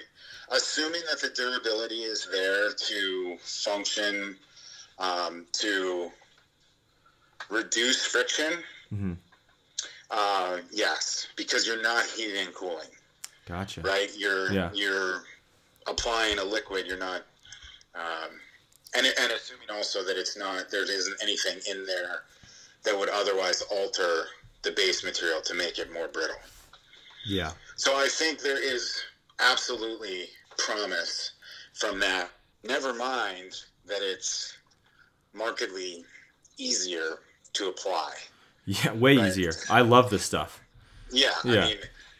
Assuming 0.50 1.02
that 1.10 1.20
the 1.20 1.30
durability 1.30 2.04
is 2.04 2.26
there 2.32 2.72
to 2.72 3.38
function, 3.44 4.38
um, 5.00 5.46
to 5.54 6.12
reduce 7.50 8.06
friction, 8.06 8.64
Mhm. 8.94 9.18
Uh, 10.14 10.60
yes, 10.72 11.28
because 11.38 11.66
you're 11.66 11.82
not 11.82 12.06
heating 12.06 12.36
and 12.46 12.54
cooling, 12.54 12.89
Gotcha. 13.46 13.80
right? 13.82 14.14
You're 14.18 14.52
Yeah. 14.52 14.70
you're 14.74 15.24
applying 15.88 16.38
a 16.38 16.44
liquid. 16.44 16.86
You're 16.86 16.98
not, 16.98 17.24
um, 17.96 18.42
and 18.94 19.06
and 19.08 19.32
assuming 19.32 19.70
also 19.70 20.04
that 20.04 20.18
it's 20.18 20.36
not 20.36 20.70
there 20.70 20.84
isn't 20.84 21.18
anything 21.22 21.62
in 21.66 21.86
there 21.86 22.24
that 22.84 22.98
would 22.98 23.10
otherwise 23.10 23.62
alter 23.72 24.26
the 24.64 24.72
base 24.72 25.04
material 25.04 25.42
to 25.42 25.54
make 25.54 25.80
it 25.80 25.92
more 25.94 26.08
brittle. 26.08 26.36
Yeah. 27.26 27.52
So 27.76 27.96
I 27.96 28.08
think 28.08 28.40
there 28.42 28.62
is 28.62 29.00
absolutely 29.40 30.26
promise 30.58 31.32
from 31.74 32.00
that. 32.00 32.30
Never 32.64 32.94
mind 32.94 33.54
that 33.86 34.02
it's 34.02 34.54
markedly 35.34 36.06
easier 36.58 37.20
to 37.54 37.70
apply. 37.70 38.14
Yeah. 38.66 38.94
Way 38.94 39.18
Right. 39.18 39.28
easier. 39.30 39.52
I 39.70 39.82
love 39.82 40.10
this 40.10 40.24
stuff. 40.24 40.60
Yeah, 41.12 41.32
Yeah. 41.44 41.64
I 41.64 41.68
mean, 41.68 41.78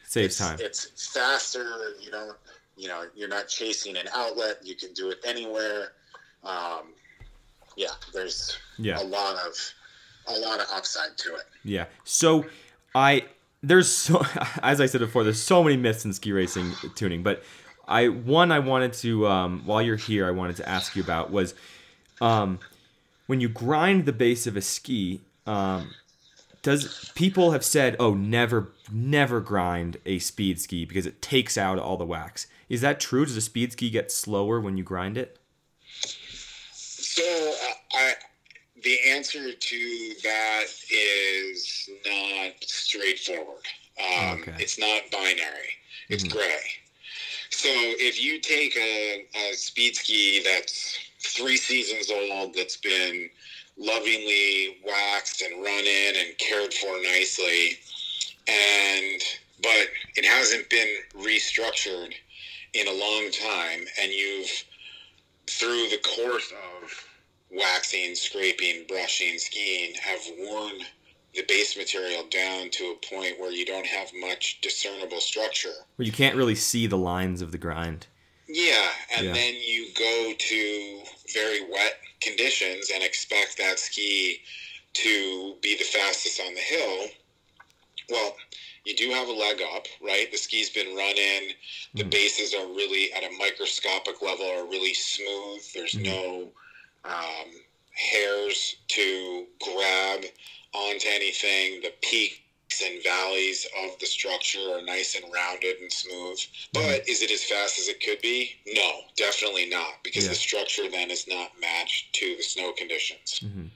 Saves 0.08 0.26
it's, 0.26 0.38
time. 0.38 0.58
It's 0.60 1.12
faster. 1.14 1.94
You 2.02 2.12
don't, 2.12 2.38
you 2.76 2.88
know, 2.88 3.06
you're 3.16 3.30
not 3.30 3.48
chasing 3.48 3.96
an 3.98 4.08
outlet. 4.14 4.58
You 4.64 4.76
can 4.76 4.94
do 4.94 5.10
it 5.12 5.20
anywhere. 5.24 5.94
Um, 6.44 6.94
yeah, 7.78 7.92
there's 8.14 8.58
Yeah. 8.78 9.02
a 9.02 9.04
lot 9.06 9.36
of 9.46 9.56
a 10.28 10.40
lot 10.40 10.60
of 10.60 10.68
upside 10.72 11.18
to 11.18 11.36
it. 11.36 11.44
Yeah. 11.64 11.86
So 12.04 12.46
I 12.96 13.26
there's 13.62 13.90
so 13.90 14.24
as 14.64 14.82
I 14.82 14.86
said 14.86 15.02
before, 15.02 15.24
there's 15.24 15.42
so 15.42 15.64
many 15.64 15.78
myths 15.78 16.06
in 16.06 16.14
ski 16.14 16.32
racing 16.32 16.72
tuning, 16.96 17.24
but 17.24 17.44
I 17.88 18.08
one 18.08 18.52
I 18.52 18.60
wanted 18.60 18.94
to 18.94 19.28
um, 19.28 19.62
while 19.66 19.82
you're 19.82 19.96
here, 19.98 20.28
I 20.28 20.32
wanted 20.32 20.56
to 20.58 20.70
ask 20.70 20.96
you 20.96 21.04
about 21.04 21.32
was 21.32 21.54
um, 22.20 22.60
when 23.28 23.42
you 23.42 23.50
grind 23.50 24.06
the 24.06 24.14
base 24.14 24.48
of 24.48 24.56
a 24.56 24.62
ski. 24.62 25.22
Um, 25.46 25.92
does 26.62 27.12
people 27.16 27.52
have 27.52 27.66
said, 27.66 27.96
"Oh, 28.00 28.14
never, 28.14 28.70
never 28.92 29.40
grind 29.40 29.98
a 30.06 30.20
speed 30.20 30.62
ski 30.62 30.86
because 30.86 31.08
it 31.08 31.20
takes 31.20 31.58
out 31.58 31.80
all 31.80 31.98
the 31.98 32.06
wax"? 32.06 32.46
Is 32.70 32.82
that 32.82 33.00
true? 33.00 33.26
Does 33.26 33.36
a 33.36 33.42
speed 33.42 33.74
ski 33.74 33.90
get 33.90 34.12
slower 34.12 34.60
when 34.60 34.78
you 34.78 34.84
grind 34.84 35.18
it? 35.18 35.40
So 36.72 37.24
uh, 37.24 37.74
I, 37.94 38.14
the 38.84 38.98
answer 39.08 39.54
to 39.54 40.14
that 40.24 40.64
is 40.90 41.90
not 42.06 42.54
straightforward. 42.62 43.66
Um, 44.00 44.42
Okay. 44.42 44.56
It's 44.60 44.80
not 44.80 45.02
binary. 45.12 45.74
It's 46.10 46.24
gray. 46.24 46.62
So 47.52 47.70
if 47.70 48.22
you 48.22 48.40
take 48.40 48.76
a, 48.76 49.26
a 49.36 49.54
speed 49.54 49.96
ski 49.96 50.42
that's 50.44 50.98
three 51.20 51.58
seasons 51.58 52.10
old, 52.10 52.54
that's 52.56 52.78
been 52.78 53.30
lovingly 53.78 54.78
waxed 54.86 55.42
and 55.42 55.64
run 55.64 55.86
in 55.86 56.16
and 56.16 56.38
cared 56.38 56.74
for 56.74 57.02
nicely, 57.02 57.78
and 58.48 59.22
but 59.62 59.88
it 60.16 60.26
hasn't 60.26 60.70
been 60.70 60.90
restructured 61.18 62.14
in 62.74 62.88
a 62.88 62.92
long 62.94 63.30
time, 63.32 63.86
and 64.02 64.12
you've 64.12 64.64
through 65.48 65.88
the 65.90 66.00
course 66.16 66.52
of 66.52 67.06
waxing, 67.52 68.16
scraping, 68.16 68.86
brushing, 68.88 69.38
skiing, 69.38 69.94
have 69.96 70.22
worn 70.40 70.74
the 71.34 71.44
base 71.48 71.78
material 71.78 72.24
down 72.30 72.70
to 72.72 72.84
a 72.92 73.16
point 73.16 73.40
where 73.40 73.52
you 73.52 73.66
don't 73.66 73.86
have 73.86 74.12
much 74.20 74.60
discernible 74.62 75.22
structure. 75.22 75.74
Where 75.96 76.06
you 76.06 76.12
can't 76.12 76.36
really 76.36 76.56
see 76.56 76.88
the 76.88 76.98
lines 76.98 77.42
of 77.42 77.52
the 77.52 77.58
grind. 77.58 78.08
Yeah, 78.48 78.94
and 79.12 79.28
Yeah. 79.28 79.34
then 79.34 79.56
you 79.56 79.92
go 79.94 80.34
to 80.34 81.04
very 81.34 81.62
wet 81.62 82.02
conditions 82.20 82.90
and 82.90 83.02
expect 83.02 83.58
that 83.58 83.80
ski 83.80 84.42
to 84.94 85.58
be 85.62 85.76
the 85.76 85.86
fastest 85.86 86.40
on 86.42 86.54
the 86.54 86.62
hill. 86.62 87.12
Well, 88.10 88.38
you 88.84 88.96
do 88.96 89.12
have 89.12 89.28
a 89.28 89.32
leg 89.32 89.62
up, 89.62 89.88
right? 90.02 90.30
The 90.32 90.38
ski's 90.38 90.70
been 90.70 90.96
run 90.96 91.16
in. 91.16 91.54
The 91.94 92.04
hmm. 92.04 92.10
bases 92.10 92.54
are 92.54 92.68
really 92.68 93.14
at 93.14 93.24
a 93.24 93.32
microscopic 93.38 94.22
level 94.22 94.46
are 94.46 94.66
really 94.66 94.94
smooth. 94.94 95.64
There's 95.74 95.94
hmm. 95.94 96.04
no 96.04 96.52
um, 97.06 97.52
hairs 97.94 98.76
to 98.90 99.46
grab 99.62 100.24
onto 100.74 101.08
anything. 101.08 101.82
The 101.82 101.94
peaks 102.02 102.82
and 102.84 103.04
valleys 103.04 103.68
of 103.84 104.00
the 104.00 104.06
structure 104.06 104.72
are 104.74 104.82
nice 104.82 105.16
and 105.16 105.26
rounded 105.34 105.78
and 105.82 105.92
smooth. 105.92 106.40
But 106.74 107.08
is 107.08 107.22
it 107.22 107.32
as 107.32 107.44
fast 107.44 107.78
as 107.80 107.88
it 107.88 108.02
could 108.04 108.22
be? 108.22 108.56
No, 108.66 109.04
definitely 109.16 109.66
not, 109.66 110.04
because 110.04 110.24
Yeah. 110.24 110.30
the 110.32 110.36
structure 110.36 110.90
then 110.90 111.12
is 111.12 111.28
not 111.28 111.60
matched 111.60 112.14
to 112.14 112.36
the 112.36 112.44
snow 112.44 112.72
conditions. 112.72 113.40
Mhm. 113.42 113.70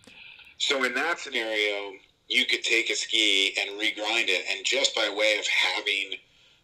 So 0.58 0.84
in 0.84 0.94
that 0.94 1.20
scenario, 1.20 2.00
you 2.28 2.46
could 2.46 2.64
take 2.64 2.90
a 2.90 2.96
ski 2.96 3.56
and 3.58 3.72
regrind 3.80 4.30
it, 4.30 4.46
and 4.50 4.66
just 4.66 4.96
by 4.96 5.10
way 5.10 5.38
of 5.38 5.46
having 5.46 6.18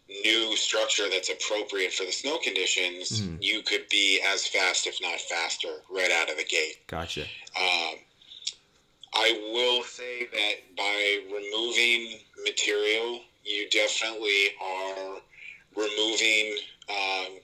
new 0.08 0.56
structure 0.56 1.08
that's 1.10 1.30
appropriate 1.30 1.92
for 1.92 2.04
the 2.04 2.12
snow 2.12 2.38
conditions, 2.38 3.20
Mhm. 3.20 3.38
you 3.42 3.62
could 3.62 3.88
be 3.88 4.20
as 4.20 4.46
fast, 4.46 4.86
if 4.86 5.00
not 5.00 5.20
faster, 5.20 5.82
right 5.88 6.10
out 6.10 6.28
of 6.30 6.36
the 6.36 6.44
gate. 6.44 6.86
Gotcha. 6.86 7.22
Um, 7.56 7.98
I 9.14 9.32
will 9.52 9.82
say 9.84 10.26
that 10.32 10.74
by 10.76 11.20
removing 11.32 12.20
material, 12.44 13.24
you 13.44 13.68
definitely 13.70 14.54
are 14.60 15.20
removing 15.74 16.58
um, 16.88 17.38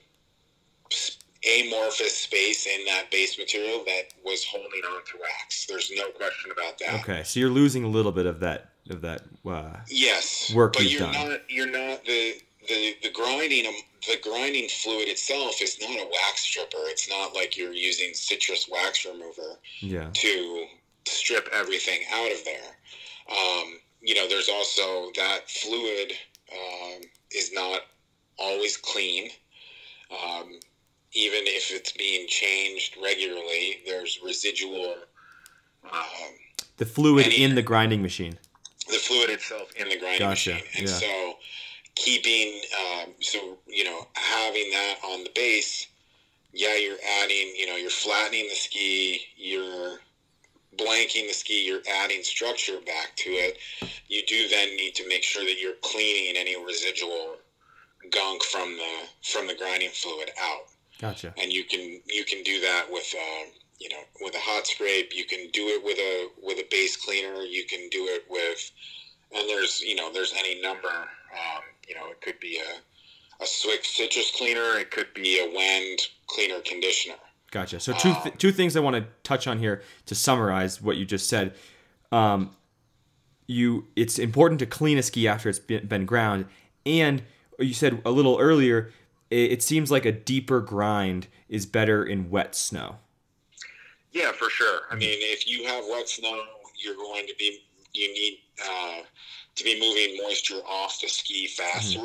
amorphous 1.57 2.15
space 2.17 2.67
in 2.67 2.85
that 2.85 3.09
base 3.11 3.37
material 3.37 3.83
that 3.85 4.09
was 4.25 4.43
holding 4.43 4.81
on 4.91 5.03
to 5.05 5.17
wax. 5.19 5.65
There's 5.65 5.89
no 5.95 6.09
question 6.11 6.51
about 6.51 6.77
that. 6.79 7.01
Okay, 7.01 7.23
so 7.23 7.39
you're 7.39 7.49
losing 7.49 7.83
a 7.83 7.87
little 7.87 8.11
bit 8.11 8.25
of 8.25 8.39
that 8.41 8.71
of 8.89 9.01
that. 9.01 9.21
Uh, 9.45 9.77
Yes, 9.87 10.51
Work 10.53 10.73
but 10.73 10.83
you've 10.83 10.93
you're 10.93 11.11
done. 11.11 11.29
not. 11.29 11.41
You're 11.51 11.67
not 11.67 12.03
the 12.05 12.41
the 12.69 12.95
the 13.03 13.09
grinding. 13.11 13.65
um, 13.67 13.75
The 14.07 14.17
grinding 14.23 14.69
fluid 14.69 15.07
itself 15.09 15.61
is 15.61 15.77
not 15.81 15.91
a 15.91 16.07
wax 16.17 16.41
stripper. 16.41 16.83
It's 16.93 17.09
not 17.09 17.33
like 17.35 17.57
you're 17.57 17.73
using 17.73 18.13
citrus 18.13 18.69
wax 18.71 19.05
remover. 19.05 19.59
yeah. 19.81 20.09
to 20.13 20.65
strip 21.07 21.49
everything 21.53 21.99
out 22.13 22.31
of 22.31 22.41
there. 22.45 22.71
Um, 23.29 23.79
you 24.01 24.13
know, 24.15 24.27
there's 24.27 24.47
also 24.49 25.11
that 25.15 25.49
fluid 25.49 26.13
um, 26.53 27.01
is 27.31 27.51
not 27.51 27.81
always 28.37 28.77
clean. 28.77 29.29
Um, 30.11 30.47
even 31.13 31.41
if 31.45 31.71
it's 31.71 31.91
being 31.93 32.27
changed 32.27 32.95
regularly, 33.03 33.81
there's 33.85 34.19
residual. 34.23 34.95
Um, 35.83 36.31
The 36.77 36.85
fluid 36.85 37.25
Any- 37.27 37.43
in 37.43 37.55
the 37.55 37.61
grinding 37.63 38.01
machine. 38.01 38.37
the 38.87 38.97
fluid 39.07 39.29
itself 39.29 39.71
in 39.75 39.89
the 39.89 39.97
grinding 39.99 40.19
Gotcha, 40.19 40.51
machine. 40.53 40.67
And 40.77 40.87
yeah. 40.87 40.93
so 41.05 41.37
keeping 41.95 42.61
um, 42.79 43.13
so 43.19 43.57
you 43.67 43.83
know 43.83 44.07
having 44.13 44.69
that 44.71 44.95
on 45.05 45.23
the 45.23 45.31
base, 45.35 45.87
yeah, 46.53 46.75
you're 46.77 46.97
adding 47.21 47.53
you 47.57 47.67
know 47.67 47.75
you're 47.75 47.89
flattening 47.89 48.47
the 48.49 48.55
ski, 48.55 49.21
you're 49.37 49.99
blanking 50.77 51.27
the 51.27 51.33
ski, 51.33 51.65
you're 51.65 51.81
adding 52.03 52.23
structure 52.23 52.79
back 52.85 53.15
to 53.17 53.29
it. 53.29 53.57
You 54.07 54.21
do 54.27 54.47
then 54.47 54.75
need 54.75 54.95
to 54.95 55.07
make 55.07 55.23
sure 55.23 55.43
that 55.43 55.59
you're 55.59 55.75
cleaning 55.81 56.35
any 56.37 56.63
residual 56.63 57.37
gunk 58.11 58.43
from 58.43 58.77
the 58.77 59.07
from 59.23 59.47
the 59.47 59.55
grinding 59.55 59.89
fluid 59.89 60.31
out 60.41 60.69
Gotcha. 60.99 61.33
and 61.37 61.51
you 61.51 61.63
can 61.63 62.01
you 62.07 62.25
can 62.25 62.43
do 62.43 62.59
that 62.61 62.85
with 62.89 63.13
uh, 63.17 63.49
you 63.79 63.89
know 63.89 64.01
with 64.21 64.35
a 64.35 64.39
hot 64.39 64.67
scrape. 64.67 65.15
You 65.15 65.25
can 65.25 65.49
do 65.51 65.67
it 65.67 65.83
with 65.83 65.97
a 65.97 66.27
with 66.41 66.59
a 66.59 66.65
base 66.69 66.97
cleaner. 66.97 67.41
You 67.41 67.65
can 67.65 67.87
do 67.89 68.05
it 68.07 68.25
with 68.29 68.71
and 69.33 69.49
there's 69.49 69.81
you 69.81 69.95
know 69.95 70.11
there's 70.11 70.33
any 70.37 70.61
number. 70.61 70.89
Um, 70.89 71.63
you 71.89 71.95
know 71.95 72.09
it 72.11 72.21
could 72.21 72.39
be 72.39 72.57
a 72.57 73.43
a 73.43 73.45
Swix 73.45 73.85
citrus 73.85 74.31
cleaner. 74.35 74.77
It 74.77 74.91
could 74.91 75.13
be 75.13 75.39
a 75.39 75.49
Wend 75.55 75.99
cleaner 76.27 76.59
conditioner. 76.59 77.15
Gotcha. 77.51 77.79
So 77.79 77.93
two 77.93 78.13
th- 78.23 78.37
two 78.37 78.51
things 78.51 78.75
I 78.77 78.79
want 78.79 78.95
to 78.95 79.05
touch 79.23 79.47
on 79.47 79.59
here 79.59 79.81
to 80.05 80.15
summarize 80.15 80.81
what 80.81 80.97
you 80.97 81.05
just 81.05 81.27
said. 81.27 81.55
Um, 82.11 82.55
you 83.47 83.87
it's 83.95 84.19
important 84.19 84.59
to 84.59 84.65
clean 84.65 84.97
a 84.97 85.03
ski 85.03 85.27
after 85.27 85.49
it's 85.49 85.59
been, 85.59 85.87
been 85.87 86.05
ground, 86.05 86.45
and 86.85 87.23
you 87.57 87.73
said 87.73 88.01
a 88.05 88.11
little 88.11 88.37
earlier. 88.39 88.91
It, 89.31 89.51
it 89.51 89.63
seems 89.63 89.89
like 89.89 90.05
a 90.05 90.11
deeper 90.11 90.59
grind 90.59 91.27
is 91.47 91.65
better 91.65 92.03
in 92.03 92.29
wet 92.29 92.55
snow. 92.55 92.97
Yeah, 94.11 94.31
for 94.31 94.49
sure. 94.49 94.81
I 94.89 94.95
mean, 94.95 95.17
if 95.21 95.47
you 95.47 95.65
have 95.65 95.83
wet 95.89 96.09
snow, 96.09 96.41
you're 96.77 96.95
going 96.95 97.25
to 97.27 97.33
be 97.37 97.63
you 97.93 98.13
need 98.13 98.39
uh, 98.63 99.01
to 99.59 99.63
be 99.63 99.79
moving 99.79 100.17
moisture 100.23 100.61
off 100.67 100.99
the 101.01 101.07
ski 101.07 101.47
faster, 101.47 101.99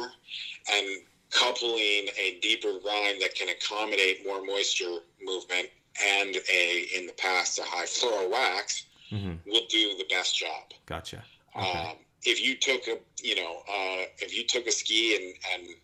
and 0.72 0.86
coupling 1.30 2.06
a 2.18 2.38
deeper 2.42 2.78
grind 2.82 3.20
that 3.22 3.34
can 3.34 3.48
accommodate 3.48 4.24
more 4.26 4.44
moisture 4.44 4.98
movement 5.22 5.68
and 6.04 6.36
a 6.52 6.86
in 6.96 7.06
the 7.06 7.12
past 7.14 7.58
a 7.58 7.62
high 7.64 7.86
fluoro 7.86 8.28
wax 8.30 8.84
Mhm. 9.12 9.38
will 9.46 9.66
do 9.68 9.96
the 9.96 10.04
best 10.10 10.36
job. 10.38 10.72
Gotcha. 10.86 11.24
Okay. 11.56 11.66
Um, 11.78 11.96
if 12.24 12.40
you 12.44 12.56
took 12.56 12.86
a 12.88 12.98
you 13.22 13.34
know 13.36 13.62
uh, 13.68 14.04
if 14.18 14.36
you 14.36 14.44
took 14.44 14.66
a 14.66 14.72
ski 14.72 15.14
and 15.16 15.34
and 15.52 15.76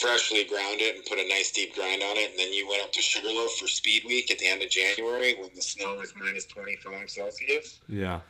freshly 0.00 0.44
ground 0.44 0.80
it 0.80 0.94
and 0.96 1.04
put 1.06 1.18
a 1.18 1.26
nice 1.28 1.50
deep 1.52 1.74
grind 1.74 2.02
on 2.02 2.16
it, 2.16 2.30
and 2.30 2.38
then 2.38 2.52
you 2.52 2.68
went 2.68 2.82
up 2.82 2.92
to 2.92 3.02
Sugarloaf 3.02 3.56
for 3.58 3.66
Speed 3.66 4.04
Week 4.04 4.30
at 4.30 4.38
the 4.38 4.46
end 4.46 4.62
of 4.62 4.70
January 4.70 5.34
when 5.34 5.50
the 5.54 5.62
snow 5.62 6.00
is 6.00 6.12
minus 6.16 6.44
twenty 6.46 6.76
five 6.76 7.10
Celsius, 7.10 7.80
Yeah. 7.88 8.20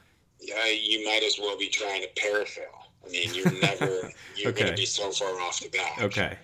Yeah, 0.40 0.66
you 0.66 1.04
might 1.04 1.22
as 1.22 1.38
well 1.38 1.56
be 1.58 1.68
trying 1.68 2.02
to 2.02 2.08
parasail. 2.20 2.64
I 3.06 3.10
mean, 3.10 3.34
you're 3.34 3.52
never 3.60 4.10
you're 4.36 4.52
going 4.52 4.70
to 4.70 4.76
be 4.76 4.86
so 4.86 5.10
far 5.10 5.40
off 5.40 5.60
the 5.60 5.68
back. 5.68 6.00
Okay. 6.00 6.38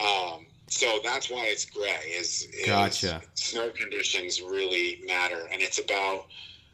Um, 0.00 0.46
so 0.68 0.98
that's 1.02 1.30
why 1.30 1.46
it's 1.46 1.64
gray. 1.64 1.96
Is, 2.18 2.48
is 2.52 2.66
Gotcha. 2.66 3.22
Snow 3.34 3.70
conditions 3.70 4.42
really 4.42 5.02
matter, 5.06 5.48
and 5.52 5.62
it's 5.62 5.78
about 5.78 6.26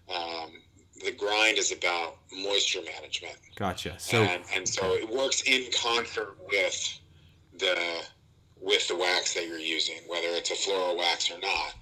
um, 0.09 0.51
the 1.05 1.13
grind 1.13 1.59
is 1.59 1.73
about 1.73 2.17
moisture 2.33 2.81
management, 2.83 3.37
Gotcha. 3.57 3.95
So 3.99 4.23
and 4.23 4.43
and 4.55 4.69
so 4.69 4.95
it 4.95 5.09
works 5.09 5.43
in 5.43 5.67
concert 5.73 6.37
with 6.51 6.99
the 7.59 7.77
with 8.61 8.87
the 8.89 8.97
wax 8.97 9.35
that 9.35 9.47
you're 9.47 9.59
using, 9.59 9.97
whether 10.07 10.29
it's 10.29 10.51
a 10.51 10.55
fluoro 10.55 10.97
wax 10.97 11.31
or 11.31 11.39
not. 11.41 11.75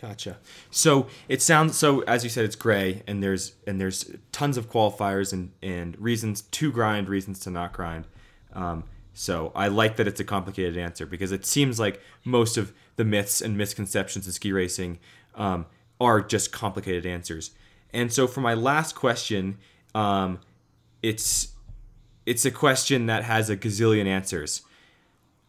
Gotcha. 0.00 0.36
So 0.70 1.06
it 1.28 1.40
sounds 1.40 1.76
so 1.78 2.00
as 2.02 2.22
you 2.22 2.28
said, 2.30 2.44
it's 2.44 2.56
gray, 2.56 3.02
and 3.06 3.22
there's 3.22 3.54
and 3.66 3.80
there's 3.80 4.10
tons 4.30 4.56
of 4.56 4.70
qualifiers 4.70 5.32
and 5.32 5.52
and 5.62 5.98
reasons 5.98 6.42
to 6.42 6.70
grind, 6.70 7.08
reasons 7.08 7.40
to 7.40 7.50
not 7.50 7.72
grind. 7.72 8.06
Um, 8.52 8.84
so 9.14 9.52
I 9.54 9.68
like 9.68 9.96
that 9.96 10.06
it's 10.06 10.20
a 10.20 10.24
complicated 10.24 10.76
answer 10.76 11.06
because 11.06 11.32
it 11.32 11.46
seems 11.46 11.80
like 11.80 12.02
most 12.24 12.58
of 12.58 12.74
the 12.96 13.04
myths 13.04 13.40
and 13.40 13.56
misconceptions 13.56 14.26
in 14.26 14.32
ski 14.32 14.52
racing 14.52 14.98
um, 15.34 15.64
are 15.98 16.20
just 16.20 16.52
complicated 16.52 17.06
answers. 17.06 17.52
And 17.94 18.12
so 18.12 18.26
for 18.26 18.42
my 18.42 18.52
last 18.52 18.94
question, 18.94 19.56
um, 19.94 20.40
it's 21.02 21.54
it's 22.26 22.44
a 22.44 22.50
question 22.50 23.06
that 23.06 23.24
has 23.24 23.48
a 23.48 23.56
gazillion 23.56 24.06
answers 24.06 24.62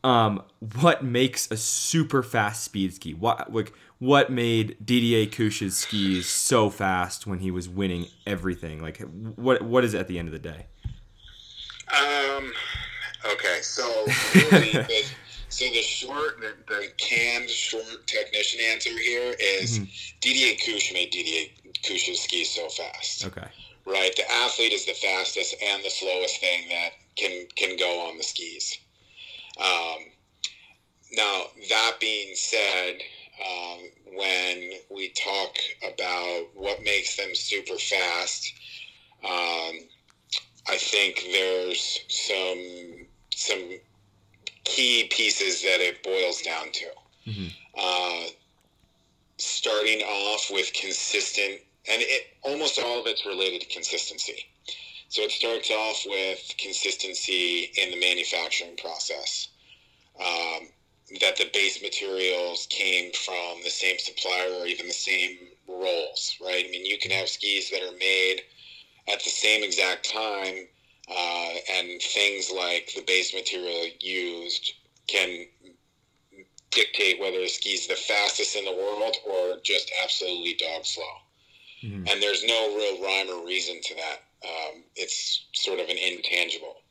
um, 0.03 0.43
what 0.79 1.03
makes 1.03 1.49
a 1.51 1.57
super 1.57 2.23
fast 2.23 2.63
speed 2.63 2.93
ski? 2.93 3.13
What 3.13 3.53
like 3.53 3.73
what 3.99 4.31
made 4.31 4.77
Didier 4.83 5.25
Cuche's 5.25 5.77
skis 5.77 6.27
so 6.27 6.69
fast 6.69 7.25
when 7.25 7.39
he 7.39 7.51
was 7.51 7.67
winning 7.67 8.07
everything? 8.25 8.81
Like 8.81 8.99
what 9.35 9.61
what 9.61 9.83
is 9.83 9.93
it 9.93 9.99
at 9.99 10.07
the 10.07 10.19
end 10.19 10.27
of 10.27 10.31
the 10.31 10.39
day? 10.39 10.65
Um. 11.91 12.51
Okay, 13.33 13.59
so 13.61 13.83
really, 14.35 14.71
the, 14.71 15.03
so 15.49 15.65
the 15.65 15.81
short, 15.81 16.39
the, 16.39 16.53
the 16.67 16.87
canned 16.97 17.49
short 17.49 18.05
technician 18.05 18.59
answer 18.71 18.91
here 18.91 19.33
is 19.39 19.79
Didier 20.21 20.55
Cuche 20.55 20.93
made 20.93 21.09
Didier 21.09 21.47
Cuche's 21.83 22.21
skis 22.21 22.53
so 22.53 22.69
fast. 22.69 23.25
Okay. 23.25 23.47
right? 23.85 24.15
The 24.15 24.31
athlete 24.31 24.71
is 24.71 24.85
the 24.85 24.93
fastest 24.93 25.55
and 25.63 25.83
the 25.83 25.89
slowest 25.89 26.39
thing 26.39 26.69
that 26.69 26.91
can 27.15 27.47
can 27.55 27.77
go 27.77 28.07
on 28.07 28.17
the 28.17 28.23
skis. 28.23 28.77
Um, 29.59 30.05
now 31.13 31.43
that 31.69 31.93
being 31.99 32.35
said, 32.35 33.01
um, 33.45 33.79
when 34.15 34.71
we 34.89 35.09
talk 35.09 35.55
about 35.83 36.47
what 36.55 36.81
makes 36.83 37.15
them 37.17 37.33
super 37.33 37.77
fast, 37.77 38.53
um, 39.23 39.79
I 40.69 40.77
think 40.77 41.27
there's 41.31 41.99
some 42.09 43.07
some 43.33 43.79
key 44.63 45.07
pieces 45.11 45.61
that 45.61 45.79
it 45.79 46.03
boils 46.03 46.41
down 46.41 46.71
to. 46.71 46.91
Mhm. 47.27 47.53
Uh, 47.75 48.29
starting 49.37 50.01
off 50.01 50.49
with 50.49 50.73
consistent, 50.73 51.61
and 51.87 52.01
it 52.01 52.27
almost 52.41 52.79
all 52.79 52.99
of 52.99 53.07
it's 53.07 53.25
related 53.25 53.61
to 53.61 53.67
consistency. 53.67 54.45
So 55.09 55.21
it 55.21 55.31
starts 55.31 55.71
off 55.71 56.05
with 56.05 56.53
consistency 56.57 57.71
in 57.77 57.91
the 57.91 57.97
manufacturing 57.97 58.75
process. 58.75 59.47
Um, 60.19 60.69
that 61.21 61.37
the 61.37 61.49
base 61.53 61.81
materials 61.81 62.67
came 62.69 63.11
from 63.13 63.63
the 63.63 63.69
same 63.69 63.97
supplier 63.97 64.51
or 64.59 64.65
even 64.67 64.87
the 64.87 64.93
same 64.93 65.37
rolls, 65.67 66.35
right? 66.41 66.65
I 66.67 66.69
mean, 66.69 66.85
you 66.85 66.97
can 66.97 67.11
have 67.11 67.29
skis 67.29 67.69
that 67.69 67.81
are 67.81 67.97
made 67.97 68.41
at 69.07 69.23
the 69.23 69.29
same 69.29 69.63
exact 69.63 70.09
time, 70.11 70.67
uh, 71.09 71.53
and 71.71 72.01
things 72.01 72.51
like 72.51 72.91
the 72.93 73.03
base 73.03 73.33
material 73.33 73.87
used 74.01 74.73
can 75.07 75.47
dictate 76.71 77.19
whether 77.19 77.39
a 77.39 77.47
ski's 77.47 77.87
the 77.87 77.95
fastest 77.95 78.55
in 78.55 78.65
the 78.65 78.71
world 78.71 79.15
or 79.25 79.59
just 79.63 79.91
absolutely 80.03 80.55
dog 80.55 80.85
slow. 80.85 81.03
Mhm. 81.83 82.09
And 82.09 82.21
there's 82.21 82.43
no 82.43 82.75
real 82.75 83.01
rhyme 83.01 83.29
or 83.29 83.45
reason 83.45 83.81
to 83.81 83.95
that. 83.95 84.23
Um, 84.43 84.83
it's 84.95 85.45
sort 85.53 85.79
of 85.79 85.89
an 85.89 85.97
intangible. 85.97 86.81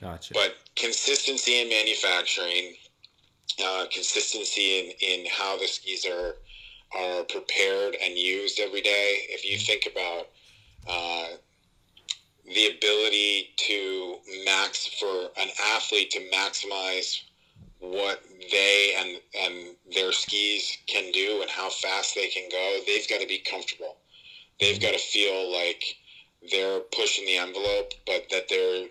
Gotcha. 0.00 0.32
But 0.32 0.56
consistency 0.76 1.60
in 1.60 1.68
manufacturing, 1.68 2.76
uh, 3.62 3.86
consistency 3.92 4.78
in, 4.78 4.92
in 5.00 5.26
how 5.26 5.56
the 5.56 5.66
skis 5.66 6.06
are 6.06 6.36
are 6.92 7.22
prepared 7.24 7.96
and 8.02 8.18
used 8.18 8.58
every 8.58 8.80
day. 8.80 9.20
If 9.28 9.44
you 9.48 9.58
think 9.58 9.86
about 9.86 10.26
uh, 10.88 11.36
the 12.44 12.66
ability 12.66 13.50
to 13.68 14.16
max 14.44 14.86
for 14.98 15.30
an 15.36 15.50
athlete 15.62 16.10
to 16.10 16.20
maximize 16.34 17.20
what 17.78 18.20
they 18.50 18.94
and 18.98 19.20
and 19.38 19.76
their 19.94 20.12
skis 20.12 20.76
can 20.86 21.10
do 21.12 21.40
and 21.42 21.50
how 21.50 21.70
fast 21.70 22.14
they 22.14 22.28
can 22.28 22.48
go, 22.50 22.80
they've 22.86 23.08
got 23.08 23.20
to 23.20 23.26
be 23.26 23.38
comfortable. 23.38 23.96
They've 24.58 24.80
got 24.80 24.92
to 24.92 24.98
feel 24.98 25.50
like 25.50 25.96
they're 26.50 26.80
pushing 26.80 27.24
the 27.24 27.36
envelope, 27.36 27.92
but 28.06 28.26
that 28.30 28.48
their 28.48 28.86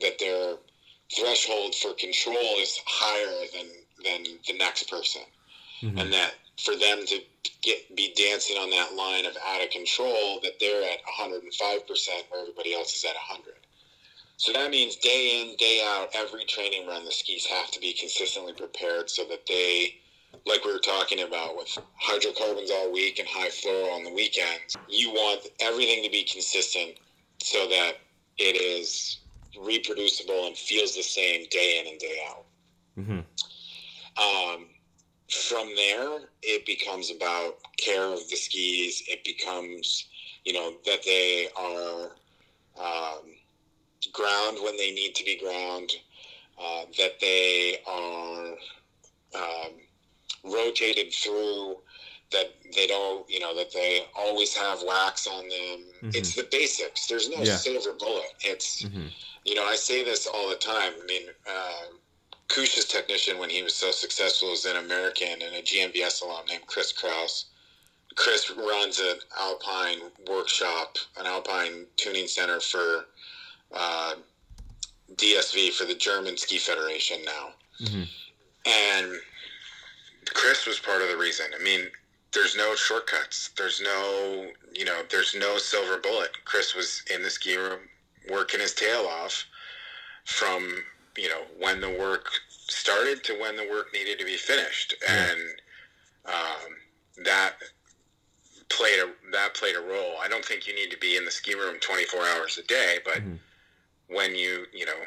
that 0.00 0.18
their 0.18 0.56
threshold 1.14 1.74
for 1.74 1.92
control 1.94 2.58
is 2.58 2.78
higher 2.86 3.46
than 3.52 3.66
than 4.04 4.24
the 4.46 4.52
next 4.54 4.84
person, 4.88 5.22
Mhm. 5.82 6.00
and 6.00 6.12
that 6.12 6.34
for 6.58 6.76
them 6.76 7.06
to 7.06 7.22
get 7.62 7.94
be 7.94 8.12
dancing 8.14 8.56
on 8.56 8.70
that 8.70 8.94
line 8.94 9.24
of 9.26 9.36
out 9.44 9.62
of 9.62 9.70
control, 9.70 10.40
that 10.40 10.58
they're 10.58 10.82
at 10.82 11.00
105 11.06 11.86
percent 11.86 12.24
where 12.30 12.40
everybody 12.40 12.74
else 12.74 12.94
is 12.94 13.04
at 13.04 13.16
100. 13.16 13.66
So 14.36 14.52
that 14.52 14.70
means 14.70 14.96
day 14.96 15.40
in 15.40 15.56
day 15.56 15.82
out, 15.84 16.10
every 16.14 16.44
training 16.44 16.86
run, 16.86 17.04
the 17.04 17.12
skis 17.12 17.44
have 17.46 17.70
to 17.72 17.80
be 17.80 17.92
consistently 17.92 18.52
prepared 18.54 19.10
so 19.10 19.24
that 19.24 19.46
they 19.46 19.96
like 20.46 20.64
we 20.64 20.72
were 20.72 20.78
talking 20.78 21.20
about 21.20 21.56
with 21.56 21.76
hydrocarbons 21.96 22.70
all 22.70 22.90
week 22.90 23.18
and 23.18 23.28
high 23.28 23.48
fluoro 23.48 23.92
on 23.92 24.04
the 24.04 24.12
weekends, 24.12 24.76
you 24.88 25.10
want 25.10 25.46
everything 25.60 26.02
to 26.04 26.10
be 26.10 26.22
consistent 26.24 26.98
so 27.42 27.66
that 27.68 27.98
it 28.38 28.56
is 28.56 29.18
reproducible 29.58 30.46
and 30.46 30.56
feels 30.56 30.94
the 30.94 31.02
same 31.02 31.46
day 31.50 31.80
in 31.80 31.86
and 31.88 31.98
day 31.98 32.24
out. 32.28 32.46
Mhm. 32.96 33.24
Um, 34.20 34.66
from 35.30 35.74
there, 35.76 36.20
it 36.42 36.66
becomes 36.66 37.10
about 37.10 37.54
care 37.78 38.04
of 38.12 38.28
the 38.30 38.36
skis. 38.36 39.02
It 39.08 39.24
becomes, 39.24 40.06
you 40.44 40.52
know, 40.54 40.72
that 40.86 41.04
they 41.04 41.48
are 41.58 42.12
um, 42.80 43.22
ground 44.12 44.58
when 44.62 44.76
they 44.76 44.90
need 44.92 45.14
to 45.16 45.24
be 45.24 45.38
ground, 45.38 45.90
uh, 46.60 46.84
that 46.98 47.20
they 47.20 47.78
are 47.86 48.54
um, 49.34 49.72
rotated 50.44 51.12
through 51.12 51.76
that 52.32 52.46
they 52.74 52.86
don't 52.86 53.28
you 53.28 53.40
know 53.40 53.54
that 53.56 53.72
they 53.72 54.02
always 54.16 54.54
have 54.56 54.82
wax 54.82 55.26
on 55.26 55.48
them 55.48 55.78
Mhm. 56.02 56.10
it's 56.14 56.34
the 56.34 56.46
basics 56.50 57.06
there's 57.06 57.28
no 57.28 57.44
Yeah. 57.44 57.56
silver 57.56 57.92
bullet 57.92 58.32
it's 58.44 58.84
Mhm. 58.84 59.10
you 59.44 59.54
know 59.54 59.64
i 59.64 59.76
say 59.76 60.04
this 60.04 60.26
all 60.26 60.48
the 60.48 60.56
time 60.56 60.92
i 61.02 61.06
mean 61.06 61.28
uh, 61.46 61.84
Cuche's 62.50 62.84
technician 62.84 63.38
when 63.38 63.48
he 63.50 63.62
was 63.62 63.74
so 63.74 63.90
successful 63.92 64.50
was 64.50 64.64
an 64.64 64.76
american 64.76 65.40
and 65.42 65.54
a 65.54 65.62
GMVS 65.62 66.22
alum 66.22 66.44
named 66.48 66.66
chris 66.66 66.92
kraus 66.92 67.46
chris 68.16 68.50
runs 68.50 68.98
an 68.98 69.18
alpine 69.38 69.98
workshop 70.28 70.98
an 71.16 71.26
alpine 71.26 71.86
tuning 71.96 72.26
center 72.26 72.58
for 72.60 73.06
uh, 73.72 74.14
dsv 75.14 75.70
for 75.72 75.84
the 75.84 75.94
german 75.94 76.36
ski 76.36 76.58
federation 76.58 77.18
now 77.24 77.46
Mhm. 77.80 78.08
and 78.66 79.20
Chris 80.34 80.66
was 80.66 80.78
part 80.78 81.00
of 81.02 81.08
the 81.08 81.16
reason. 81.16 81.46
I 81.58 81.62
mean, 81.62 81.90
there's 82.32 82.54
no 82.54 82.74
shortcuts. 82.76 83.48
There's 83.56 83.80
no, 83.80 84.52
you 84.74 84.84
know, 84.84 85.02
there's 85.10 85.34
no 85.34 85.56
silver 85.58 85.96
bullet. 85.98 86.30
Chris 86.44 86.74
was 86.74 87.02
in 87.12 87.22
the 87.22 87.30
ski 87.30 87.56
room 87.56 87.80
working 88.30 88.60
his 88.60 88.74
tail 88.74 89.06
off 89.06 89.44
from, 90.26 90.84
you 91.20 91.28
know, 91.28 91.42
when 91.58 91.80
the 91.80 91.90
work 91.90 92.28
started 92.48 93.22
to 93.24 93.34
when 93.40 93.56
the 93.56 93.68
work 93.70 93.92
needed 93.92 94.18
to 94.18 94.24
be 94.24 94.36
finished. 94.36 94.94
And 95.06 95.40
um, 96.24 97.24
that 97.24 97.56
played 98.70 99.00
a 99.00 99.10
that 99.32 99.54
played 99.54 99.76
a 99.76 99.80
role. 99.80 100.14
I 100.20 100.28
don't 100.28 100.44
think 100.44 100.66
you 100.66 100.74
need 100.74 100.90
to 100.90 100.98
be 100.98 101.16
in 101.16 101.24
the 101.24 101.30
ski 101.30 101.54
room 101.54 101.78
24 101.80 102.20
hours 102.26 102.58
a 102.58 102.62
day, 102.62 103.00
but 103.04 103.18
Mhm. 103.18 103.38
when 104.06 104.34
you, 104.34 104.66
you 104.72 104.86
know, 104.86 105.00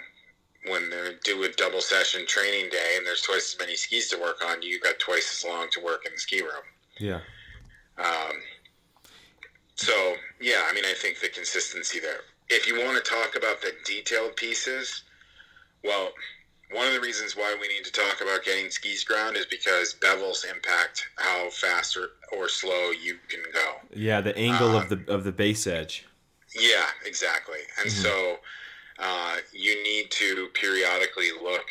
when 0.66 0.90
they 0.90 1.18
do 1.24 1.44
a 1.44 1.50
double 1.50 1.82
session 1.82 2.26
training 2.26 2.70
day 2.70 2.96
and 2.98 3.06
there's 3.06 3.22
twice 3.22 3.54
as 3.54 3.60
many 3.60 3.76
skis 3.76 4.08
to 4.10 4.18
work 4.18 4.44
on, 4.46 4.62
you've 4.62 4.84
got 4.84 5.00
twice 5.00 5.34
as 5.34 5.44
long 5.44 5.70
to 5.72 5.80
work 5.82 6.06
in 6.06 6.14
the 6.14 6.20
ski 6.20 6.42
room. 6.42 6.64
Yeah. 7.00 7.22
Um, 7.98 8.42
so 9.76 10.16
yeah, 10.40 10.62
I 10.70 10.74
mean, 10.74 10.86
I 10.86 10.94
think 10.94 11.20
the 11.20 11.30
consistency 11.30 12.00
there. 12.00 12.22
If 12.50 12.68
you 12.68 12.84
want 12.84 13.04
to 13.04 13.10
talk 13.10 13.36
about 13.36 13.62
the 13.62 13.74
detailed 13.86 14.36
pieces, 14.36 15.04
well, 15.84 16.12
one 16.72 16.88
of 16.88 16.94
the 16.94 17.00
reasons 17.00 17.36
why 17.36 17.56
we 17.60 17.68
need 17.68 17.84
to 17.86 17.92
talk 17.92 18.22
about 18.22 18.44
getting 18.44 18.70
skis 18.70 19.04
ground 19.04 19.38
is 19.38 19.46
because 19.46 19.96
bevels 20.02 20.44
impact 20.50 21.08
how 21.18 21.50
fast 21.50 21.96
or, 21.96 22.10
or 22.36 22.50
slow 22.50 22.92
you 22.92 23.18
can 23.30 23.42
go. 23.54 23.76
Yeah, 23.96 24.22
the 24.22 24.36
angle 24.38 24.76
of 24.76 24.90
the 24.90 25.04
of 25.08 25.24
the 25.24 25.32
base 25.32 25.68
edge. 25.68 26.06
Yeah, 26.56 26.86
exactly. 27.06 27.60
And 27.82 27.92
so 27.92 28.38
uh, 29.00 29.38
you 29.52 29.82
need 29.84 30.10
to 30.12 30.48
periodically 30.54 31.30
look. 31.42 31.66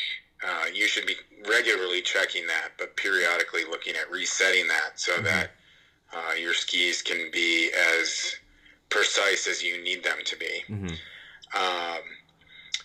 Uh, 0.47 0.67
you 0.73 0.89
should 0.89 1.07
be 1.07 1.15
regularly 1.49 2.03
checking 2.03 2.47
that, 2.49 2.71
but 2.79 2.97
periodically 2.97 3.63
looking 3.65 3.95
at 3.95 4.11
resetting 4.11 4.67
that 4.67 4.99
so 4.99 5.17
that 5.23 5.51
uh, 6.13 6.35
your 6.35 6.53
skis 6.53 7.01
can 7.01 7.31
be 7.33 7.71
as 7.97 8.35
precise 8.89 9.47
as 9.47 9.63
you 9.63 9.83
need 9.83 10.03
them 10.03 10.19
to 10.25 10.37
be. 10.37 10.65
Um, 11.57 12.01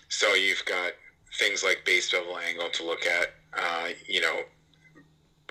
so 0.08 0.34
you've 0.34 0.64
got 0.64 0.92
things 1.38 1.62
like 1.62 1.84
base 1.84 2.10
bevel 2.10 2.38
angle 2.38 2.68
to 2.70 2.84
look 2.84 3.06
at. 3.06 3.28
Uh, 3.56 3.88
you 4.06 4.20
know, 4.20 4.40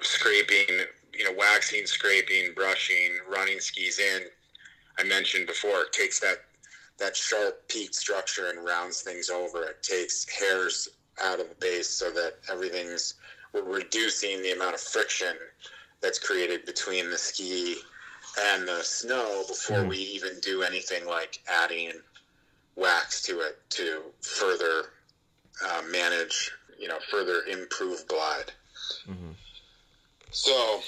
scraping, 0.02 0.86
you 1.14 1.26
know, 1.26 1.34
waxing, 1.38 1.86
scraping, 1.86 2.54
brushing, 2.54 3.18
running 3.30 3.60
skis 3.60 4.00
in. 4.00 4.24
I 5.00 5.04
mentioned 5.04 5.48
before, 5.48 5.82
it 5.82 5.94
takes 5.94 6.20
that 6.20 6.38
that 7.00 7.16
sharp 7.16 7.68
peak 7.68 7.94
structure 7.94 8.50
and 8.50 8.66
rounds 8.66 9.02
things 9.02 9.30
over. 9.30 9.64
It 9.64 9.84
takes 9.84 10.28
hairs 10.30 10.90
out 11.22 11.40
of 11.40 11.50
the 11.50 11.56
base 11.56 11.90
so 11.90 12.12
that 12.12 12.36
everything's 12.52 13.16
we're 13.54 13.64
reducing 13.64 14.42
the 14.42 14.52
amount 14.52 14.76
of 14.76 14.82
friction 14.82 15.36
that's 16.02 16.20
created 16.20 16.66
between 16.66 17.10
the 17.10 17.18
ski 17.18 17.78
and 18.40 18.68
the 18.68 18.84
snow 18.84 19.44
before 19.48 19.84
we 19.84 19.98
even 19.98 20.40
do 20.42 20.64
anything 20.64 21.06
like 21.08 21.40
adding 21.48 21.92
wax 22.76 23.22
to 23.24 23.40
it 23.40 23.58
to 23.70 24.02
further 24.22 24.90
uh, 25.66 25.82
manage, 25.90 26.52
you 26.80 26.88
know, 26.88 26.98
further 27.10 27.42
improve 27.50 28.08
glide. 28.08 28.52
So 30.32 30.82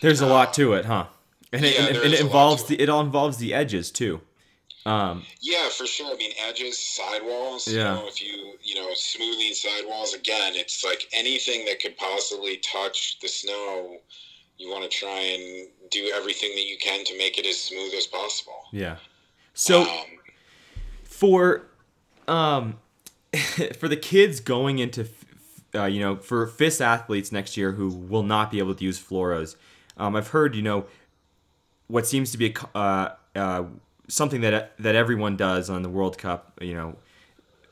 There's 0.00 0.20
a 0.20 0.26
lot 0.26 0.52
to 0.54 0.74
it, 0.74 0.84
huh? 0.84 1.06
And 1.52 1.64
it, 1.64 1.74
Yeah, 1.74 1.86
and, 1.86 1.96
and 1.96 2.14
it 2.14 2.20
involves 2.20 2.64
the 2.64 2.80
it 2.80 2.88
all 2.88 3.00
involves 3.00 3.38
the 3.38 3.54
edges 3.54 3.90
too. 3.90 4.20
Um, 4.84 5.22
Yeah, 5.40 5.68
for 5.68 5.86
sure. 5.86 6.12
I 6.12 6.16
mean, 6.16 6.32
edges, 6.48 6.78
sidewalls. 6.78 7.68
You 7.68 7.76
Yeah. 7.78 7.94
know, 7.94 8.08
if 8.08 8.20
you 8.20 8.54
you 8.62 8.74
know 8.74 8.88
smoothing 8.94 9.54
sidewalls 9.54 10.14
again, 10.14 10.54
it's 10.56 10.84
like 10.84 11.06
anything 11.12 11.64
that 11.66 11.80
could 11.80 11.96
possibly 11.96 12.56
touch 12.58 13.18
the 13.20 13.28
snow. 13.28 13.98
You 14.58 14.70
want 14.70 14.82
to 14.90 14.96
try 14.96 15.18
and 15.18 15.68
do 15.90 16.12
everything 16.14 16.50
that 16.54 16.66
you 16.66 16.76
can 16.78 17.04
to 17.06 17.18
make 17.18 17.38
it 17.38 17.46
as 17.46 17.58
smooth 17.60 17.94
as 17.94 18.06
possible. 18.06 18.64
yeah. 18.72 18.96
So 19.54 19.82
um, 19.82 19.88
for 21.04 21.66
um 22.28 22.78
for 23.78 23.88
the 23.88 23.96
kids 23.96 24.40
going 24.40 24.78
into 24.78 25.08
uh, 25.74 25.86
you 25.86 26.00
know 26.00 26.16
for 26.16 26.46
FIS 26.46 26.80
athletes 26.80 27.32
next 27.32 27.56
year 27.56 27.72
who 27.72 27.88
will 27.88 28.22
not 28.22 28.50
be 28.50 28.58
able 28.58 28.74
to 28.74 28.84
use 28.84 29.02
fluoros, 29.02 29.56
um, 29.96 30.16
I've 30.16 30.28
heard 30.28 30.54
you 30.54 30.62
know 30.62 30.86
what 31.86 32.06
seems 32.06 32.30
to 32.32 32.38
be 32.38 32.54
a, 32.74 32.78
uh, 32.78 33.14
uh, 33.34 33.64
something 34.08 34.40
that 34.42 34.76
that 34.78 34.94
everyone 34.94 35.36
does 35.36 35.70
on 35.70 35.82
the 35.82 35.88
World 35.88 36.18
Cup. 36.18 36.58
You 36.60 36.74
know, 36.74 36.96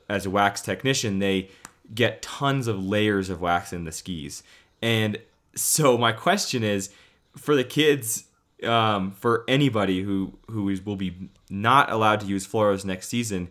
as 0.09 0.27
a 0.27 0.31
wax 0.31 0.61
technician, 0.61 1.19
they 1.19 1.51
get 1.95 2.23
tons 2.23 2.67
of 2.67 2.83
layers 2.83 3.29
of 3.29 3.41
wax 3.41 3.73
in 3.73 3.85
the 3.85 3.93
skis, 3.93 4.43
and 4.81 5.19
so 5.55 5.99
my 5.99 6.13
question 6.13 6.63
is 6.63 6.91
for 7.37 7.55
the 7.55 7.65
kids 7.65 8.25
um, 8.65 9.13
for 9.13 9.45
anybody 9.49 10.03
who 10.03 10.39
who 10.51 10.69
is, 10.69 10.85
will 10.85 10.97
be 10.97 11.31
not 11.49 11.91
allowed 11.91 12.21
to 12.21 12.27
use 12.27 12.47
fluoros 12.47 12.85
next 12.85 13.09
season, 13.09 13.49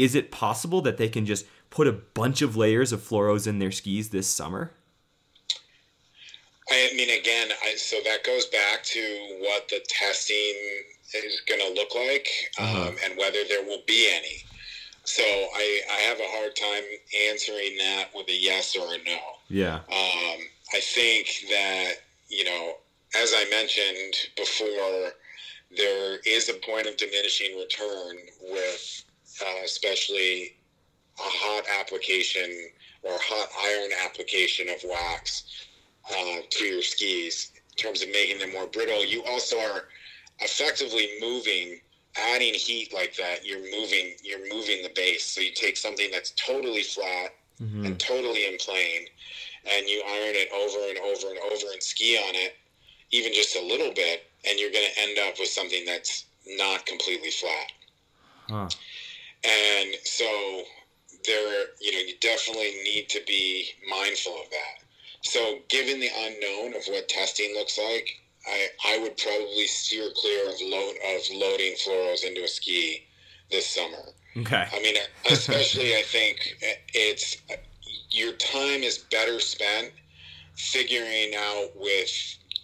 is 0.00 0.14
it 0.14 0.30
possible 0.30 0.80
that 0.80 0.96
they 0.96 1.08
can 1.08 1.26
just 1.26 1.44
put 1.68 1.86
a 1.86 1.92
bunch 1.92 2.40
of 2.40 2.56
layers 2.56 2.90
of 2.90 3.00
fluoros 3.00 3.46
in 3.46 3.58
their 3.58 3.70
skis 3.70 4.08
this 4.08 4.26
summer? 4.26 4.72
I 6.70 6.90
mean, 6.96 7.10
again, 7.10 7.50
I, 7.64 7.74
so 7.76 7.96
that 8.04 8.24
goes 8.24 8.46
back 8.46 8.82
to 8.84 9.38
what 9.40 9.68
the 9.68 9.80
testing 9.88 10.54
is 11.14 11.42
going 11.46 11.60
to 11.60 11.74
look 11.74 11.94
like 11.94 12.28
um, 12.58 12.96
and 13.04 13.18
whether 13.18 13.40
there 13.48 13.62
will 13.64 13.82
be 13.86 14.08
any. 14.10 14.44
So 15.04 15.22
I, 15.22 15.80
I 15.90 16.00
have 16.02 16.18
a 16.18 16.28
hard 16.28 16.56
time 16.56 16.84
answering 17.28 17.76
that 17.78 18.10
with 18.14 18.28
a 18.28 18.40
yes 18.40 18.76
or 18.76 18.86
a 18.94 18.98
no. 18.98 19.18
Yeah. 19.48 19.76
Um, 19.76 20.40
I 20.72 20.80
think 20.80 21.26
that, 21.50 21.94
you 22.28 22.44
know, 22.44 22.74
as 23.20 23.34
I 23.36 23.50
mentioned 23.50 24.14
before, 24.36 25.12
there 25.76 26.18
is 26.26 26.48
a 26.48 26.54
point 26.54 26.86
of 26.86 26.96
diminishing 26.96 27.58
return 27.58 28.16
with 28.40 29.04
uh, 29.42 29.64
especially 29.64 30.56
a 31.18 31.22
hot 31.22 31.64
application 31.80 32.50
or 33.02 33.12
hot 33.12 33.48
iron 33.62 33.90
application 34.04 34.68
of 34.68 34.76
wax 34.88 35.66
uh, 36.10 36.40
to 36.50 36.64
your 36.64 36.82
skis 36.82 37.52
in 37.70 37.76
terms 37.76 38.02
of 38.02 38.08
making 38.10 38.38
them 38.38 38.52
more 38.52 38.66
brittle. 38.66 39.04
You 39.04 39.22
also 39.24 39.58
are 39.58 39.84
effectively 40.40 41.08
moving, 41.20 41.80
adding 42.16 42.54
heat 42.54 42.92
like 42.92 43.14
that. 43.16 43.44
You're 43.44 43.60
moving, 43.60 44.14
you're 44.22 44.48
moving 44.52 44.82
the 44.82 44.90
base. 44.94 45.24
So 45.24 45.40
you 45.40 45.52
take 45.54 45.76
something 45.76 46.10
that's 46.10 46.32
totally 46.32 46.82
flat 46.82 47.34
and 47.84 47.98
totally 47.98 48.46
in 48.46 48.56
plane, 48.56 49.06
and 49.70 49.86
you 49.86 50.02
iron 50.06 50.34
it 50.34 50.48
over 50.52 50.88
and 50.88 50.98
over 50.98 51.28
and 51.28 51.38
over 51.52 51.72
and 51.72 51.82
ski 51.82 52.16
on 52.16 52.34
it, 52.34 52.56
even 53.10 53.32
just 53.34 53.54
a 53.56 53.62
little 53.62 53.92
bit, 53.92 54.22
and 54.48 54.58
you're 54.58 54.70
going 54.70 54.86
to 54.94 55.00
end 55.02 55.18
up 55.28 55.38
with 55.38 55.48
something 55.48 55.84
that's 55.84 56.24
not 56.46 56.86
completely 56.86 57.30
flat. 57.30 57.72
Huh. 58.48 58.68
And 59.44 59.94
so 60.04 60.62
there, 61.24 61.66
you 61.80 61.92
know, 61.92 61.98
you 61.98 62.14
definitely 62.20 62.72
need 62.84 63.08
to 63.10 63.20
be 63.26 63.68
mindful 63.88 64.34
of 64.34 64.50
that. 64.50 64.84
So 65.22 65.58
given 65.68 66.00
the 66.00 66.10
unknown 66.14 66.74
of 66.74 66.82
what 66.88 67.08
testing 67.08 67.54
looks 67.54 67.78
like, 67.78 68.08
I, 68.46 68.68
I 68.86 68.98
would 68.98 69.16
probably 69.16 69.66
steer 69.66 70.10
clear 70.16 70.48
of 70.48 70.54
load 70.62 70.94
of 71.14 71.22
loading 71.34 71.74
fluoros 71.74 72.24
into 72.24 72.42
a 72.42 72.48
ski 72.48 73.06
this 73.50 73.66
summer. 73.66 74.12
Okay. 74.36 74.66
I 74.72 74.80
mean, 74.80 74.94
especially 75.30 75.96
I 75.96 76.02
think 76.02 76.56
it's 76.94 77.36
your 78.10 78.32
time 78.32 78.82
is 78.82 78.98
better 78.98 79.40
spent 79.40 79.92
figuring 80.56 81.32
out 81.36 81.68
with 81.76 82.10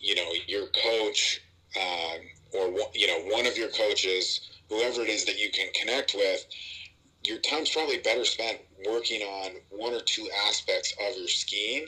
you 0.01 0.15
know 0.15 0.31
your 0.47 0.67
coach 0.69 1.41
um, 1.77 2.21
or 2.53 2.69
you 2.95 3.07
know 3.07 3.35
one 3.35 3.47
of 3.47 3.57
your 3.57 3.69
coaches, 3.69 4.41
whoever 4.69 5.03
it 5.03 5.09
is 5.09 5.25
that 5.27 5.39
you 5.39 5.51
can 5.51 5.69
connect 5.75 6.15
with. 6.15 6.45
Your 7.25 7.39
time's 7.39 7.71
probably 7.71 7.99
better 7.99 8.25
spent 8.25 8.59
working 8.87 9.23
on 9.23 9.53
one 9.71 9.93
or 9.93 10.01
two 10.01 10.29
aspects 10.49 10.93
of 11.09 11.17
your 11.17 11.29
skiing 11.29 11.87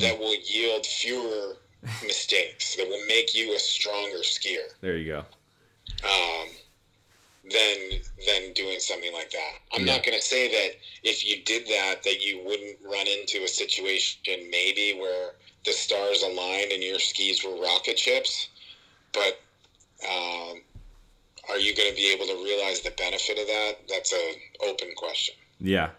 that 0.00 0.18
will 0.18 0.34
yield 0.34 0.86
fewer 0.86 1.58
mistakes. 2.02 2.76
That 2.76 2.88
will 2.88 3.04
make 3.06 3.34
you 3.34 3.54
a 3.54 3.58
stronger 3.58 4.18
skier 4.18 4.68
There 4.80 4.96
you 4.96 5.12
go. 5.12 5.18
um, 6.08 6.48
than 7.50 7.76
than 8.26 8.52
doing 8.54 8.80
something 8.80 9.12
like 9.12 9.30
that. 9.30 9.58
I'm 9.72 9.84
Yeah. 9.86 9.94
not 9.96 10.04
going 10.04 10.18
to 10.18 10.24
say 10.24 10.48
that 10.50 10.76
if 11.02 11.24
you 11.26 11.42
did 11.44 11.66
that, 11.66 12.02
that 12.04 12.22
you 12.22 12.42
wouldn't 12.42 12.78
run 12.82 13.06
into 13.06 13.44
a 13.44 13.48
situation 13.48 14.48
maybe 14.50 14.94
where 14.98 15.34
the 15.66 15.72
stars 15.72 16.22
aligned 16.22 16.72
and 16.72 16.82
your 16.82 16.98
skis 16.98 17.44
were 17.44 17.56
rocket 17.60 17.98
ships, 17.98 18.48
but 19.12 19.40
um, 20.08 20.62
are 21.48 21.58
you 21.58 21.74
going 21.74 21.90
to 21.90 21.94
be 21.94 22.12
able 22.12 22.26
to 22.26 22.42
realize 22.42 22.80
the 22.80 22.92
benefit 22.96 23.38
of 23.38 23.46
that? 23.46 23.76
That's 23.88 24.12
an 24.12 24.34
open 24.68 24.88
question. 24.96 25.34
Yeah. 25.60 25.90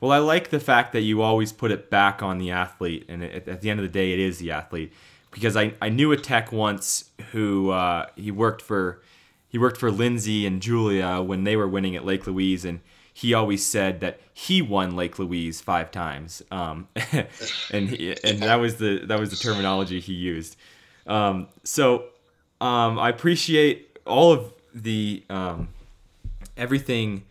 Well, 0.00 0.12
I 0.12 0.18
like 0.18 0.48
the 0.48 0.60
fact 0.60 0.92
that 0.92 1.02
you 1.02 1.20
always 1.22 1.52
put 1.52 1.70
it 1.70 1.90
back 1.90 2.22
on 2.22 2.38
the 2.38 2.50
athlete, 2.50 3.04
and 3.08 3.22
at, 3.22 3.46
at 3.46 3.60
the 3.60 3.70
end 3.70 3.80
of 3.80 3.84
the 3.84 3.92
day, 3.92 4.12
it 4.12 4.18
is 4.18 4.38
the 4.38 4.50
athlete. 4.50 4.92
Because 5.30 5.56
I, 5.56 5.74
I 5.80 5.90
knew 5.90 6.10
a 6.10 6.16
tech 6.16 6.50
once 6.50 7.10
who 7.32 7.70
uh, 7.70 8.06
he 8.16 8.30
worked 8.30 8.62
for 8.62 9.00
he 9.48 9.58
worked 9.58 9.78
for 9.78 9.90
Lindsay 9.90 10.46
and 10.46 10.62
Julia 10.62 11.20
when 11.20 11.44
they 11.44 11.56
were 11.56 11.68
winning 11.68 11.96
at 11.96 12.04
Lake 12.04 12.26
Louise, 12.26 12.64
and 12.64 12.80
he 13.12 13.34
always 13.34 13.64
said 13.66 14.00
that 14.00 14.20
he 14.32 14.62
won 14.62 14.96
Lake 14.96 15.18
Louise 15.18 15.60
five 15.60 15.90
times, 15.90 16.42
um, 16.50 16.88
and 17.70 17.88
he, 17.88 18.16
and 18.24 18.40
that 18.40 18.56
was 18.56 18.76
the 18.76 19.04
that 19.06 19.20
was 19.20 19.30
the 19.30 19.36
terminology 19.36 20.00
he 20.00 20.14
used. 20.14 20.56
Um, 21.06 21.48
so 21.64 22.04
um, 22.60 22.98
I 22.98 23.08
appreciate 23.08 23.98
all 24.06 24.32
of 24.32 24.52
the 24.74 25.24
um, 25.28 25.68
everything 26.56 27.24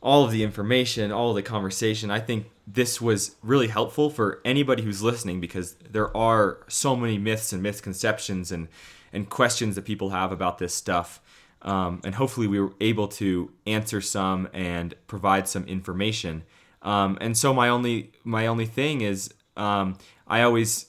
all 0.00 0.24
of 0.24 0.30
the 0.30 0.42
information, 0.42 1.10
all 1.10 1.30
of 1.30 1.36
the 1.36 1.42
conversation. 1.42 2.10
I 2.10 2.20
think 2.20 2.50
this 2.66 3.00
was 3.00 3.34
really 3.42 3.68
helpful 3.68 4.10
for 4.10 4.40
anybody 4.44 4.82
who's 4.82 5.02
listening 5.02 5.40
because 5.40 5.74
there 5.90 6.16
are 6.16 6.58
so 6.68 6.94
many 6.94 7.18
myths 7.18 7.52
and 7.52 7.62
misconceptions 7.62 8.52
and 8.52 8.68
and 9.12 9.28
questions 9.30 9.74
that 9.74 9.86
people 9.86 10.10
have 10.10 10.32
about 10.32 10.58
this 10.58 10.74
stuff. 10.74 11.20
Um, 11.62 12.00
and 12.04 12.14
hopefully, 12.14 12.46
we 12.46 12.60
were 12.60 12.74
able 12.80 13.08
to 13.08 13.50
answer 13.66 14.00
some 14.00 14.48
and 14.52 14.94
provide 15.06 15.48
some 15.48 15.64
information. 15.64 16.44
Um, 16.82 17.18
and 17.20 17.36
so 17.36 17.52
my 17.52 17.68
only 17.68 18.12
my 18.22 18.46
only 18.46 18.66
thing 18.66 19.00
is 19.00 19.34
um, 19.56 19.96
I 20.26 20.42
always 20.42 20.86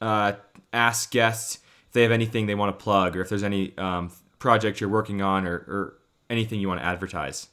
uh, 0.00 0.32
ask 0.72 1.10
guests 1.10 1.58
if 1.86 1.92
they 1.92 2.02
have 2.02 2.10
anything 2.10 2.46
they 2.46 2.56
want 2.56 2.76
to 2.76 2.82
plug 2.82 3.16
or 3.16 3.20
if 3.20 3.28
there's 3.28 3.44
any 3.44 3.76
um, 3.78 4.10
project 4.42 4.80
you're 4.80 4.90
working 4.90 5.22
on 5.22 5.46
or, 5.46 5.54
or 5.54 5.94
anything 6.28 6.58
you 6.58 6.66
want 6.66 6.80
to 6.80 6.84
advertise. 6.84 7.46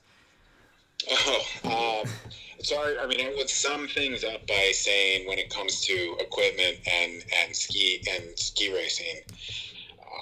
Oh, 1.07 1.41
um, 2.03 2.11
it's 2.57 2.73
hard. 2.73 2.97
I 2.97 3.05
mean, 3.05 3.21
I 3.21 3.31
would 3.37 3.47
sum 3.47 3.87
things 3.87 4.23
up 4.23 4.45
by 4.47 4.71
saying 4.73 5.27
when 5.27 5.37
it 5.37 5.51
comes 5.51 5.81
to 5.81 6.17
equipment 6.19 6.77
and 6.91 7.23
and 7.41 7.55
ski 7.55 8.03
and 8.09 8.37
ski 8.37 8.73
racing, 8.73 9.21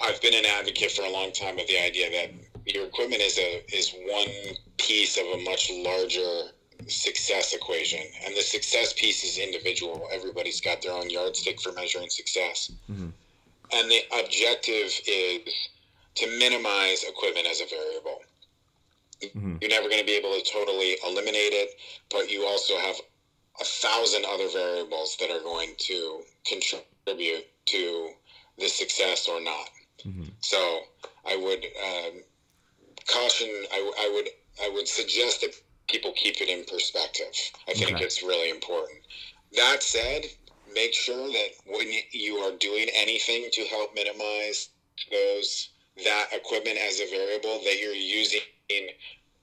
I've 0.02 0.20
been 0.20 0.34
an 0.34 0.44
advocate 0.44 0.92
for 0.92 1.02
a 1.02 1.10
long 1.10 1.32
time 1.32 1.58
of 1.58 1.66
the 1.66 1.82
idea 1.82 2.10
that 2.10 2.30
your 2.66 2.84
equipment 2.84 3.22
is 3.22 3.38
a 3.38 3.64
is 3.74 3.94
one 4.06 4.28
piece 4.76 5.16
of 5.16 5.24
a 5.24 5.42
much 5.44 5.70
larger 5.70 6.52
success 6.86 7.54
equation, 7.54 8.04
and 8.26 8.36
the 8.36 8.42
success 8.42 8.92
piece 8.92 9.24
is 9.24 9.38
individual. 9.38 10.06
Everybody's 10.12 10.60
got 10.60 10.82
their 10.82 10.92
own 10.92 11.08
yardstick 11.08 11.62
for 11.62 11.72
measuring 11.72 12.10
success, 12.10 12.70
Mhm. 12.90 13.12
and 13.72 13.90
the 13.90 14.02
objective 14.20 14.92
is 15.06 15.50
to 16.18 16.38
minimize 16.38 17.04
equipment 17.04 17.46
as 17.46 17.60
a 17.60 17.66
variable. 17.66 18.22
Mhm. 19.22 19.60
You're 19.60 19.70
never 19.70 19.88
going 19.88 20.00
to 20.00 20.06
be 20.06 20.12
able 20.12 20.32
to 20.38 20.42
totally 20.50 20.96
eliminate 21.04 21.52
it, 21.52 21.76
but 22.08 22.30
you 22.30 22.46
also 22.46 22.78
have 22.78 23.00
a 23.60 23.64
thousand 23.64 24.24
other 24.24 24.48
variables 24.48 25.16
that 25.16 25.30
are 25.30 25.40
going 25.40 25.74
to 25.76 26.24
contribute 26.46 27.46
to 27.66 28.14
the 28.58 28.68
success 28.68 29.26
or 29.28 29.40
not. 29.40 29.70
Mhm. 30.04 30.32
So 30.40 30.86
I 31.24 31.34
would 31.36 31.64
um, 31.82 32.22
caution. 33.06 33.48
I, 33.72 33.80
I 33.98 34.08
would 34.14 34.28
I 34.62 34.68
would 34.68 34.88
suggest 34.88 35.40
that 35.40 35.54
people 35.88 36.12
keep 36.12 36.40
it 36.40 36.48
in 36.48 36.64
perspective. 36.64 37.34
I 37.68 37.74
think 37.74 37.92
Okay. 37.94 38.04
it's 38.04 38.22
really 38.22 38.50
important. 38.50 39.00
That 39.52 39.82
said, 39.82 40.26
make 40.72 40.94
sure 40.94 41.26
that 41.32 41.50
when 41.64 41.90
you 42.12 42.36
are 42.38 42.52
doing 42.52 42.88
anything 42.94 43.50
to 43.52 43.64
help 43.66 43.94
minimize 43.94 44.68
those 45.10 45.70
that 46.04 46.28
equipment 46.32 46.78
as 46.78 47.00
a 47.00 47.10
variable, 47.10 47.60
that 47.64 47.78
you're 47.80 47.94
using 47.94 48.40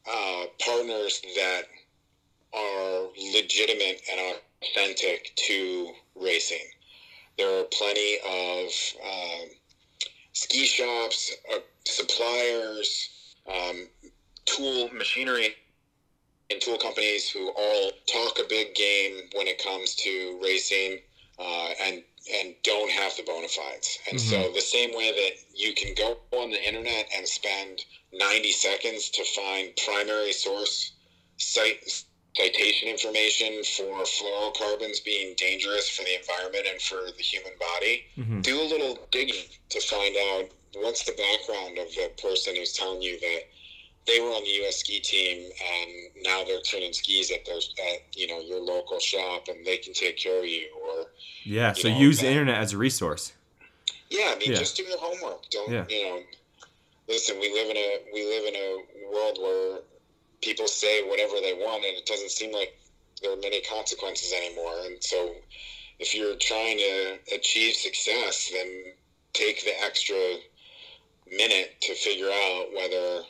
uh, 0.07 0.45
partners 0.65 1.21
that 1.35 1.63
are 2.53 3.07
legitimate 3.33 4.01
and 4.11 4.35
authentic 4.63 5.33
to 5.35 5.91
racing. 6.15 6.65
There 7.37 7.59
are 7.59 7.65
plenty 7.65 8.17
of 8.25 8.71
um, 9.03 9.49
ski 10.33 10.65
shops, 10.65 11.35
uh, 11.53 11.59
suppliers, 11.85 13.09
um, 13.47 13.87
tool 14.45 14.89
machinery, 14.93 15.55
and 16.49 16.61
tool 16.61 16.77
companies 16.77 17.29
who 17.29 17.51
all 17.57 17.91
talk 18.11 18.39
a 18.39 18.47
big 18.47 18.75
game 18.75 19.17
when 19.35 19.47
it 19.47 19.61
comes 19.63 19.95
to 19.95 20.39
racing, 20.41 20.99
uh, 21.39 21.69
and 21.83 22.03
and 22.33 22.55
don't 22.63 22.89
have 22.91 23.15
the 23.17 23.23
bona 23.23 23.47
fides. 23.47 23.99
And 24.09 24.19
so 24.19 24.51
the 24.53 24.61
same 24.61 24.95
way 24.95 25.11
that 25.11 25.31
you 25.53 25.73
can 25.73 25.93
go 25.93 26.17
on 26.31 26.49
the 26.51 26.67
internet 26.67 27.07
and 27.15 27.27
spend 27.27 27.83
90 28.13 28.51
seconds 28.51 29.09
to 29.11 29.23
find 29.23 29.69
primary 29.85 30.33
source 30.33 30.93
site 31.37 32.03
citation 32.35 32.89
information 32.89 33.63
for 33.63 34.03
fluorocarbons 34.03 35.03
being 35.05 35.33
dangerous 35.37 35.89
for 35.89 36.03
the 36.03 36.19
environment 36.19 36.65
and 36.69 36.81
for 36.81 37.09
the 37.15 37.23
human 37.23 37.53
body, 37.57 38.03
Mhm. 38.17 38.43
do 38.43 38.61
a 38.61 38.63
little 38.63 39.07
digging 39.11 39.47
to 39.69 39.79
find 39.79 40.17
out 40.17 40.51
what's 40.73 41.03
the 41.03 41.13
background 41.13 41.77
of 41.77 41.93
the 41.95 42.09
person 42.21 42.55
who's 42.57 42.73
telling 42.73 43.01
you 43.01 43.17
that 43.19 43.47
they 44.07 44.19
were 44.19 44.27
on 44.29 44.43
the 44.43 44.49
U.S. 44.61 44.77
ski 44.77 44.99
team 44.99 45.49
and 45.73 46.23
now 46.23 46.43
they're 46.43 46.61
tuning 46.61 46.93
skis 46.93 47.31
at 47.31 47.45
their 47.45 47.55
at 47.57 47.99
you 48.15 48.27
know 48.27 48.39
your 48.39 48.59
local 48.61 48.99
shop 48.99 49.47
and 49.47 49.65
they 49.65 49.77
can 49.77 49.93
take 49.93 50.17
care 50.17 50.39
of 50.39 50.45
you 50.45 50.67
or 50.83 51.07
Yeah. 51.43 51.73
So 51.73 51.89
know, 51.89 51.97
use 51.97 52.19
the 52.19 52.27
internet 52.27 52.61
as 52.61 52.73
a 52.73 52.77
resource. 52.77 53.33
yeah, 54.09 54.33
I 54.33 54.37
mean, 54.37 54.51
Yeah. 54.51 54.59
just 54.59 54.77
do 54.77 54.83
your 54.83 54.97
homework. 54.99 55.49
Don't 55.49 55.71
Yeah. 55.71 55.85
you 55.89 56.03
know? 56.05 56.23
Listen, 57.07 57.39
we 57.39 57.51
live 57.53 57.69
in 57.69 57.77
a 57.77 57.99
we 58.13 58.23
live 58.25 58.45
in 58.45 58.55
a 58.55 59.11
world 59.13 59.37
where 59.41 59.79
people 60.41 60.67
say 60.67 61.01
whatever 61.03 61.39
they 61.41 61.53
want, 61.53 61.83
and 61.85 61.97
it 61.97 62.05
doesn't 62.05 62.31
seem 62.31 62.51
like 62.51 62.77
there 63.21 63.31
are 63.31 63.37
many 63.37 63.61
consequences 63.61 64.33
anymore. 64.33 64.77
And 64.85 65.03
so, 65.03 65.35
if 65.99 66.13
you're 66.15 66.35
trying 66.35 66.77
to 66.77 67.19
achieve 67.33 67.75
success, 67.75 68.49
then 68.51 68.93
take 69.33 69.63
the 69.65 69.73
extra 69.83 70.37
minute 71.31 71.75
to 71.81 71.95
figure 71.95 72.29
out 72.29 72.65
whether 72.73 73.23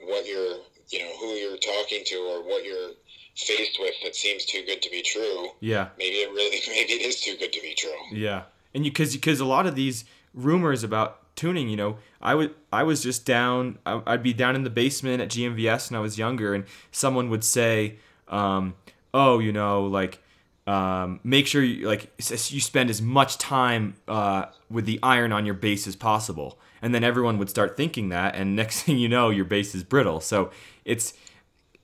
what 0.00 0.26
you're 0.26 0.58
you 0.88 1.00
know 1.00 1.12
who 1.20 1.26
you're 1.34 1.58
talking 1.58 2.02
to 2.04 2.16
or 2.16 2.42
what 2.42 2.64
you're 2.64 2.92
faced 3.36 3.78
with 3.80 3.94
that 4.02 4.16
seems 4.16 4.44
too 4.44 4.64
good 4.66 4.82
to 4.82 4.90
be 4.90 5.02
true. 5.02 5.50
Yeah. 5.60 5.88
Maybe 5.98 6.16
it 6.16 6.30
really 6.30 6.60
maybe 6.68 6.92
it 6.92 7.06
is 7.06 7.20
too 7.20 7.36
good 7.38 7.52
to 7.52 7.60
be 7.60 7.74
true. 7.74 7.90
Yeah, 8.12 8.44
and 8.74 8.84
you 8.84 8.90
because 8.90 9.14
because 9.14 9.40
a 9.40 9.44
lot 9.44 9.66
of 9.66 9.74
these 9.74 10.04
rumors 10.34 10.82
about 10.82 11.34
tuning, 11.36 11.68
you 11.68 11.76
know, 11.76 11.98
I 12.20 12.34
would 12.34 12.54
I 12.72 12.82
was 12.82 13.02
just 13.02 13.24
down. 13.24 13.78
I, 13.86 14.02
I'd 14.06 14.22
be 14.22 14.32
down 14.32 14.56
in 14.56 14.64
the 14.64 14.70
basement 14.70 15.22
at 15.22 15.28
GMVS 15.28 15.90
when 15.90 15.98
I 15.98 16.00
was 16.00 16.18
younger, 16.18 16.54
and 16.54 16.64
someone 16.90 17.30
would 17.30 17.44
say, 17.44 17.96
um, 18.28 18.74
"Oh, 19.14 19.38
you 19.38 19.52
know, 19.52 19.84
like." 19.84 20.22
Um, 20.66 21.20
make 21.24 21.46
sure 21.46 21.62
you 21.62 21.88
like 21.88 22.12
you 22.18 22.60
spend 22.60 22.90
as 22.90 23.00
much 23.00 23.38
time 23.38 23.96
uh, 24.06 24.44
with 24.68 24.84
the 24.84 25.00
iron 25.02 25.32
on 25.32 25.46
your 25.46 25.54
base 25.54 25.86
as 25.86 25.96
possible, 25.96 26.58
and 26.82 26.94
then 26.94 27.04
everyone 27.04 27.38
would 27.38 27.50
start 27.50 27.76
thinking 27.76 28.08
that, 28.10 28.34
and 28.34 28.56
next 28.56 28.82
thing 28.82 28.98
you 28.98 29.08
know, 29.08 29.30
your 29.30 29.44
base 29.44 29.74
is 29.74 29.84
brittle. 29.84 30.20
So 30.20 30.50
it's 30.84 31.14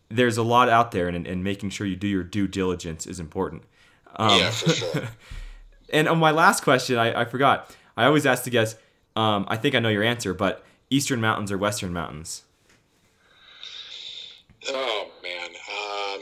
there's 0.08 0.36
a 0.36 0.42
lot 0.42 0.68
out 0.68 0.92
there, 0.92 1.08
and, 1.08 1.26
and 1.26 1.42
making 1.42 1.70
sure 1.70 1.86
you 1.86 1.96
do 1.96 2.06
your 2.06 2.24
due 2.24 2.46
diligence 2.46 3.06
is 3.06 3.18
important. 3.18 3.62
Um, 4.16 4.38
yeah, 4.38 4.50
for 4.50 4.70
sure. 4.70 5.02
and 5.92 6.08
on 6.08 6.18
my 6.18 6.30
last 6.30 6.62
question, 6.62 6.98
I, 6.98 7.22
I 7.22 7.24
forgot. 7.24 7.74
I 7.96 8.06
always 8.06 8.26
ask 8.26 8.44
the 8.44 8.50
guests. 8.50 8.78
Um, 9.16 9.46
I 9.48 9.56
think 9.56 9.74
I 9.74 9.78
know 9.78 9.88
your 9.88 10.02
answer, 10.02 10.34
but 10.34 10.64
Eastern 10.90 11.20
Mountains 11.20 11.50
or 11.50 11.58
Western 11.58 11.92
Mountains? 11.92 12.42
Oh 14.68 15.08
man, 15.22 15.50
um, 15.50 16.20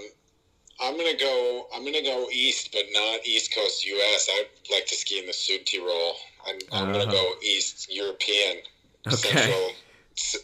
I'm 0.81 0.97
gonna 0.97 1.16
go. 1.16 1.66
I'm 1.75 1.85
gonna 1.85 2.03
go 2.03 2.29
east, 2.33 2.70
but 2.73 2.85
not 2.93 3.25
East 3.25 3.55
Coast 3.55 3.85
U.S. 3.87 4.29
I'd 4.33 4.49
like 4.73 4.87
to 4.87 4.95
ski 4.95 5.18
in 5.18 5.27
the 5.27 5.33
Sud 5.33 5.61
Tirol. 5.66 6.12
I'm, 6.47 6.59
I'm 6.72 6.82
Uh-huh. 6.90 6.93
gonna 7.01 7.11
go 7.12 7.34
East 7.43 7.93
European, 7.93 8.59
Okay. 9.07 9.16
Central. 9.16 9.70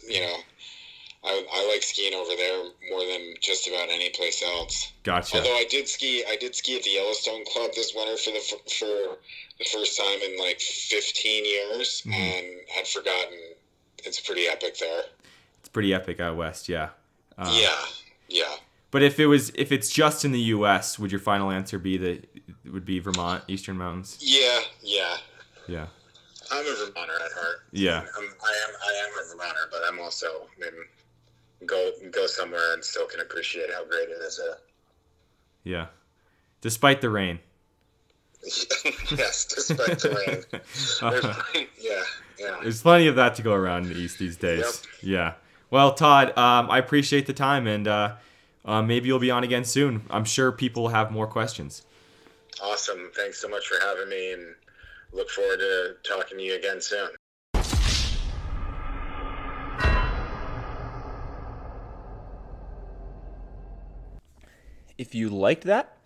You 0.07 0.21
know, 0.21 0.35
I, 1.23 1.45
I 1.53 1.67
like 1.71 1.83
skiing 1.83 2.13
over 2.13 2.31
there 2.35 2.63
more 2.89 3.01
than 3.05 3.35
just 3.41 3.67
about 3.67 3.89
any 3.89 4.09
place 4.09 4.41
else. 4.43 4.91
Gotcha. 5.03 5.37
Although 5.37 5.55
I 5.55 5.65
did 5.69 5.87
ski, 5.87 6.23
I 6.27 6.35
did 6.37 6.55
ski 6.55 6.77
at 6.77 6.83
the 6.83 6.89
Yellowstone 6.91 7.43
Club 7.45 7.71
this 7.75 7.93
winter 7.95 8.17
for 8.17 8.31
the 8.31 8.39
for 8.79 9.17
the 9.59 9.65
first 9.65 9.97
time 9.97 10.19
in 10.21 10.39
like 10.39 10.59
15 10.59 11.45
years, 11.45 12.01
Mhm. 12.05 12.13
and 12.13 12.47
had 12.73 12.87
forgotten. 12.87 13.37
It's 14.05 14.19
pretty 14.19 14.47
epic 14.47 14.77
there. 14.79 15.03
It's 15.59 15.69
pretty 15.69 15.93
epic 15.93 16.19
out 16.21 16.37
west. 16.37 16.69
Yeah. 16.69 16.89
Uh, 17.37 17.53
yeah, 17.61 17.85
yeah. 18.29 18.55
But 18.91 19.03
if 19.03 19.19
it 19.19 19.27
was 19.27 19.49
if 19.55 19.71
it's 19.71 19.89
just 19.89 20.25
in 20.25 20.31
the 20.31 20.39
U.S., 20.57 20.97
would 20.97 21.11
your 21.11 21.19
final 21.19 21.51
answer 21.51 21.77
be 21.77 21.97
that 21.97 22.23
it 22.65 22.71
would 22.73 22.85
be 22.85 22.99
Vermont, 22.99 23.43
Eastern 23.47 23.77
Mountains? 23.77 24.17
Yeah, 24.21 24.61
yeah. 24.81 25.17
Yeah. 25.69 25.87
I'm 26.51 26.65
a 26.65 26.75
Vermonter 26.85 27.13
at 27.13 27.31
heart. 27.31 27.57
Yeah. 27.71 27.99
I'm, 28.17 28.23
I 28.23 28.25
am. 28.67 28.75
I 28.81 29.05
am 29.05 29.11
a 29.23 29.29
Vermonter, 29.29 29.67
but 29.71 29.81
I'm 29.87 29.99
also 29.99 30.27
I 30.57 30.61
mean, 30.61 30.71
go 31.67 31.91
go 32.11 32.25
somewhere 32.27 32.73
and 32.73 32.83
still 32.83 33.05
can 33.05 33.19
appreciate 33.19 33.71
how 33.73 33.85
great 33.85 34.09
it 34.09 34.17
is. 34.21 34.39
Uh, 34.39 34.55
Yeah. 35.63 35.87
Despite 36.61 37.01
the 37.01 37.09
rain. 37.09 37.39
yes, 38.43 39.45
despite 39.45 39.99
the 39.99 40.09
rain. 40.27 40.43
There's- 41.11 41.69
yeah, 41.79 42.03
yeah. 42.39 42.57
There's 42.61 42.81
plenty 42.81 43.07
of 43.07 43.15
that 43.17 43.35
to 43.35 43.41
go 43.41 43.53
around 43.53 43.83
in 43.85 43.93
the 43.93 43.99
East 43.99 44.17
these 44.17 44.37
days. 44.37 44.81
Yeah. 45.03 45.33
Well, 45.71 45.93
Todd, 45.93 46.29
um, 46.37 46.69
I 46.71 46.79
appreciate 46.79 47.27
the 47.27 47.33
time, 47.33 47.67
and 47.67 47.87
uh, 47.87 48.15
uh, 48.65 48.81
maybe 48.81 49.07
you'll 49.07 49.19
be 49.19 49.29
on 49.31 49.43
again 49.43 49.65
soon. 49.65 50.03
I'm 50.09 50.25
sure 50.25 50.51
people 50.51 50.83
will 50.83 50.89
have 50.89 51.11
more 51.11 51.27
questions. 51.27 51.83
Awesome. 52.63 53.11
Thanks 53.15 53.39
so 53.41 53.47
much 53.49 53.67
for 53.67 53.75
having 53.85 54.09
me, 54.09 54.31
and 54.33 54.55
look 55.11 55.29
forward 55.29 55.59
to 55.59 55.95
talking 56.03 56.37
to 56.37 56.43
you 56.43 56.55
again 56.55 56.81
soon. 56.81 57.09
If 64.97 65.15
you 65.15 65.29
liked 65.29 65.63
that, 65.63 65.97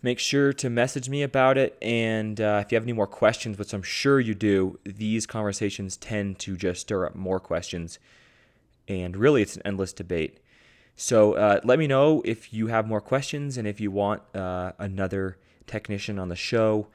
make 0.00 0.18
sure 0.18 0.52
to 0.54 0.70
message 0.70 1.08
me 1.10 1.22
about 1.22 1.58
it. 1.58 1.76
And 1.82 2.40
uh, 2.40 2.62
if 2.64 2.72
you 2.72 2.76
have 2.76 2.84
any 2.84 2.94
more 2.94 3.06
questions, 3.06 3.58
which 3.58 3.74
I'm 3.74 3.82
sure 3.82 4.18
you 4.18 4.34
do, 4.34 4.78
these 4.84 5.26
conversations 5.26 5.98
tend 5.98 6.38
to 6.40 6.56
just 6.56 6.82
stir 6.82 7.04
up 7.04 7.14
more 7.14 7.38
questions. 7.38 7.98
And 8.88 9.16
really, 9.16 9.42
it's 9.42 9.56
an 9.56 9.62
endless 9.64 9.92
debate. 9.92 10.38
So 10.96 11.34
uh, 11.34 11.60
let 11.64 11.78
me 11.78 11.86
know 11.86 12.22
if 12.24 12.52
you 12.52 12.68
have 12.68 12.86
more 12.86 13.00
questions 13.00 13.58
and 13.58 13.66
if 13.66 13.80
you 13.80 13.90
want 13.90 14.22
uh, 14.34 14.72
another 14.78 15.36
technician 15.66 16.18
on 16.18 16.28
the 16.28 16.36
show. 16.36 16.86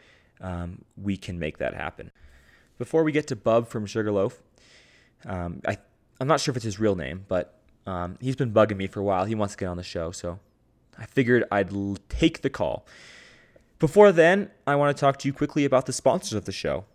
Um, 0.42 0.84
we 0.96 1.18
can 1.18 1.40
make 1.40 1.58
that 1.58 1.74
happen. 1.74 2.12
Before 2.78 3.04
we 3.04 3.12
get 3.12 3.28
to 3.28 3.36
Bub 3.36 3.68
from 3.68 3.86
Sugarloaf, 3.86 4.42
um, 5.26 5.62
I, 5.68 5.78
I'm 6.20 6.28
not 6.28 6.40
sure 6.40 6.54
if 6.54 6.58
it's 6.58 6.66
his 6.66 6.80
real 6.80 6.96
name, 6.96 7.26
but 7.28 7.60
um, 7.86 8.18
he's 8.22 8.36
been 8.36 8.52
bugging 8.52 8.78
me 8.78 8.88
for 8.88 9.00
a 9.00 9.04
while. 9.04 9.26
He 9.26 9.36
wants 9.36 9.56
to 9.56 9.60
get 9.60 9.68
on 9.68 9.78
the 9.78 9.84
show, 9.84 10.12
so 10.12 10.40
I 10.98 11.06
figured 11.06 11.44
I'd 11.52 11.74
l- 11.74 11.98
take 12.08 12.42
the 12.42 12.50
call. 12.50 12.86
Before 13.80 14.12
then, 14.12 14.52
I 14.68 14.76
want 14.76 14.96
to 14.96 15.00
talk 15.00 15.18
to 15.20 15.28
you 15.28 15.34
quickly 15.34 15.66
about 15.66 15.86
the 15.86 15.94
sponsors 15.94 16.34
of 16.34 16.46
the 16.46 16.52
show. 16.52 16.86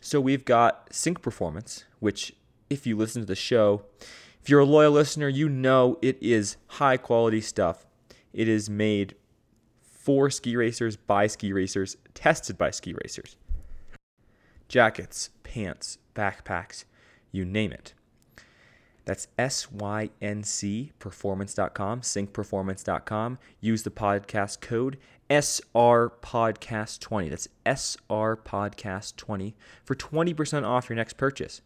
So 0.00 0.20
we've 0.20 0.44
got 0.44 0.88
Sync 0.92 1.22
Performance, 1.22 1.84
which, 1.98 2.34
if 2.70 2.86
you 2.86 2.96
listen 2.96 3.22
to 3.22 3.26
the 3.26 3.34
show, 3.34 3.82
if 4.40 4.48
you're 4.48 4.60
a 4.60 4.64
loyal 4.64 4.92
listener, 4.92 5.28
you 5.28 5.48
know 5.48 5.98
it 6.00 6.16
is 6.20 6.56
high 6.66 6.96
quality 6.96 7.40
stuff. 7.40 7.86
It 8.32 8.48
is 8.48 8.70
made 8.70 9.14
for 10.08 10.30
ski 10.30 10.56
racers, 10.56 10.96
by 10.96 11.26
ski 11.26 11.52
racers, 11.52 11.98
tested 12.14 12.56
by 12.56 12.70
ski 12.70 12.94
racers. 12.94 13.36
Jackets, 14.66 15.28
pants, 15.42 15.98
backpacks, 16.14 16.86
you 17.30 17.44
name 17.44 17.72
it. 17.72 17.92
That's 19.04 19.28
S-Y-N-C 19.38 20.92
performance.com, 20.98 22.00
syncperformance.com. 22.00 23.38
Use 23.60 23.82
the 23.82 23.90
podcast 23.90 24.62
code 24.62 24.96
SRPodcast20. 25.28 27.28
That's 27.28 27.48
SRPodcast20 27.66 29.52
for 29.84 29.94
20% 29.94 30.66
off 30.66 30.88
your 30.88 30.96
next 30.96 31.18
purchase. 31.18 31.60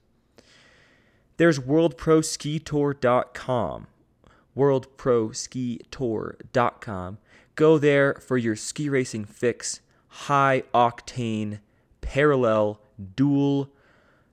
There's 1.36 1.60
worldproskitour.com. 1.60 3.86
worldproskitour.com. 4.56 7.18
Go 7.54 7.76
there 7.78 8.14
for 8.14 8.38
your 8.38 8.56
ski 8.56 8.88
racing 8.88 9.26
fix, 9.26 9.80
high 10.08 10.62
octane, 10.72 11.60
parallel, 12.00 12.80
dual, 13.14 13.70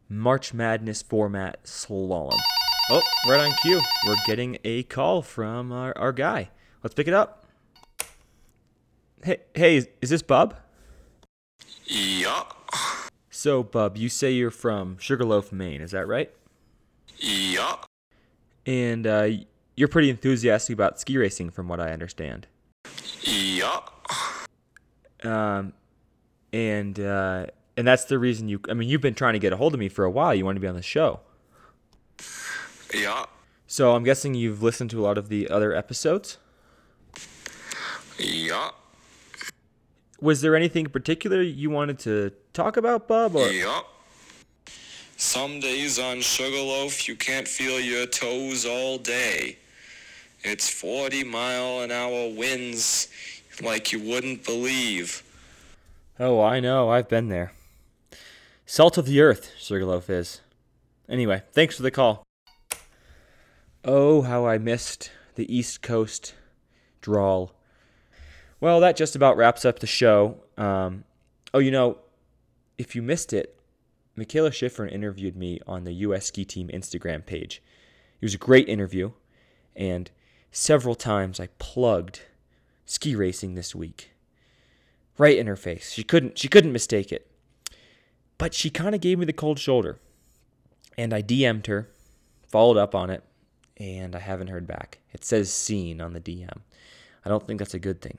March 0.08 0.54
Madness 0.54 1.02
format 1.02 1.64
slalom. 1.64 2.38
Oh, 2.92 3.02
right 3.28 3.42
on 3.42 3.52
cue. 3.62 3.82
We're 4.08 4.16
getting 4.26 4.58
a 4.64 4.84
call 4.84 5.22
from 5.22 5.72
our, 5.72 5.96
our 5.98 6.12
guy. 6.14 6.50
Let's 6.82 6.96
pick 6.96 7.08
it 7.08 7.14
up. 7.14 7.46
Hey, 9.22 9.40
hey, 9.54 9.76
is, 9.76 9.90
is 10.02 10.10
this 10.10 10.22
Bub? 10.22 10.56
Yeah. 11.86 12.44
So, 13.30 13.64
Bub, 13.64 13.98
you 13.98 14.08
say 14.08 14.32
you're 14.32 14.50
from 14.50 14.98
Sugarloaf, 14.98 15.52
Maine, 15.52 15.82
is 15.82 15.92
that 15.92 16.08
right? 16.08 16.34
Yeah. 17.18 17.76
And 18.66 19.06
uh, 19.06 19.30
you're 19.76 19.88
pretty 19.90 20.10
enthusiastic 20.10 20.74
about 20.74 21.00
ski 21.00 21.18
racing, 21.18 21.50
from 21.50 21.68
what 21.68 21.80
I 21.82 21.92
understand. 21.92 22.48
Yeah. 23.22 23.80
Um, 25.24 25.74
and 26.54 27.00
uh, 27.00 27.48
and 27.78 27.88
that's 27.88 28.06
the 28.06 28.20
reason 28.20 28.48
you. 28.48 28.60
I 28.70 28.74
mean, 28.74 28.90
you've 28.90 29.02
been 29.02 29.16
trying 29.16 29.34
to 29.34 29.40
get 29.40 29.54
a 29.54 29.58
hold 29.58 29.74
of 29.74 29.80
me 29.80 29.90
for 29.90 30.06
a 30.06 30.12
while. 30.12 30.34
You 30.34 30.46
want 30.46 30.56
to 30.56 30.60
be 30.60 30.68
on 30.68 30.76
the 30.76 30.82
show. 30.82 31.20
Yeah. 32.94 33.26
So 33.68 33.96
I'm 33.96 34.04
guessing 34.04 34.34
you've 34.34 34.64
listened 34.64 34.90
to 34.92 35.00
a 35.00 35.04
lot 35.04 35.18
of 35.18 35.30
the 35.30 35.50
other 35.50 35.76
episodes. 35.76 36.38
Yeah. 38.18 38.72
Was 40.20 40.42
there 40.42 40.56
anything 40.56 40.86
in 40.86 40.92
particular 40.92 41.42
you 41.42 41.70
wanted 41.70 42.00
to 42.00 42.32
talk 42.52 42.78
about, 42.78 43.08
Bub? 43.08 43.36
Or 43.36 43.50
Yeah. 43.50 43.82
Some 45.16 45.60
days 45.60 46.00
on 46.00 46.22
Sugarloaf, 46.22 47.08
you 47.08 47.16
can't 47.16 47.48
feel 47.48 47.80
your 47.80 48.06
toes 48.06 48.66
all 48.66 48.98
day. 48.98 49.58
It's 50.44 50.70
40 50.70 51.26
mile 51.26 51.82
an 51.82 51.92
hour 51.92 52.30
winds 52.34 53.10
like 53.62 53.92
you 53.92 54.00
wouldn't 54.00 54.46
believe. 54.46 55.24
oh, 56.20 56.42
I 56.42 56.60
know. 56.60 56.90
I've 56.90 57.10
been 57.10 57.28
there. 57.28 57.52
Salt 58.66 58.98
of 58.98 59.06
the 59.06 59.20
earth, 59.20 59.52
Sugarloaf 59.58 60.10
is. 60.10 60.42
Anyway, 61.10 61.42
thanks 61.52 61.76
for 61.76 61.82
the 61.82 61.92
call. 61.92 62.24
Oh, 63.84 64.22
how 64.22 64.46
I 64.46 64.58
missed 64.58 65.12
the 65.36 65.54
East 65.54 65.82
Coast 65.82 66.36
drawl. 67.02 67.54
Well, 68.62 68.80
that 68.82 68.96
just 68.96 69.16
about 69.16 69.38
wraps 69.38 69.66
up 69.66 69.80
the 69.80 69.88
show. 69.88 70.38
Um, 70.58 71.06
oh, 71.54 71.60
you 71.60 71.72
know, 71.72 71.98
if 72.78 72.96
you 72.96 73.02
missed 73.02 73.34
it, 73.34 73.58
Mikaela 74.18 74.52
Shiffrin 74.52 74.92
interviewed 74.92 75.36
me 75.36 75.60
on 75.66 75.86
the 75.86 75.94
U.S. 75.94 76.28
Ski 76.28 76.46
Team 76.46 76.70
Instagram 76.74 77.26
page. 77.26 77.62
It 78.22 78.26
was 78.26 78.34
a 78.34 78.38
great 78.38 78.68
interview, 78.68 79.12
and 79.76 80.12
several 80.52 80.96
times 80.96 81.40
I 81.40 81.48
plugged 81.60 82.22
ski 82.86 83.16
racing 83.16 83.56
this 83.56 83.76
week. 83.76 84.12
Right 85.18 85.38
in 85.38 85.48
her 85.48 85.56
face. 85.56 85.92
She 85.92 86.04
couldn't 86.04 86.38
she 86.38 86.48
couldn't 86.48 86.72
mistake 86.72 87.12
it. 87.12 87.30
But 88.38 88.54
she 88.54 88.70
kind 88.70 88.96
of 88.96 89.02
gave 89.02 89.20
me 89.20 89.26
the 89.26 89.34
cold 89.34 89.60
shoulder. 89.60 90.00
And 90.98 91.14
I 91.14 91.22
DM'd 91.22 91.68
her, 91.68 91.90
followed 92.48 92.78
up 92.78 92.96
on 92.96 93.10
it, 93.10 93.24
and 93.78 94.16
I 94.16 94.20
haven't 94.20 94.48
heard 94.48 94.68
back. 94.68 95.00
It 95.14 95.24
says 95.24 95.54
seen 95.54 96.02
on 96.02 96.14
the 96.14 96.22
DM. 96.22 96.62
I 97.24 97.30
don't 97.30 97.46
think 97.46 97.60
that's 97.60 97.74
a 97.74 97.80
good 97.80 98.02
thing. 98.02 98.18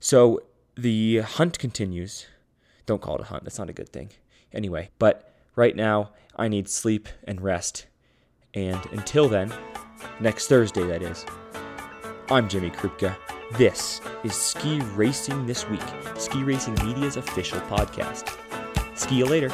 So 0.00 0.42
the 0.76 1.18
hunt 1.18 1.58
continues. 1.58 2.26
Don't 2.86 3.00
call 3.00 3.16
it 3.16 3.22
a 3.22 3.24
hunt. 3.24 3.44
That's 3.44 3.58
not 3.58 3.70
a 3.70 3.74
good 3.74 3.90
thing. 3.90 4.10
Anyway, 4.52 4.90
but 4.98 5.34
right 5.56 5.76
now 5.76 6.10
I 6.36 6.48
need 6.48 6.68
sleep 6.68 7.08
and 7.24 7.40
rest. 7.40 7.86
And 8.54 8.84
until 8.92 9.28
then, 9.28 9.52
next 10.20 10.48
Thursday 10.48 10.86
that 10.86 11.02
is, 11.02 11.26
I'm 12.30 12.48
Jimmy 12.48 12.70
Krupka. 12.70 13.16
This 13.52 14.00
is 14.24 14.34
Ski 14.34 14.80
Racing 14.94 15.46
This 15.46 15.68
Week, 15.68 15.82
Ski 16.16 16.42
Racing 16.42 16.74
Media's 16.84 17.16
official 17.16 17.60
podcast. 17.62 18.36
See 18.96 19.16
you 19.16 19.26
later. 19.26 19.50